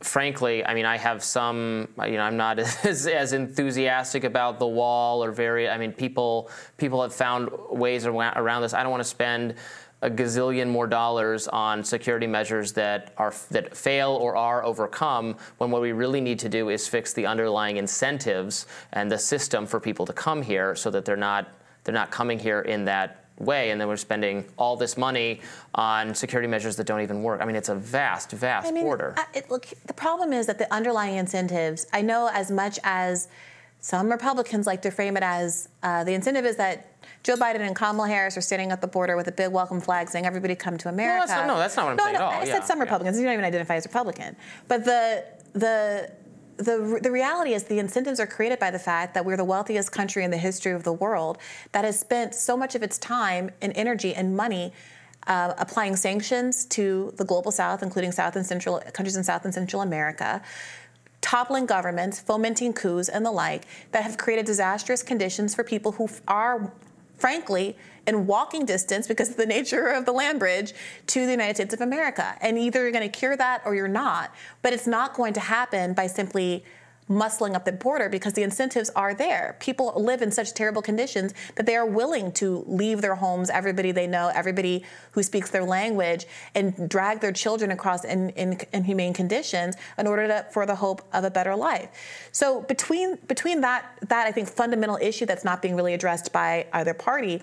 [0.01, 4.67] frankly, I mean, I have some, you know, I'm not as, as enthusiastic about the
[4.67, 8.73] wall or very, I mean, people people have found ways around this.
[8.73, 9.55] I don't want to spend
[10.01, 15.71] a gazillion more dollars on security measures that are that fail or are overcome when
[15.71, 19.79] what we really need to do is fix the underlying incentives and the system for
[19.79, 21.53] people to come here so that they're not
[21.83, 25.41] they're not coming here in that way, and then we're spending all this money
[25.73, 27.41] on security measures that don't even work.
[27.41, 29.13] I mean, it's a vast, vast I mean, border.
[29.17, 31.87] I, it, look, the problem is that the underlying incentives.
[31.93, 33.27] I know as much as
[33.79, 36.91] some Republicans like to frame it as uh, the incentive is that
[37.23, 40.09] Joe Biden and Kamala Harris are standing at the border with a big welcome flag
[40.09, 42.13] saying "Everybody come to America." No, that's not, no, that's not what I'm no, saying
[42.13, 42.41] no, at all.
[42.41, 43.17] I yeah, said some Republicans.
[43.17, 43.21] Yeah.
[43.21, 44.35] You don't even identify as Republican,
[44.67, 46.11] but the the
[46.57, 49.91] the, the reality is the incentives are created by the fact that we're the wealthiest
[49.91, 51.37] country in the history of the world
[51.71, 54.71] that has spent so much of its time and energy and money
[55.27, 59.53] uh, applying sanctions to the global south, including South and Central countries in South and
[59.53, 60.41] Central America,
[61.21, 66.07] toppling governments, fomenting coups and the like that have created disastrous conditions for people who
[66.27, 66.71] are,
[67.17, 67.77] frankly,
[68.07, 70.73] in walking distance because of the nature of the land bridge
[71.07, 72.35] to the United States of America.
[72.41, 74.33] And either you're going to cure that or you're not.
[74.61, 76.63] But it's not going to happen by simply
[77.09, 79.55] muscling up the border because the incentives are there.
[79.59, 83.91] People live in such terrible conditions that they are willing to leave their homes, everybody
[83.91, 86.25] they know, everybody who speaks their language,
[86.55, 91.03] and drag their children across in, in, inhumane conditions in order to, for the hope
[91.13, 91.89] of a better life.
[92.31, 96.67] So between between that that I think fundamental issue that's not being really addressed by
[96.73, 97.41] either party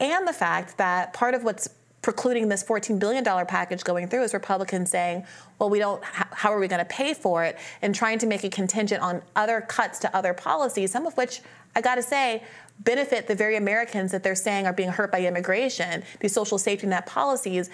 [0.00, 1.68] and the fact that part of what's
[2.04, 5.24] precluding this $14 billion package going through is Republicans saying,
[5.58, 7.58] well, we don't, how are we going to pay for it?
[7.80, 11.40] And trying to make it contingent on other cuts to other policies, some of which,
[11.74, 12.42] I got to say,
[12.80, 16.86] benefit the very Americans that they're saying are being hurt by immigration, these social safety
[16.86, 17.70] net policies.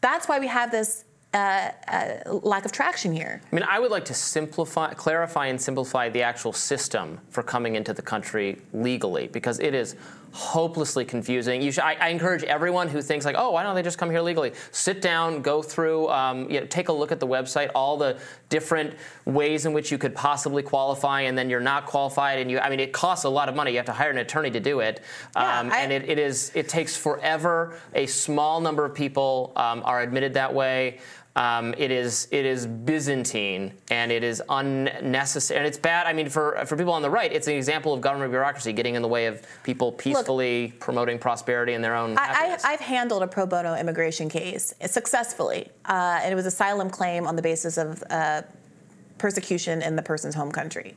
[0.00, 3.42] That's why we have this uh, uh, lack of traction here.
[3.50, 7.74] I mean, I would like to simplify, clarify, and simplify the actual system for coming
[7.74, 9.96] into the country legally because it is
[10.36, 11.62] hopelessly confusing.
[11.62, 14.10] You Should, I, I, encourage everyone who thinks like, oh, why don't they just come
[14.10, 14.52] here legally?
[14.70, 18.18] Sit down, go through, um, you know, take a look at the website, all the
[18.50, 18.92] different
[19.24, 22.58] ways in which you could possibly qualify, and then you're not qualified, and you.
[22.58, 23.70] I mean, it costs a lot of money.
[23.70, 25.00] You have to hire an attorney to do it,
[25.34, 26.52] yeah, um, I, and it, it is.
[26.54, 27.78] It takes forever.
[27.94, 30.98] A small number of people um, are admitted that way.
[31.36, 36.06] Um, it is it is Byzantine and it is unnecessary and it's bad.
[36.06, 38.94] I mean, for for people on the right, it's an example of government bureaucracy getting
[38.94, 42.16] in the way of people peacefully Look, promoting prosperity in their own.
[42.16, 46.88] I, I, have handled a pro bono immigration case successfully, uh, and it was asylum
[46.88, 48.40] claim on the basis of uh,
[49.18, 50.96] persecution in the person's home country.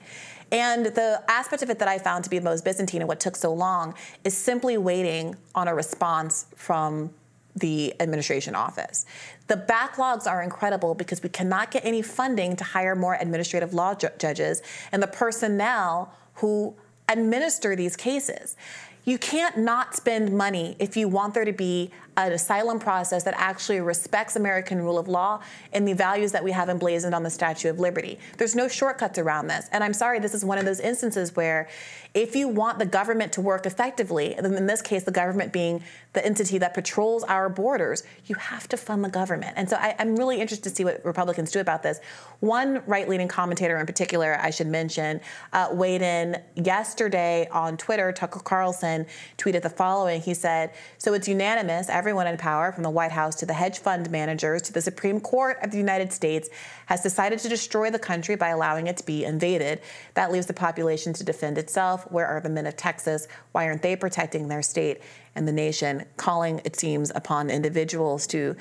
[0.53, 3.35] And the aspect of it that I found to be most Byzantine and what took
[3.35, 3.93] so long
[4.23, 7.11] is simply waiting on a response from
[7.59, 9.05] the administration office.
[9.47, 13.95] The backlogs are incredible because we cannot get any funding to hire more administrative law
[13.95, 14.61] ju- judges
[14.91, 16.75] and the personnel who
[17.09, 18.55] administer these cases.
[19.05, 21.91] You can't not spend money if you want there to be
[22.25, 25.41] an asylum process that actually respects American rule of law
[25.73, 28.19] and the values that we have emblazoned on the Statue of Liberty.
[28.37, 29.69] There's no shortcuts around this.
[29.71, 31.69] And I'm sorry, this is one of those instances where
[32.13, 36.25] if you want the government to work effectively, in this case, the government being the
[36.25, 39.53] entity that patrols our borders, you have to fund the government.
[39.55, 41.99] And so I, am really interested to see what Republicans do about this.
[42.39, 45.21] One right leaning commentator in particular, I should mention,
[45.53, 48.11] uh, weighed in yesterday on Twitter.
[48.11, 48.88] Tucker Carlson
[49.37, 51.89] tweeted the following He said, So it's unanimous.
[51.89, 55.19] Everyone in power, from the White House to the hedge fund managers to the Supreme
[55.19, 56.49] Court of the United States,
[56.87, 59.81] has decided to destroy the country by allowing it to be invaded.
[60.15, 62.09] That leaves the population to defend itself.
[62.11, 63.27] Where are the men of Texas?
[63.51, 65.01] Why aren't they protecting their state
[65.35, 66.05] and the nation?
[66.17, 68.55] Calling, it seems, upon individuals to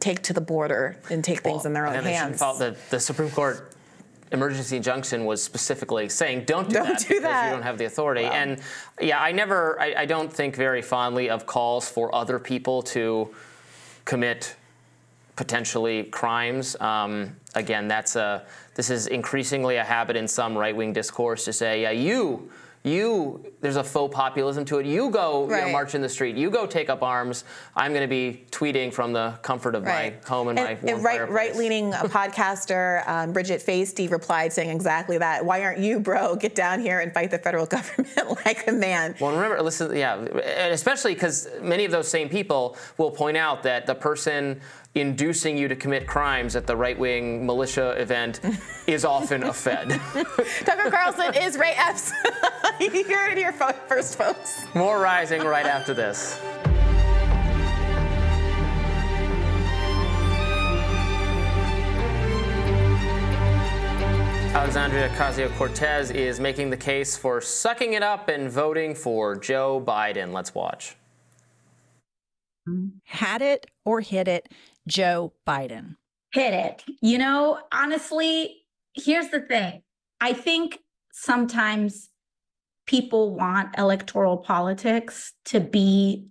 [0.00, 2.38] take to the border and take things in their own hands.
[2.38, 3.75] The, the Supreme Court
[4.32, 7.46] emergency injunction was specifically saying don't do don't that do because that.
[7.46, 8.24] you don't have the authority.
[8.24, 8.32] Wow.
[8.32, 8.60] And
[9.00, 13.32] yeah, I never, I, I, don't think very fondly of calls for other people to
[14.04, 14.56] commit
[15.36, 16.78] potentially crimes.
[16.80, 21.52] Um, again, that's a this is increasingly a habit in some right wing discourse to
[21.52, 22.50] say, yeah, you
[22.82, 24.86] you there's a faux populism to it.
[24.86, 25.60] You go right.
[25.60, 26.36] you know, march in the street.
[26.36, 27.44] You go take up arms.
[27.74, 30.22] I'm going to be tweeting from the comfort of right.
[30.22, 34.70] my home and, and my warm right right leaning podcaster um, Bridget Phetasy replied saying
[34.70, 35.44] exactly that.
[35.44, 36.36] Why aren't you, bro?
[36.36, 39.14] Get down here and fight the federal government like a man.
[39.20, 43.62] Well, remember, listen, yeah, and especially because many of those same people will point out
[43.64, 44.60] that the person
[44.96, 48.40] inducing you to commit crimes at the right wing militia event
[48.86, 49.90] is often a Fed.
[50.64, 52.12] Tucker Carlson is Ray Epps.
[52.80, 54.64] you heard it here first, folks.
[54.74, 56.40] More rising right after this.
[64.54, 69.82] Alexandria Ocasio Cortez is making the case for sucking it up and voting for Joe
[69.86, 70.32] Biden.
[70.32, 70.96] Let's watch.
[73.04, 74.48] Had it or hit it,
[74.86, 75.96] Joe Biden?
[76.32, 76.84] Hit it.
[77.00, 78.62] You know, honestly,
[78.94, 79.82] here's the thing.
[80.20, 80.78] I think
[81.12, 82.10] sometimes
[82.86, 86.26] people want electoral politics to be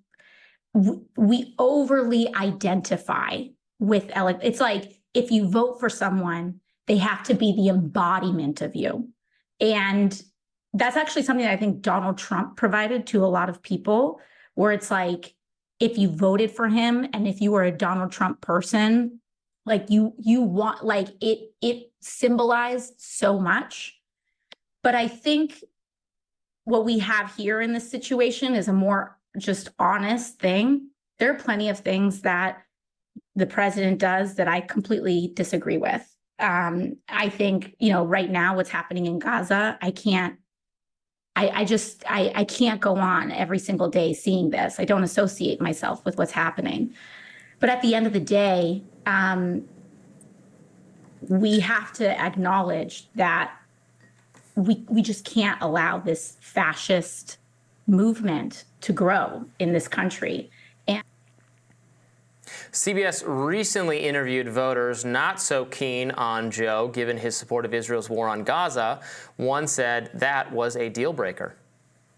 [1.15, 3.44] we overly identify
[3.80, 8.61] with ele- it's like if you vote for someone they have to be the embodiment
[8.61, 9.10] of you
[9.61, 10.22] and
[10.73, 14.19] that's actually something that i think donald trump provided to a lot of people
[14.56, 15.34] where it's like
[15.80, 19.19] if you voted for him and if you were a Donald Trump person,
[19.65, 23.99] like you you want like it it symbolized so much.
[24.84, 25.64] But I think
[26.65, 30.89] what we have here in this situation is a more just honest thing.
[31.19, 32.64] There are plenty of things that
[33.35, 36.07] the president does that I completely disagree with.
[36.39, 40.38] Um, I think, you know, right now what's happening in Gaza, I can't
[41.36, 44.80] I, I just I, I can't go on every single day seeing this.
[44.80, 46.94] I don't associate myself with what's happening.
[47.60, 49.68] But at the end of the day, um,
[51.28, 53.53] we have to acknowledge that
[54.56, 57.38] we we just can't allow this fascist
[57.88, 60.49] movement to grow in this country.
[62.76, 68.27] CBS recently interviewed voters not so keen on Joe given his support of Israel's war
[68.27, 68.99] on Gaza.
[69.38, 71.56] One said that was a deal breaker.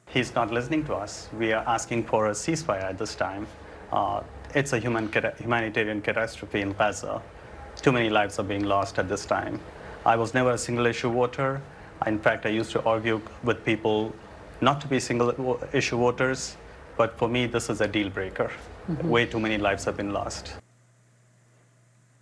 [0.07, 1.29] He's not listening to us.
[1.38, 3.45] We are asking for a ceasefire at this time.
[3.91, 4.23] Uh,
[4.55, 7.21] it's a human, humanitarian catastrophe in Gaza.
[7.75, 9.59] Too many lives are being lost at this time.
[10.07, 11.61] I was never a single issue voter.
[12.07, 14.11] In fact, I used to argue with people
[14.61, 16.57] not to be single issue voters,
[16.97, 18.49] but for me, this is a deal breaker.
[18.89, 19.09] Mm-hmm.
[19.09, 20.53] Way too many lives have been lost.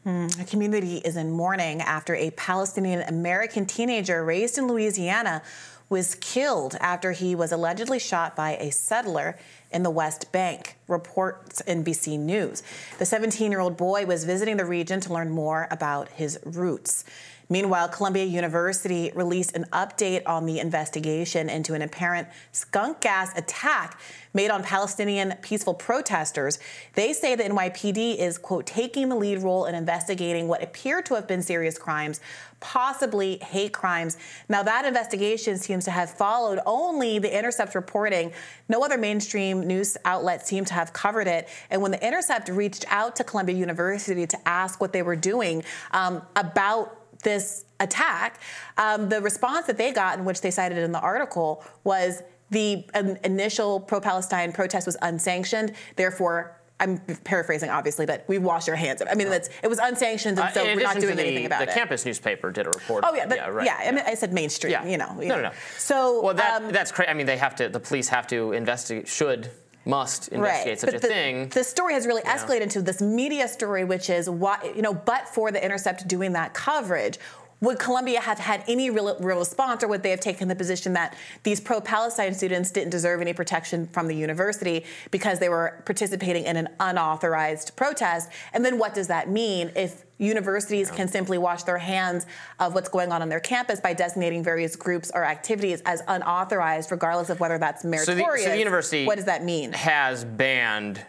[0.06, 5.42] Mm, a community is in mourning after a Palestinian American teenager raised in Louisiana
[5.90, 9.38] was killed after he was allegedly shot by a settler
[9.72, 12.64] in the West Bank, reports NBC News.
[12.98, 17.06] The 17 year old boy was visiting the region to learn more about his roots.
[17.50, 24.00] Meanwhile, Columbia University released an update on the investigation into an apparent skunk gas attack
[24.34, 26.60] made on Palestinian peaceful protesters.
[26.94, 31.16] They say the NYPD is, quote, taking the lead role in investigating what appear to
[31.16, 32.20] have been serious crimes,
[32.60, 34.18] possibly hate crimes.
[34.50, 38.34] Now, that investigation seems to have followed only The Intercept's reporting.
[38.68, 41.48] No other mainstream news outlet seemed to have covered it.
[41.70, 45.64] And when The Intercept reached out to Columbia University to ask what they were doing
[45.92, 48.40] um, about this attack,
[48.78, 52.86] um, the response that they got, in which they cited in the article, was the
[52.94, 58.76] um, initial pro Palestine protest was unsanctioned, therefore, I'm paraphrasing, obviously, but we washed our
[58.76, 59.02] hands.
[59.10, 61.46] I mean, that's, it was unsanctioned, and Uh, so in we're not doing the, anything
[61.46, 61.68] about the it.
[61.68, 63.06] The campus newspaper did a report.
[63.08, 63.66] Oh yeah, but, yeah, right.
[63.66, 63.80] yeah.
[63.80, 64.72] I mean, I said mainstream.
[64.72, 64.86] Yeah.
[64.86, 65.18] You know.
[65.22, 65.52] you No, no, no.
[65.78, 67.10] So Well, that um, that's crazy.
[67.10, 67.70] I mean, they have to.
[67.70, 69.08] The police have to investigate.
[69.08, 69.52] Should
[69.86, 70.80] must investigate right.
[70.80, 71.50] such but a the, thing.
[71.50, 75.28] The story has really escalated into this media story, which is why you know, but
[75.28, 77.20] for the Intercept doing that coverage.
[77.62, 80.94] Would Columbia have had any real, real response, or would they have taken the position
[80.94, 85.82] that these pro Palestine students didn't deserve any protection from the university because they were
[85.86, 88.30] participating in an unauthorized protest?
[88.54, 92.26] And then what does that mean if universities can simply wash their hands
[92.60, 96.92] of what's going on on their campus by designating various groups or activities as unauthorized,
[96.92, 98.44] regardless of whether that's so, meritorious?
[98.44, 99.06] the, so the university.
[99.06, 99.74] What does that mean?
[99.74, 101.06] Has banned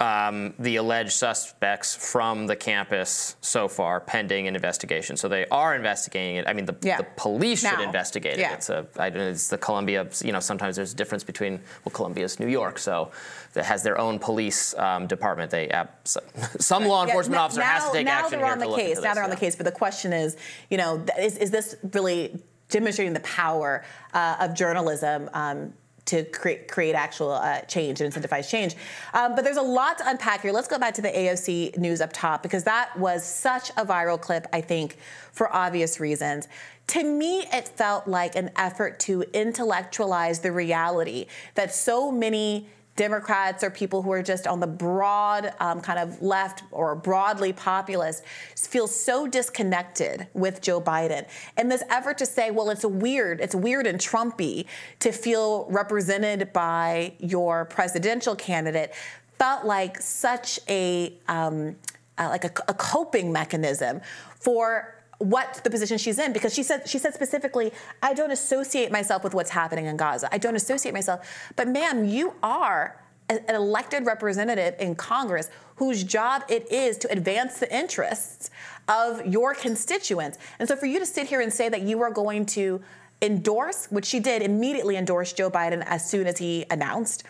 [0.00, 5.16] um, the alleged suspects from the campus so far, pending an investigation.
[5.16, 6.46] So they are investigating it.
[6.46, 6.98] I mean, the, Yeah.
[6.98, 8.52] the police should investigate Yeah.
[8.52, 8.54] it.
[8.54, 10.06] It's a, I don't know, it's the Columbia.
[10.22, 13.10] You know, sometimes there's a difference between well, Columbia's New York, so
[13.54, 15.50] that has their own police um, department.
[15.50, 16.20] They ab- so-
[16.60, 18.76] some law Yeah, enforcement n- officer has to take now action they're here on the
[18.76, 18.96] case.
[18.96, 19.56] Now this, they're on the case.
[19.56, 20.36] But the question is,
[20.70, 23.84] you know, is, is this really demonstrating the power
[24.14, 25.28] uh, of journalism?
[25.32, 25.72] Um,
[26.08, 28.74] to create, create actual uh, change and incentivize change.
[29.14, 30.52] Um, but there's a lot to unpack here.
[30.52, 34.20] Let's go back to the AOC news up top because that was such a viral
[34.20, 34.96] clip, I think,
[35.32, 36.48] for obvious reasons.
[36.88, 42.68] To me, it felt like an effort to intellectualize the reality that so many
[42.98, 47.52] Democrats or people who are just on the broad um, kind of left or broadly
[47.52, 48.24] populist
[48.56, 51.26] feel so disconnected with Joe Biden.
[51.56, 54.66] And this effort to say, well, it's weird, it's weird and Trumpy
[54.98, 58.92] to feel represented by your presidential candidate
[59.38, 61.76] felt like such a um,
[62.18, 64.00] uh, like a, a coping mechanism
[64.34, 67.72] for what the position she's in because she said she said specifically
[68.02, 70.28] I don't associate myself with what's happening in Gaza.
[70.32, 71.28] I don't associate myself.
[71.56, 77.58] But ma'am, you are an elected representative in Congress whose job it is to advance
[77.58, 78.50] the interests
[78.88, 80.38] of your constituents.
[80.58, 82.80] And so for you to sit here and say that you are going to
[83.20, 87.24] endorse, which she did immediately endorse Joe Biden as soon as he announced,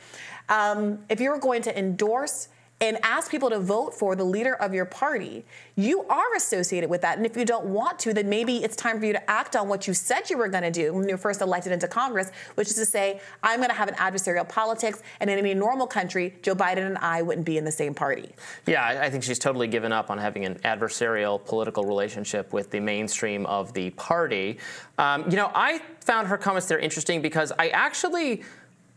[0.49, 2.49] um, if you were going to endorse
[2.81, 5.45] and ask people to vote for the leader of your party,
[5.75, 7.17] you are associated with that.
[7.17, 9.69] And if you don't want to, then maybe it's time for you to act on
[9.69, 12.31] what you said you were going to do when you were first elected into Congress,
[12.55, 15.03] which is to say, I'm going to have an adversarial politics.
[15.21, 18.31] And in any normal country, Joe Biden and I wouldn't be in the same party.
[18.67, 22.81] Yeah, I think she's totally given up on having an adversarial political relationship with the
[22.81, 24.59] mainstream of the party.
[24.99, 28.43] Um, you know, I found her comments there interesting because I actually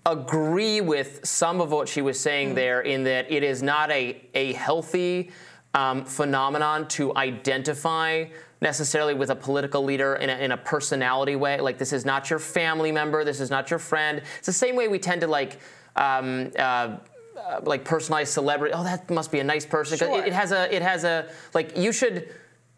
[0.05, 4.21] agree with some of what she was saying there in that it is not a,
[4.33, 5.31] a healthy
[5.73, 8.25] um, phenomenon to identify
[8.61, 11.59] necessarily with a political leader in a, in a personality way.
[11.59, 14.21] Like, this is not your family member, this is not your friend.
[14.37, 15.59] It's the same way we tend to like.
[15.95, 16.97] Um, uh,
[17.37, 18.73] uh, like personalized celebrity.
[18.73, 19.97] Oh, that must be a nice person.
[19.97, 20.19] Sure.
[20.19, 20.73] It, it has a.
[20.73, 21.27] It has a.
[21.53, 22.29] Like you should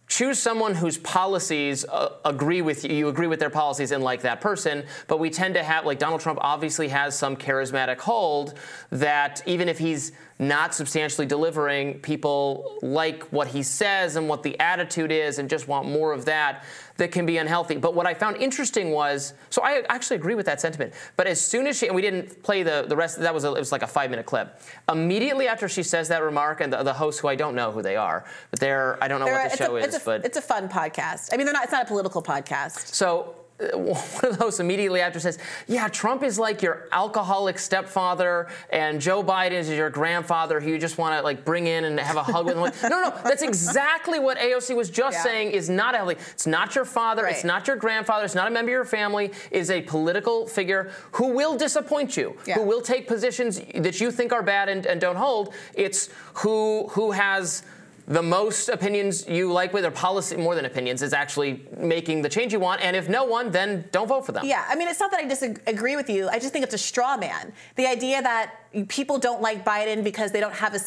[0.08, 2.94] choose someone whose policies uh, agree with you.
[2.96, 4.84] You agree with their policies and like that person.
[5.08, 8.54] But we tend to have like Donald Trump obviously has some charismatic hold
[8.92, 14.60] that even if he's not substantially delivering, people like what he says and what the
[14.60, 16.64] attitude is and just want more of that.
[16.98, 17.78] That can be unhealthy.
[17.78, 20.94] But what I found interesting was, so I actually agree with that sentiment.
[21.18, 23.48] But as soon as she, and we didn't play the, the rest, that was a,
[23.54, 24.62] it was like a five minute clip.
[24.88, 27.82] Immediately after she says that remark, and the, the host, who I don't know who
[27.82, 30.24] they are, but they're, I don't know They're- what the show a, is, a, but
[30.24, 31.30] it's a fun podcast.
[31.34, 31.64] I mean, they're not.
[31.64, 32.94] It's not a political podcast.
[32.94, 33.36] so
[33.74, 39.24] one of those immediately after says, "Yeah, Trump is like your alcoholic stepfather, and Joe
[39.24, 42.24] Biden is your grandfather who you just want to like bring in and have a
[42.24, 45.24] hug with." I'm no, no, that's exactly what AOC was just Yeah.
[45.24, 45.52] saying.
[45.52, 46.16] Is not healthy.
[46.32, 47.28] It's not your father.
[47.28, 48.26] It's not your grandfather.
[48.26, 49.32] It's not a member of your family.
[49.52, 52.36] Is a political figure who will disappoint you.
[52.48, 52.56] Yeah.
[52.56, 55.54] Who will take positions that you think are bad and, and don't hold.
[55.76, 57.64] It's who who has
[58.08, 62.30] the most opinions you like with, or policy more than opinions, is actually making the
[62.30, 62.82] change you want.
[62.82, 64.46] And if no one, then don't vote for them.
[64.46, 66.28] Yeah, I mean, it's not that I disagree with you.
[66.30, 67.54] I just think it's a straw man.
[67.76, 68.56] The idea that
[68.88, 70.80] people don't like Biden because they don't have a,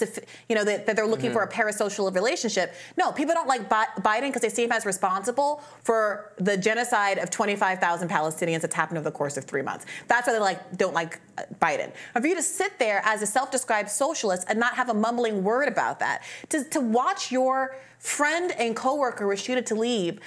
[0.49, 2.75] you know, that, they're looking for a parasocial relationship.
[2.97, 7.19] No, people don't like Bi- Biden because they see him as responsible for the genocide
[7.19, 9.87] of 25,000 Palestinians that's happened over the course of three months.
[10.09, 11.93] That's why they like don't like uh, Biden.
[12.15, 15.45] And for you to sit there as a self-described socialist and not have a mumbling
[15.45, 20.19] word about that, to, to watch your friend and coworker Rashida Tlaib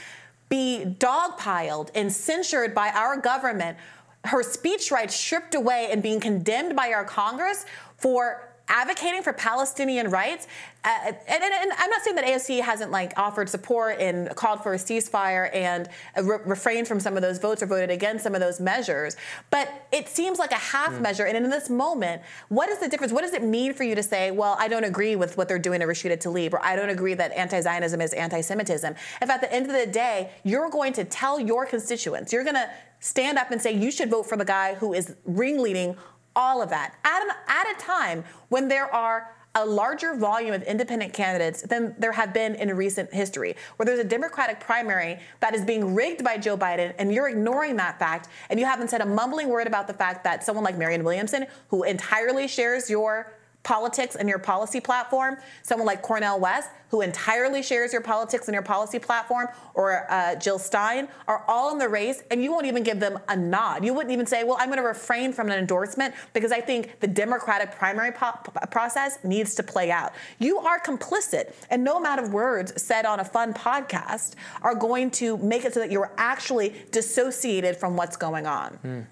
[0.50, 3.78] be dogpiled and censured by our government,
[4.26, 7.66] her speech rights stripped away and being condemned by our Congress
[7.98, 10.48] for advocating for Palestinian rights.
[10.86, 14.64] Uh, and, and, and, I'm not saying that AOC hasn't like offered support and called
[14.64, 18.34] for a ceasefire and re- refrained from some of those votes or voted against some
[18.34, 19.18] of those measures,
[19.50, 21.02] but it seems like a half mm.
[21.02, 21.26] measure.
[21.26, 23.12] And in this moment, what is the difference?
[23.12, 25.60] What does it mean for you to say, well, I don't agree with what they're
[25.60, 28.96] doing to Rashida Tlaib, or I don't agree that anti-Zionism is anti-Semitism?
[29.22, 32.56] If at the end of the day, you're going to tell your constituents, you're going
[32.56, 32.70] to
[33.02, 35.98] stand up and say you should vote for the guy who is ringleading
[36.40, 36.96] all of that.
[37.04, 41.94] At, an, at a time when there are a larger volume of independent candidates than
[41.98, 46.24] there have been in recent history, where there's a Democratic primary that is being rigged
[46.24, 49.68] by Joe Biden, and you're ignoring that fact, and you haven't said a mumbling word
[49.68, 53.34] about the fact that someone like Marianne Williamson, who entirely shares your
[53.64, 58.54] politics and your policy platform, someone like Cornel West, who entirely shares your politics and
[58.54, 62.66] your policy platform, or uh, Jill Stein, are all in the race, and you won't
[62.66, 63.86] even give them a nod.
[63.86, 67.00] You wouldn't even say, well, I'm going to refrain from an endorsement because I think
[67.00, 68.40] the Democratic primary po-
[68.72, 70.14] process needs to play out.
[70.40, 74.34] You are complicit, and no amount of words said on a fun podcast
[74.64, 78.80] are going to make it so that you're actually dissociated from what's going on.
[78.84, 79.06] Mm.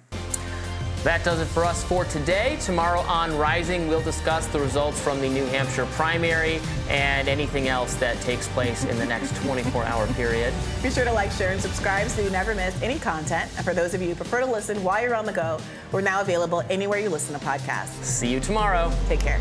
[1.04, 2.58] That does it for us for today.
[2.62, 6.60] Tomorrow on Rising, we'll discuss the results from the New Hampshire primary
[6.90, 10.54] and anything else that takes place in the next 24 hour period.
[10.82, 13.50] Be sure to like, share, and subscribe so you never miss any content.
[13.56, 15.60] And for those of you who prefer to listen while you're on the go,
[15.92, 18.04] we're now available anywhere you listen to podcasts.
[18.04, 18.92] See you tomorrow.
[19.08, 19.40] Take care.